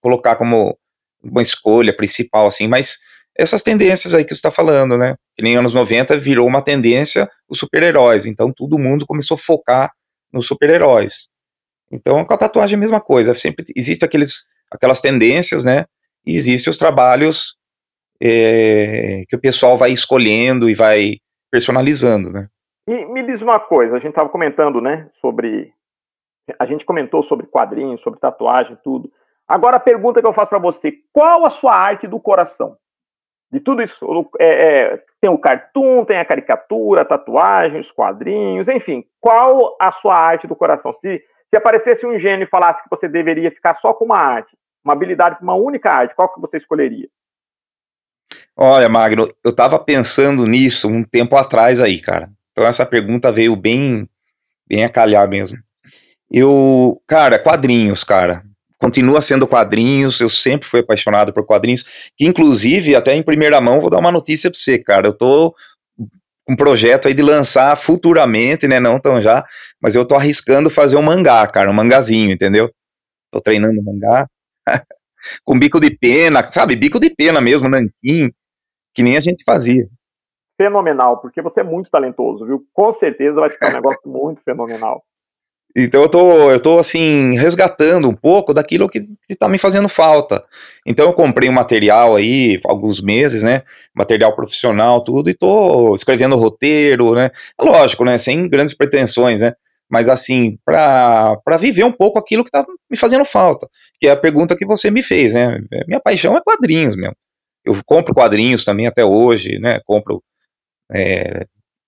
colocar 0.00 0.36
como 0.36 0.78
uma 1.24 1.42
escolha 1.42 1.94
principal, 1.96 2.46
assim, 2.46 2.68
mas 2.68 2.98
essas 3.36 3.62
tendências 3.62 4.14
aí 4.14 4.24
que 4.24 4.30
você 4.30 4.38
está 4.38 4.50
falando, 4.50 4.96
né? 4.96 5.14
Que 5.36 5.42
nem 5.42 5.56
anos 5.56 5.74
90 5.74 6.16
virou 6.18 6.46
uma 6.46 6.62
tendência 6.62 7.28
os 7.48 7.58
super-heróis. 7.58 8.26
Então 8.26 8.52
todo 8.52 8.78
mundo 8.78 9.06
começou 9.06 9.34
a 9.34 9.38
focar 9.38 9.90
nos 10.32 10.46
super-heróis. 10.46 11.28
Então 11.90 12.24
com 12.24 12.34
a 12.34 12.38
tatuagem 12.38 12.74
é 12.74 12.78
a 12.78 12.80
mesma 12.80 13.00
coisa. 13.00 13.34
Sempre 13.34 13.64
existe 13.74 14.04
aqueles, 14.04 14.44
aquelas 14.70 15.00
tendências, 15.00 15.64
né? 15.64 15.84
E 16.26 16.36
existem 16.36 16.70
os 16.70 16.78
trabalhos 16.78 17.56
é, 18.22 19.22
que 19.28 19.36
o 19.36 19.40
pessoal 19.40 19.76
vai 19.76 19.90
escolhendo 19.90 20.70
e 20.70 20.74
vai 20.74 21.16
personalizando, 21.50 22.30
né? 22.30 22.46
E 22.88 23.04
me 23.06 23.26
diz 23.26 23.40
uma 23.40 23.58
coisa, 23.58 23.96
a 23.96 23.98
gente 23.98 24.10
estava 24.10 24.28
comentando, 24.28 24.78
né, 24.80 25.08
sobre 25.12 25.72
a 26.58 26.66
gente 26.66 26.84
comentou 26.84 27.22
sobre 27.22 27.46
quadrinhos, 27.46 28.02
sobre 28.02 28.20
tatuagem, 28.20 28.76
tudo. 28.84 29.10
Agora 29.46 29.76
a 29.76 29.80
pergunta 29.80 30.20
que 30.20 30.26
eu 30.26 30.32
faço 30.32 30.50
para 30.50 30.58
você: 30.58 30.92
qual 31.12 31.44
a 31.44 31.50
sua 31.50 31.74
arte 31.74 32.06
do 32.06 32.20
coração? 32.20 32.76
de 33.54 33.60
tudo 33.60 33.82
isso. 33.82 34.04
É, 34.40 34.46
é, 34.46 35.02
tem 35.20 35.30
o 35.30 35.38
cartoon, 35.38 36.04
tem 36.04 36.18
a 36.18 36.24
caricatura, 36.24 37.06
os 37.78 37.90
quadrinhos, 37.90 38.68
enfim. 38.68 39.04
Qual 39.20 39.76
a 39.80 39.92
sua 39.92 40.16
arte 40.16 40.48
do 40.48 40.56
coração? 40.56 40.92
Se, 40.92 41.22
se 41.48 41.56
aparecesse 41.56 42.04
um 42.04 42.18
gênio 42.18 42.42
e 42.42 42.48
falasse 42.48 42.82
que 42.82 42.90
você 42.90 43.08
deveria 43.08 43.52
ficar 43.52 43.74
só 43.74 43.94
com 43.94 44.06
uma 44.06 44.18
arte, 44.18 44.56
uma 44.84 44.92
habilidade 44.92 45.38
com 45.38 45.44
uma 45.44 45.54
única 45.54 45.88
arte, 45.88 46.16
qual 46.16 46.32
que 46.34 46.40
você 46.40 46.56
escolheria? 46.56 47.08
Olha, 48.56 48.88
Magno, 48.88 49.28
eu 49.44 49.50
estava 49.50 49.78
pensando 49.78 50.46
nisso 50.46 50.88
um 50.88 51.04
tempo 51.04 51.36
atrás 51.36 51.80
aí, 51.80 52.00
cara. 52.00 52.28
Então 52.50 52.64
essa 52.64 52.84
pergunta 52.84 53.30
veio 53.30 53.54
bem, 53.54 54.08
bem 54.66 54.84
a 54.84 54.88
calhar 54.88 55.28
mesmo. 55.28 55.58
Eu, 56.30 57.00
cara, 57.06 57.38
quadrinhos, 57.38 58.02
cara 58.02 58.42
continua 58.84 59.22
sendo 59.22 59.46
quadrinhos, 59.46 60.20
eu 60.20 60.28
sempre 60.28 60.68
fui 60.68 60.80
apaixonado 60.80 61.32
por 61.32 61.46
quadrinhos, 61.46 62.12
que 62.14 62.26
inclusive, 62.26 62.94
até 62.94 63.14
em 63.14 63.22
primeira 63.22 63.58
mão, 63.58 63.80
vou 63.80 63.88
dar 63.88 63.98
uma 63.98 64.12
notícia 64.12 64.50
pra 64.50 64.58
você, 64.58 64.78
cara, 64.78 65.08
eu 65.08 65.16
tô 65.16 65.54
com 66.46 66.52
um 66.52 66.56
projeto 66.56 67.08
aí 67.08 67.14
de 67.14 67.22
lançar 67.22 67.74
futuramente, 67.78 68.68
né, 68.68 68.78
não 68.78 69.00
tão 69.00 69.22
já, 69.22 69.42
mas 69.80 69.94
eu 69.94 70.06
tô 70.06 70.14
arriscando 70.14 70.68
fazer 70.68 70.98
um 70.98 71.02
mangá, 71.02 71.46
cara, 71.46 71.70
um 71.70 71.72
mangazinho, 71.72 72.30
entendeu? 72.30 72.70
Tô 73.30 73.40
treinando 73.40 73.82
mangá, 73.82 74.28
com 75.44 75.58
bico 75.58 75.80
de 75.80 75.96
pena, 75.96 76.46
sabe, 76.46 76.76
bico 76.76 77.00
de 77.00 77.08
pena 77.08 77.40
mesmo, 77.40 77.70
nanquim, 77.70 78.30
que 78.94 79.02
nem 79.02 79.16
a 79.16 79.20
gente 79.20 79.44
fazia. 79.46 79.88
Fenomenal, 80.60 81.22
porque 81.22 81.40
você 81.40 81.60
é 81.60 81.64
muito 81.64 81.90
talentoso, 81.90 82.44
viu? 82.44 82.62
Com 82.74 82.92
certeza 82.92 83.40
vai 83.40 83.48
ficar 83.48 83.70
um 83.70 83.76
negócio 83.76 84.02
muito 84.04 84.42
fenomenal. 84.42 85.02
Então 85.76 86.02
eu 86.02 86.08
tô, 86.08 86.50
eu 86.50 86.60
tô 86.60 86.78
assim, 86.78 87.36
resgatando 87.36 88.08
um 88.08 88.14
pouco 88.14 88.54
daquilo 88.54 88.88
que, 88.88 89.00
que 89.26 89.34
tá 89.34 89.48
me 89.48 89.58
fazendo 89.58 89.88
falta. 89.88 90.44
Então 90.86 91.06
eu 91.06 91.12
comprei 91.12 91.48
um 91.48 91.52
material 91.52 92.14
aí, 92.14 92.60
alguns 92.64 93.00
meses, 93.00 93.42
né? 93.42 93.62
Material 93.92 94.34
profissional, 94.36 95.02
tudo, 95.02 95.28
e 95.30 95.34
tô 95.34 95.94
escrevendo 95.94 96.36
roteiro, 96.36 97.14
né? 97.14 97.28
É 97.60 97.64
lógico, 97.64 98.04
né? 98.04 98.18
Sem 98.18 98.48
grandes 98.48 98.74
pretensões, 98.74 99.40
né? 99.40 99.52
Mas 99.90 100.08
assim, 100.08 100.58
para 100.64 101.56
viver 101.58 101.84
um 101.84 101.92
pouco 101.92 102.18
aquilo 102.18 102.44
que 102.44 102.50
tá 102.50 102.64
me 102.90 102.96
fazendo 102.96 103.24
falta. 103.24 103.68
Que 104.00 104.06
é 104.06 104.12
a 104.12 104.16
pergunta 104.16 104.56
que 104.56 104.64
você 104.64 104.90
me 104.92 105.02
fez, 105.02 105.34
né? 105.34 105.58
Minha 105.88 106.00
paixão 106.00 106.36
é 106.36 106.40
quadrinhos 106.40 106.94
mesmo. 106.96 107.16
Eu 107.64 107.76
compro 107.84 108.14
quadrinhos 108.14 108.64
também 108.64 108.86
até 108.86 109.04
hoje, 109.04 109.58
né? 109.58 109.80
Compro 109.84 110.22
é, 110.92 111.46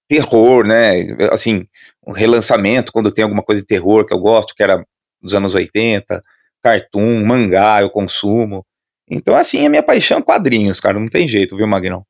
terror, 0.09 0.67
né? 0.67 1.01
Assim, 1.31 1.67
um 2.07 2.13
relançamento, 2.13 2.93
quando 2.93 3.13
tem 3.13 3.25
alguma 3.25 3.43
coisa 3.43 3.61
de 3.61 3.67
terror 3.67 4.05
que 4.07 4.15
eu 4.15 4.19
gosto, 4.19 4.55
que 4.55 4.63
era 4.63 4.85
dos 5.21 5.35
anos 5.35 5.55
80, 5.55 6.21
cartoon, 6.63 7.25
mangá, 7.25 7.81
eu 7.83 7.91
consumo. 7.91 8.65
Então, 9.11 9.37
assim, 9.37 9.67
a 9.67 9.71
minha 9.71 9.83
paixão 9.83 10.19
é 10.19 10.23
quadrinhos, 10.23 10.81
cara, 10.81 10.99
não 10.99 11.09
tem 11.09 11.29
jeito, 11.29 11.57
viu, 11.57 11.67
Magnão? 11.67 12.05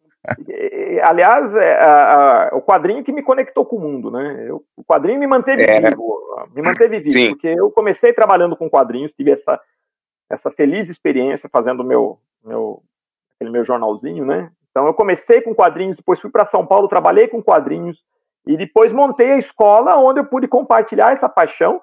Aliás, 1.03 1.55
é, 1.55 1.75
a, 1.75 2.49
a, 2.49 2.57
o 2.57 2.63
quadrinho 2.63 3.05
que 3.05 3.13
me 3.13 3.23
conectou 3.23 3.65
com 3.65 3.77
o 3.77 3.81
mundo, 3.81 4.11
né? 4.11 4.45
Eu, 4.49 4.65
o 4.77 4.83
quadrinho 4.83 5.21
me 5.21 5.27
manteve 5.27 5.63
é. 5.63 5.81
vivo, 5.81 6.49
me 6.55 6.63
manteve 6.63 6.99
vivo, 6.99 7.11
Sim. 7.11 7.29
porque 7.29 7.49
eu 7.49 7.71
comecei 7.71 8.13
trabalhando 8.13 8.57
com 8.57 8.69
quadrinhos, 8.69 9.15
tive 9.15 9.31
essa, 9.31 9.61
essa 10.31 10.51
feliz 10.51 10.89
experiência 10.89 11.49
fazendo 11.53 11.85
meu, 11.85 12.19
meu, 12.45 12.83
aquele 13.35 13.51
meu 13.51 13.65
jornalzinho, 13.65 14.25
né? 14.25 14.51
Então 14.77 14.87
eu 14.87 14.93
comecei 14.93 15.41
com 15.41 15.55
quadrinhos, 15.55 15.97
depois 15.97 16.21
fui 16.21 16.31
para 16.31 16.45
São 16.45 16.67
Paulo, 16.67 16.87
trabalhei 16.87 17.27
com 17.29 17.43
quadrinhos 17.43 18.05
e 18.47 18.59
depois 18.59 18.93
montei 18.93 19.33
a 19.33 19.39
escola 19.39 19.97
onde 19.97 20.21
eu 20.21 20.27
pude 20.27 20.47
compartilhar 20.47 21.13
essa 21.13 21.31
paixão 21.31 21.81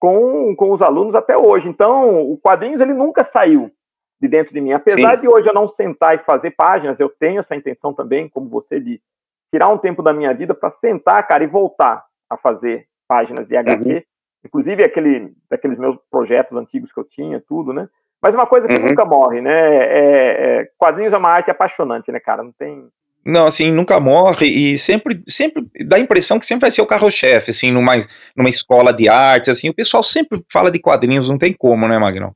com, 0.00 0.52
com 0.56 0.72
os 0.72 0.82
alunos 0.82 1.14
até 1.14 1.36
hoje. 1.36 1.68
Então 1.68 2.20
o 2.28 2.36
quadrinhos 2.36 2.80
ele 2.80 2.94
nunca 2.94 3.22
saiu 3.22 3.70
de 4.20 4.26
dentro 4.26 4.52
de 4.52 4.60
mim, 4.60 4.72
apesar 4.72 5.12
Sim. 5.12 5.20
de 5.20 5.28
hoje 5.28 5.48
eu 5.48 5.54
não 5.54 5.68
sentar 5.68 6.16
e 6.16 6.18
fazer 6.18 6.50
páginas, 6.50 6.98
eu 6.98 7.08
tenho 7.08 7.38
essa 7.38 7.54
intenção 7.54 7.94
também, 7.94 8.28
como 8.28 8.48
você 8.48 8.80
de, 8.80 9.00
tirar 9.54 9.68
um 9.68 9.78
tempo 9.78 10.02
da 10.02 10.12
minha 10.12 10.34
vida 10.34 10.52
para 10.52 10.68
sentar, 10.68 11.24
cara, 11.28 11.44
e 11.44 11.46
voltar 11.46 12.04
a 12.28 12.36
fazer 12.36 12.88
páginas 13.06 13.46
de 13.46 13.56
HQ. 13.56 13.88
Uhum. 13.88 14.02
Inclusive 14.44 14.82
aquele, 14.82 15.32
daqueles 15.48 15.78
meus 15.78 15.96
projetos 16.10 16.58
antigos 16.58 16.92
que 16.92 16.98
eu 16.98 17.04
tinha, 17.04 17.40
tudo, 17.40 17.72
né? 17.72 17.88
Mas 18.22 18.36
uma 18.36 18.46
coisa 18.46 18.68
que 18.68 18.74
uhum. 18.74 18.90
nunca 18.90 19.04
morre, 19.04 19.40
né? 19.40 19.50
É, 19.52 20.60
é, 20.60 20.68
quadrinhos 20.78 21.12
é 21.12 21.16
uma 21.16 21.30
arte 21.30 21.50
apaixonante, 21.50 22.12
né, 22.12 22.20
cara? 22.20 22.44
Não 22.44 22.52
tem. 22.52 22.86
Não, 23.26 23.46
assim, 23.46 23.70
nunca 23.72 23.98
morre 23.98 24.46
e 24.46 24.78
sempre, 24.78 25.22
sempre 25.26 25.66
dá 25.86 25.96
a 25.96 26.00
impressão 26.00 26.38
que 26.38 26.46
sempre 26.46 26.62
vai 26.62 26.70
ser 26.70 26.82
o 26.82 26.86
carro-chefe, 26.86 27.50
assim, 27.50 27.70
numa, 27.70 27.92
numa 28.36 28.48
escola 28.48 28.92
de 28.92 29.08
artes, 29.08 29.48
assim, 29.48 29.68
o 29.68 29.74
pessoal 29.74 30.02
sempre 30.02 30.42
fala 30.50 30.70
de 30.70 30.80
quadrinhos, 30.80 31.28
não 31.28 31.38
tem 31.38 31.54
como, 31.56 31.86
né, 31.86 31.98
Magnão? 31.98 32.32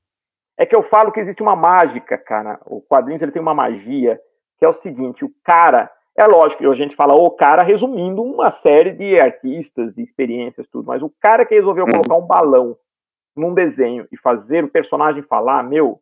É 0.59 0.65
que 0.65 0.75
eu 0.75 0.83
falo 0.83 1.13
que 1.13 1.21
existe 1.21 1.43
uma 1.43 1.55
mágica, 1.55 2.17
cara. 2.17 2.59
O 2.67 2.81
quadrinhos 2.81 3.23
ele 3.23 3.33
tem 3.33 3.43
uma 3.43 3.55
magia 3.55 4.19
que 4.59 4.65
é 4.65 4.69
o 4.69 4.73
seguinte: 4.73 5.25
o 5.25 5.31
cara, 5.45 5.91
é 6.17 6.27
lógico 6.27 6.63
que 6.63 6.69
a 6.69 6.75
gente 6.75 6.97
fala 6.97 7.15
o 7.15 7.31
cara 7.31 7.63
resumindo 7.63 8.23
uma 8.23 8.51
série 8.51 8.93
de 8.93 9.21
artistas, 9.21 9.95
de 9.95 10.03
experiências, 10.03 10.67
tudo, 10.67 10.87
mas 10.87 11.03
o 11.03 11.13
cara 11.21 11.45
que 11.45 11.55
resolveu 11.55 11.85
uhum. 11.85 11.93
colocar 11.93 12.15
um 12.17 12.27
balão 12.27 12.77
num 13.37 13.55
desenho 13.55 14.09
e 14.11 14.17
fazer 14.17 14.65
o 14.65 14.69
personagem 14.69 15.23
falar, 15.23 15.63
meu, 15.63 16.01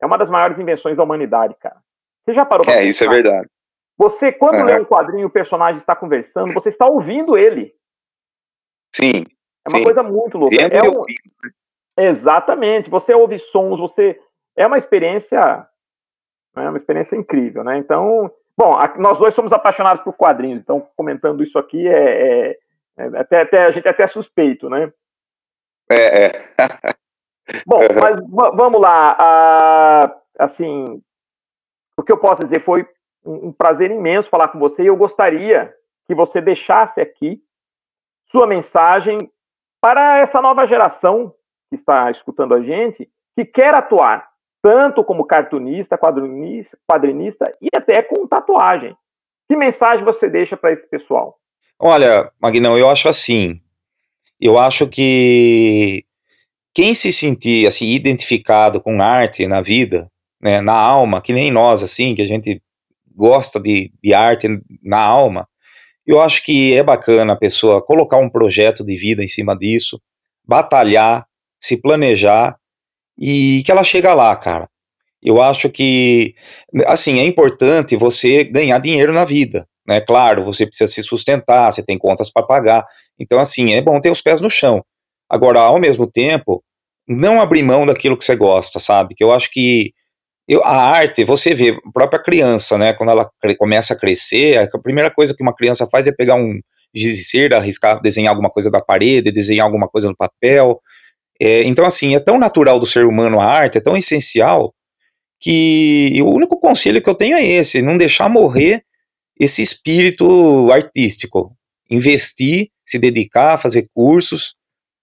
é 0.00 0.06
uma 0.06 0.18
das 0.18 0.28
maiores 0.28 0.58
invenções 0.58 0.96
da 0.96 1.04
humanidade, 1.04 1.54
cara. 1.54 1.80
Você 2.20 2.32
já 2.32 2.44
parou 2.44 2.64
pra 2.64 2.74
É, 2.74 2.76
pensar? 2.78 2.88
isso 2.88 3.04
é 3.04 3.08
verdade. 3.08 3.48
Você, 3.96 4.32
quando 4.32 4.56
uhum. 4.56 4.64
lê 4.64 4.80
um 4.80 4.84
quadrinho, 4.84 5.26
o 5.26 5.30
personagem 5.30 5.76
está 5.76 5.94
conversando, 5.94 6.52
você 6.52 6.68
está 6.68 6.86
ouvindo 6.86 7.38
ele. 7.38 7.74
Sim. 8.94 9.24
É 9.66 9.70
uma 9.70 9.78
sim. 9.78 9.84
coisa 9.84 10.02
muito 10.02 10.36
louca. 10.36 10.56
É 10.56 10.82
um... 10.82 11.00
Exatamente. 11.96 12.90
Você 12.90 13.14
ouve 13.14 13.38
sons, 13.38 13.78
você. 13.78 14.20
É 14.56 14.66
uma 14.66 14.78
experiência. 14.78 15.66
É 16.56 16.68
uma 16.68 16.76
experiência 16.76 17.16
incrível, 17.16 17.64
né? 17.64 17.78
Então, 17.78 18.30
bom, 18.56 18.76
nós 18.98 19.18
dois 19.18 19.34
somos 19.34 19.52
apaixonados 19.52 20.02
por 20.02 20.12
quadrinhos, 20.12 20.60
então 20.60 20.86
comentando 20.96 21.42
isso 21.42 21.58
aqui 21.58 21.88
é, 21.88 22.50
é, 22.50 22.58
é 22.96 23.04
até, 23.18 23.40
até, 23.40 23.64
a 23.64 23.70
gente 23.72 23.86
é 23.86 23.90
até 23.90 24.06
suspeito, 24.06 24.68
né? 24.70 24.92
É, 25.90 26.26
é. 26.26 26.32
bom, 27.66 27.80
mas 28.00 28.16
vamos 28.54 28.80
lá. 28.80 29.16
Ah, 29.18 30.16
assim, 30.38 31.02
o 31.96 32.02
que 32.02 32.12
eu 32.12 32.18
posso 32.18 32.42
dizer 32.42 32.60
foi 32.60 32.86
um, 33.24 33.52
prazer 33.52 33.90
imenso 33.90 34.28
falar 34.28 34.48
com 34.48 34.58
você 34.58 34.82
e 34.82 34.86
eu 34.86 34.96
gostaria 34.96 35.74
que 36.06 36.14
você 36.14 36.40
deixasse 36.40 37.00
aqui 37.00 37.42
sua 38.26 38.46
mensagem 38.46 39.30
para 39.80 40.18
essa 40.18 40.40
nova 40.40 40.66
geração 40.66 41.34
que 41.68 41.74
está 41.74 42.10
escutando 42.10 42.54
a 42.54 42.62
gente, 42.62 43.08
que 43.36 43.44
quer 43.44 43.74
atuar 43.74 44.30
tanto 44.62 45.04
como 45.04 45.26
cartunista, 45.26 45.98
quadrinista, 45.98 46.78
quadrinista 46.90 47.56
e 47.60 47.68
até 47.74 48.02
com 48.02 48.26
tatuagem. 48.26 48.96
Que 49.48 49.56
mensagem 49.56 50.04
você 50.04 50.28
deixa 50.28 50.56
para 50.56 50.72
esse 50.72 50.88
pessoal? 50.88 51.38
Olha, 51.78 52.32
Magnão, 52.40 52.78
eu 52.78 52.88
acho 52.88 53.08
assim. 53.08 53.60
Eu 54.40 54.58
acho 54.58 54.88
que 54.88 56.04
quem 56.74 56.94
se 56.94 57.12
sentir 57.12 57.66
assim 57.66 57.88
identificado 57.88 58.80
com 58.80 59.00
arte 59.00 59.46
na 59.46 59.60
vida, 59.60 60.10
né, 60.42 60.60
na 60.60 60.74
alma, 60.74 61.20
que 61.20 61.32
nem 61.32 61.50
nós 61.50 61.82
assim, 61.82 62.14
que 62.14 62.22
a 62.22 62.26
gente 62.26 62.60
gosta 63.14 63.60
de, 63.60 63.92
de 64.02 64.12
arte 64.12 64.48
na 64.82 65.00
alma, 65.00 65.46
eu 66.06 66.20
acho 66.20 66.44
que 66.44 66.74
é 66.74 66.82
bacana 66.82 67.32
a 67.32 67.38
pessoa 67.38 67.84
colocar 67.84 68.18
um 68.18 68.28
projeto 68.28 68.84
de 68.84 68.96
vida 68.96 69.24
em 69.24 69.28
cima 69.28 69.56
disso, 69.56 70.00
batalhar, 70.46 71.26
se 71.60 71.80
planejar 71.80 72.58
e 73.18 73.62
que 73.64 73.72
ela 73.72 73.84
chega 73.84 74.12
lá, 74.12 74.34
cara. 74.36 74.68
Eu 75.22 75.40
acho 75.40 75.70
que, 75.70 76.34
assim, 76.86 77.18
é 77.18 77.24
importante 77.24 77.96
você 77.96 78.44
ganhar 78.44 78.78
dinheiro 78.78 79.14
na 79.14 79.24
vida, 79.24 79.66
né? 79.86 80.00
Claro, 80.00 80.44
você 80.44 80.66
precisa 80.66 80.90
se 80.90 81.02
sustentar, 81.02 81.72
você 81.72 81.82
tem 81.84 81.98
contas 81.98 82.30
para 82.30 82.46
pagar. 82.46 82.84
Então, 83.18 83.38
assim, 83.38 83.74
é 83.74 83.82
bom 83.82 84.00
ter 84.00 84.10
os 84.10 84.22
pés 84.22 84.40
no 84.40 84.50
chão. 84.50 84.84
Agora, 85.28 85.60
ao 85.60 85.78
mesmo 85.78 86.10
tempo, 86.10 86.62
não 87.08 87.40
abrir 87.40 87.62
mão 87.62 87.86
daquilo 87.86 88.16
que 88.16 88.24
você 88.24 88.36
gosta, 88.36 88.78
sabe? 88.78 89.14
Que 89.14 89.24
eu 89.24 89.32
acho 89.32 89.50
que 89.50 89.92
eu, 90.48 90.62
a 90.62 90.76
arte, 90.76 91.24
você 91.24 91.54
vê, 91.54 91.70
a 91.70 91.92
própria 91.92 92.22
criança, 92.22 92.76
né, 92.76 92.92
quando 92.92 93.10
ela 93.10 93.30
começa 93.58 93.94
a 93.94 93.98
crescer, 93.98 94.58
a 94.58 94.78
primeira 94.78 95.10
coisa 95.10 95.34
que 95.34 95.42
uma 95.42 95.54
criança 95.54 95.88
faz 95.90 96.06
é 96.06 96.12
pegar 96.12 96.36
um 96.36 96.60
giz 96.94 97.16
de 97.16 97.24
cera, 97.24 97.56
arriscar, 97.56 98.00
desenhar 98.02 98.30
alguma 98.30 98.50
coisa 98.50 98.70
da 98.70 98.80
parede, 98.80 99.32
desenhar 99.32 99.64
alguma 99.64 99.88
coisa 99.88 100.08
no 100.08 100.16
papel. 100.16 100.76
É, 101.40 101.64
então, 101.64 101.84
assim, 101.84 102.14
é 102.14 102.20
tão 102.20 102.38
natural 102.38 102.78
do 102.78 102.86
ser 102.86 103.04
humano 103.04 103.40
a 103.40 103.46
arte, 103.46 103.78
é 103.78 103.80
tão 103.80 103.96
essencial, 103.96 104.72
que 105.40 106.20
o 106.22 106.30
único 106.30 106.60
conselho 106.60 107.02
que 107.02 107.10
eu 107.10 107.14
tenho 107.14 107.36
é 107.36 107.44
esse, 107.44 107.82
não 107.82 107.96
deixar 107.96 108.28
morrer 108.28 108.82
esse 109.38 109.62
espírito 109.62 110.70
artístico. 110.72 111.56
Investir, 111.90 112.68
se 112.86 112.98
dedicar, 112.98 113.58
fazer 113.58 113.88
cursos, 113.94 114.54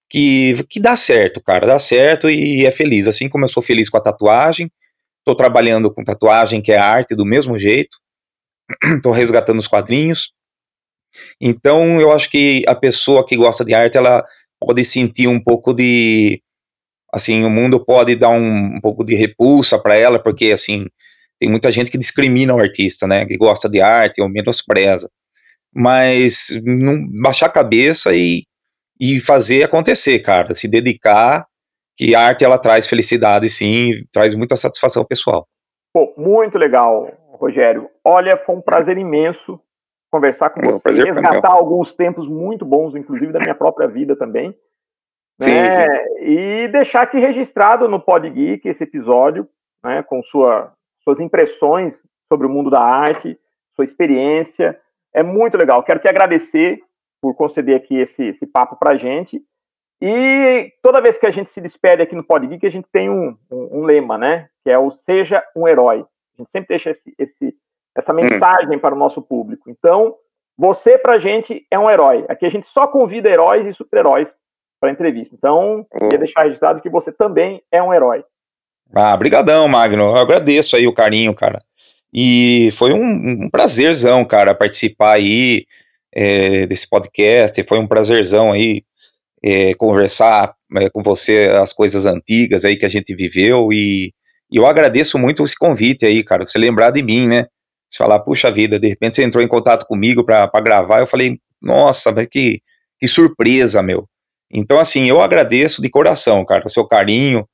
que, 0.10 0.64
que 0.70 0.80
dá 0.80 0.96
certo, 0.96 1.42
cara, 1.42 1.66
dá 1.66 1.80
certo 1.80 2.30
e 2.30 2.66
é 2.66 2.72
feliz. 2.72 3.08
Assim 3.08 3.30
como 3.30 3.46
eu 3.46 3.50
sou 3.50 3.64
feliz 3.64 3.90
com 3.90 3.98
a 3.98 4.02
tatuagem, 4.02 4.70
Estou 5.22 5.36
trabalhando 5.36 5.94
com 5.94 6.04
tatuagem, 6.04 6.62
que 6.62 6.72
é 6.72 6.78
arte, 6.78 7.16
do 7.16 7.26
mesmo 7.26 7.58
jeito. 7.58 7.98
Estou 8.98 9.12
resgatando 9.12 9.60
os 9.60 9.68
quadrinhos. 9.68 10.34
Então, 11.40 12.02
eu 12.02 12.12
acho 12.12 12.30
que 12.30 12.64
a 12.68 12.74
pessoa 12.74 13.26
que 13.26 13.38
gosta 13.38 13.64
de 13.64 13.74
arte, 13.74 13.98
ela 13.98 14.26
pode 14.60 14.84
sentir 14.84 15.28
um 15.28 15.40
pouco 15.40 15.74
de. 15.74 16.42
Assim, 17.14 17.44
o 17.44 17.50
mundo 17.50 17.84
pode 17.86 18.16
dar 18.16 18.30
um, 18.30 18.78
um 18.78 18.82
pouco 18.82 19.04
de 19.06 19.14
repulsa 19.14 19.78
para 19.78 19.96
ela, 19.96 20.18
porque, 20.18 20.52
assim, 20.52 20.88
tem 21.42 21.50
muita 21.50 21.72
gente 21.72 21.90
que 21.90 21.98
discrimina 21.98 22.54
o 22.54 22.60
artista, 22.60 23.08
né? 23.08 23.26
Que 23.26 23.36
gosta 23.36 23.68
de 23.68 23.82
arte 23.82 24.22
ou 24.22 24.30
menospreza. 24.30 25.10
Mas 25.74 26.50
não 26.64 26.94
baixar 27.20 27.48
a 27.48 27.52
cabeça 27.52 28.14
e, 28.14 28.44
e 29.00 29.20
fazer 29.20 29.64
acontecer, 29.64 30.20
cara. 30.20 30.54
Se 30.54 30.70
dedicar 30.70 31.48
que 31.98 32.14
a 32.14 32.22
arte 32.22 32.46
ela 32.46 32.60
traz 32.60 32.88
felicidade, 32.88 33.50
sim, 33.50 34.04
traz 34.14 34.36
muita 34.36 34.56
satisfação 34.56 35.04
pessoal. 35.04 35.48
Pô, 35.92 36.14
muito 36.16 36.60
legal, 36.60 37.12
Rogério. 37.34 37.90
Olha, 38.06 38.38
foi 38.38 38.56
um 38.56 38.62
prazer 38.62 39.00
imenso 39.00 39.60
conversar 40.12 40.52
com 40.52 40.62
você, 40.62 41.04
resgatar 41.04 41.52
alguns 41.52 41.96
tempos 41.96 42.28
muito 42.28 42.64
bons, 42.66 42.96
inclusive 42.96 43.34
da 43.34 43.40
minha 43.40 43.56
própria 43.56 43.88
vida 43.88 44.16
também. 44.16 44.56
Sim, 45.42 45.54
né? 45.54 45.72
sim. 45.72 45.90
E 46.22 46.68
deixar 46.68 47.02
aqui 47.02 47.18
registrado 47.18 47.88
no 47.88 48.00
Pod 48.00 48.30
Geek 48.30 48.68
esse 48.68 48.84
episódio, 48.84 49.48
né, 49.84 50.04
com 50.04 50.22
sua, 50.22 50.74
suas 51.04 51.20
impressões 51.20 52.04
sobre 52.32 52.48
o 52.48 52.50
mundo 52.50 52.70
da 52.70 52.82
arte, 52.82 53.38
sua 53.76 53.86
experiência. 53.86 54.80
É 55.14 55.24
muito 55.24 55.58
legal. 55.58 55.84
Quero 55.84 56.00
te 56.00 56.08
agradecer 56.08 56.82
por 57.22 57.36
conceder 57.36 57.76
aqui 57.76 58.00
esse, 58.00 58.28
esse 58.28 58.48
papo 58.48 58.76
para 58.76 58.98
gente. 58.98 59.42
E 60.02 60.74
toda 60.82 61.02
vez 61.02 61.18
que 61.18 61.28
a 61.28 61.32
gente 61.32 61.50
se 61.50 61.62
despede 61.62 62.02
aqui 62.02 62.16
no 62.16 62.24
Podgeek, 62.24 62.66
a 62.66 62.72
gente 62.72 62.88
tem 62.92 63.10
um, 63.10 63.38
um, 63.52 63.80
um, 63.80 63.84
lema, 63.84 64.18
né? 64.18 64.50
Que 64.64 64.72
é 64.72 64.78
o 64.78 64.90
seja 64.90 65.44
um 65.56 65.68
herói. 65.68 66.00
A 66.00 66.38
gente 66.42 66.50
sempre 66.50 66.70
deixa 66.70 66.90
esse, 66.90 67.14
esse, 67.20 67.56
essa 67.96 68.12
mensagem 68.12 68.80
para 68.80 68.96
o 68.96 68.98
nosso 68.98 69.22
público. 69.22 69.70
Então, 69.70 70.16
você, 70.58 70.98
para 70.98 71.14
a 71.14 71.20
gente, 71.20 71.68
é 71.70 71.78
um 71.78 71.90
herói. 71.90 72.26
Aqui 72.28 72.48
a 72.48 72.50
gente 72.50 72.68
só 72.68 72.88
convida 72.88 73.30
heróis 73.30 73.68
e 73.68 73.74
super-heróis 73.74 74.36
para 74.80 74.90
a 74.90 74.92
entrevista. 74.94 75.36
Então, 75.36 75.86
queria 75.92 76.18
deixar 76.18 76.44
registrado 76.44 76.82
que 76.82 76.90
você 76.90 77.12
também 77.12 77.62
é 77.72 77.82
um 77.84 77.94
herói. 77.94 78.26
Ah, 78.96 79.16
brigadão, 79.16 79.68
Magno. 79.68 80.04
Eu 80.04 80.18
agradeço 80.18 80.76
aí 80.76 80.88
o 80.88 80.94
carinho, 80.94 81.34
cara. 81.34 81.60
E 82.14 82.70
foi 82.74 82.94
um, 82.94 83.46
um 83.46 83.50
prazerzão, 83.50 84.26
cara, 84.26 84.54
participar 84.54 85.14
aí 85.14 85.66
é, 86.14 86.66
desse 86.68 86.90
podcast. 86.90 87.64
Foi 87.64 87.80
um 87.80 87.88
prazerzão 87.88 88.52
aí 88.52 88.84
é, 89.44 89.74
conversar 89.76 90.54
é, 90.78 90.90
com 90.90 91.02
você 91.02 91.50
as 91.62 91.74
coisas 91.74 92.06
antigas 92.06 92.66
aí 92.66 92.76
que 92.76 92.86
a 92.86 92.90
gente 92.90 93.16
viveu 93.16 93.70
e, 93.72 94.14
e, 94.52 94.58
eu 94.58 94.68
agradeço 94.68 95.18
muito 95.18 95.44
esse 95.44 95.56
convite 95.56 96.06
aí, 96.06 96.24
cara, 96.24 96.46
você 96.46 96.60
lembrar 96.60 96.92
de 96.92 97.02
mim, 97.02 97.28
né? 97.28 97.46
Você 97.90 97.98
falar, 97.98 98.20
puxa 98.20 98.52
vida, 98.52 98.80
de 98.80 98.88
repente 98.88 99.16
você 99.16 99.24
entrou 99.24 99.44
em 99.44 99.48
contato 99.48 99.86
comigo 99.86 100.24
para 100.24 100.48
gravar, 100.62 101.00
eu 101.00 101.08
falei, 101.08 101.40
nossa, 101.62 102.12
mas 102.12 102.28
que, 102.28 102.62
que 103.00 103.08
surpresa, 103.08 103.82
meu. 103.82 104.08
Então, 104.54 104.80
assim, 104.80 105.10
eu 105.10 105.22
agradeço 105.22 105.82
de 105.82 105.90
coração, 105.90 106.46
cara, 106.46 106.68
o 106.68 106.70
seu 106.70 106.86
carinho 106.86 107.46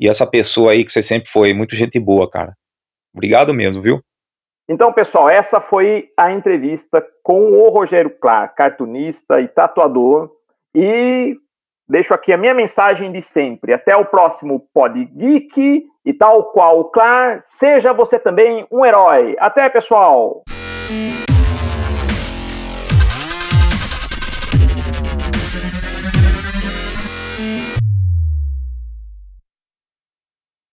e 0.00 0.08
essa 0.08 0.28
pessoa 0.28 0.72
aí 0.72 0.84
que 0.84 0.92
você 0.92 1.02
sempre 1.02 1.28
foi, 1.28 1.52
muito 1.52 1.74
gente 1.74 1.98
boa, 1.98 2.28
cara. 2.28 2.52
Obrigado 3.14 3.52
mesmo, 3.52 3.82
viu? 3.82 4.00
Então, 4.68 4.92
pessoal, 4.92 5.30
essa 5.30 5.60
foi 5.60 6.10
a 6.16 6.30
entrevista 6.30 7.04
com 7.22 7.52
o 7.52 7.70
Rogério 7.70 8.10
Clark, 8.20 8.54
cartunista 8.54 9.40
e 9.40 9.48
tatuador, 9.48 10.30
e 10.74 11.34
deixo 11.88 12.12
aqui 12.12 12.32
a 12.32 12.36
minha 12.36 12.52
mensagem 12.52 13.10
de 13.10 13.22
sempre. 13.22 13.72
Até 13.72 13.96
o 13.96 14.04
próximo 14.04 14.68
Pod 14.74 15.02
Geek 15.06 15.86
e 16.04 16.12
tal 16.12 16.52
qual 16.52 16.80
o 16.80 16.84
Clar, 16.90 17.40
seja 17.40 17.94
você 17.94 18.18
também 18.18 18.66
um 18.70 18.84
herói. 18.84 19.36
Até, 19.38 19.68
pessoal! 19.70 20.42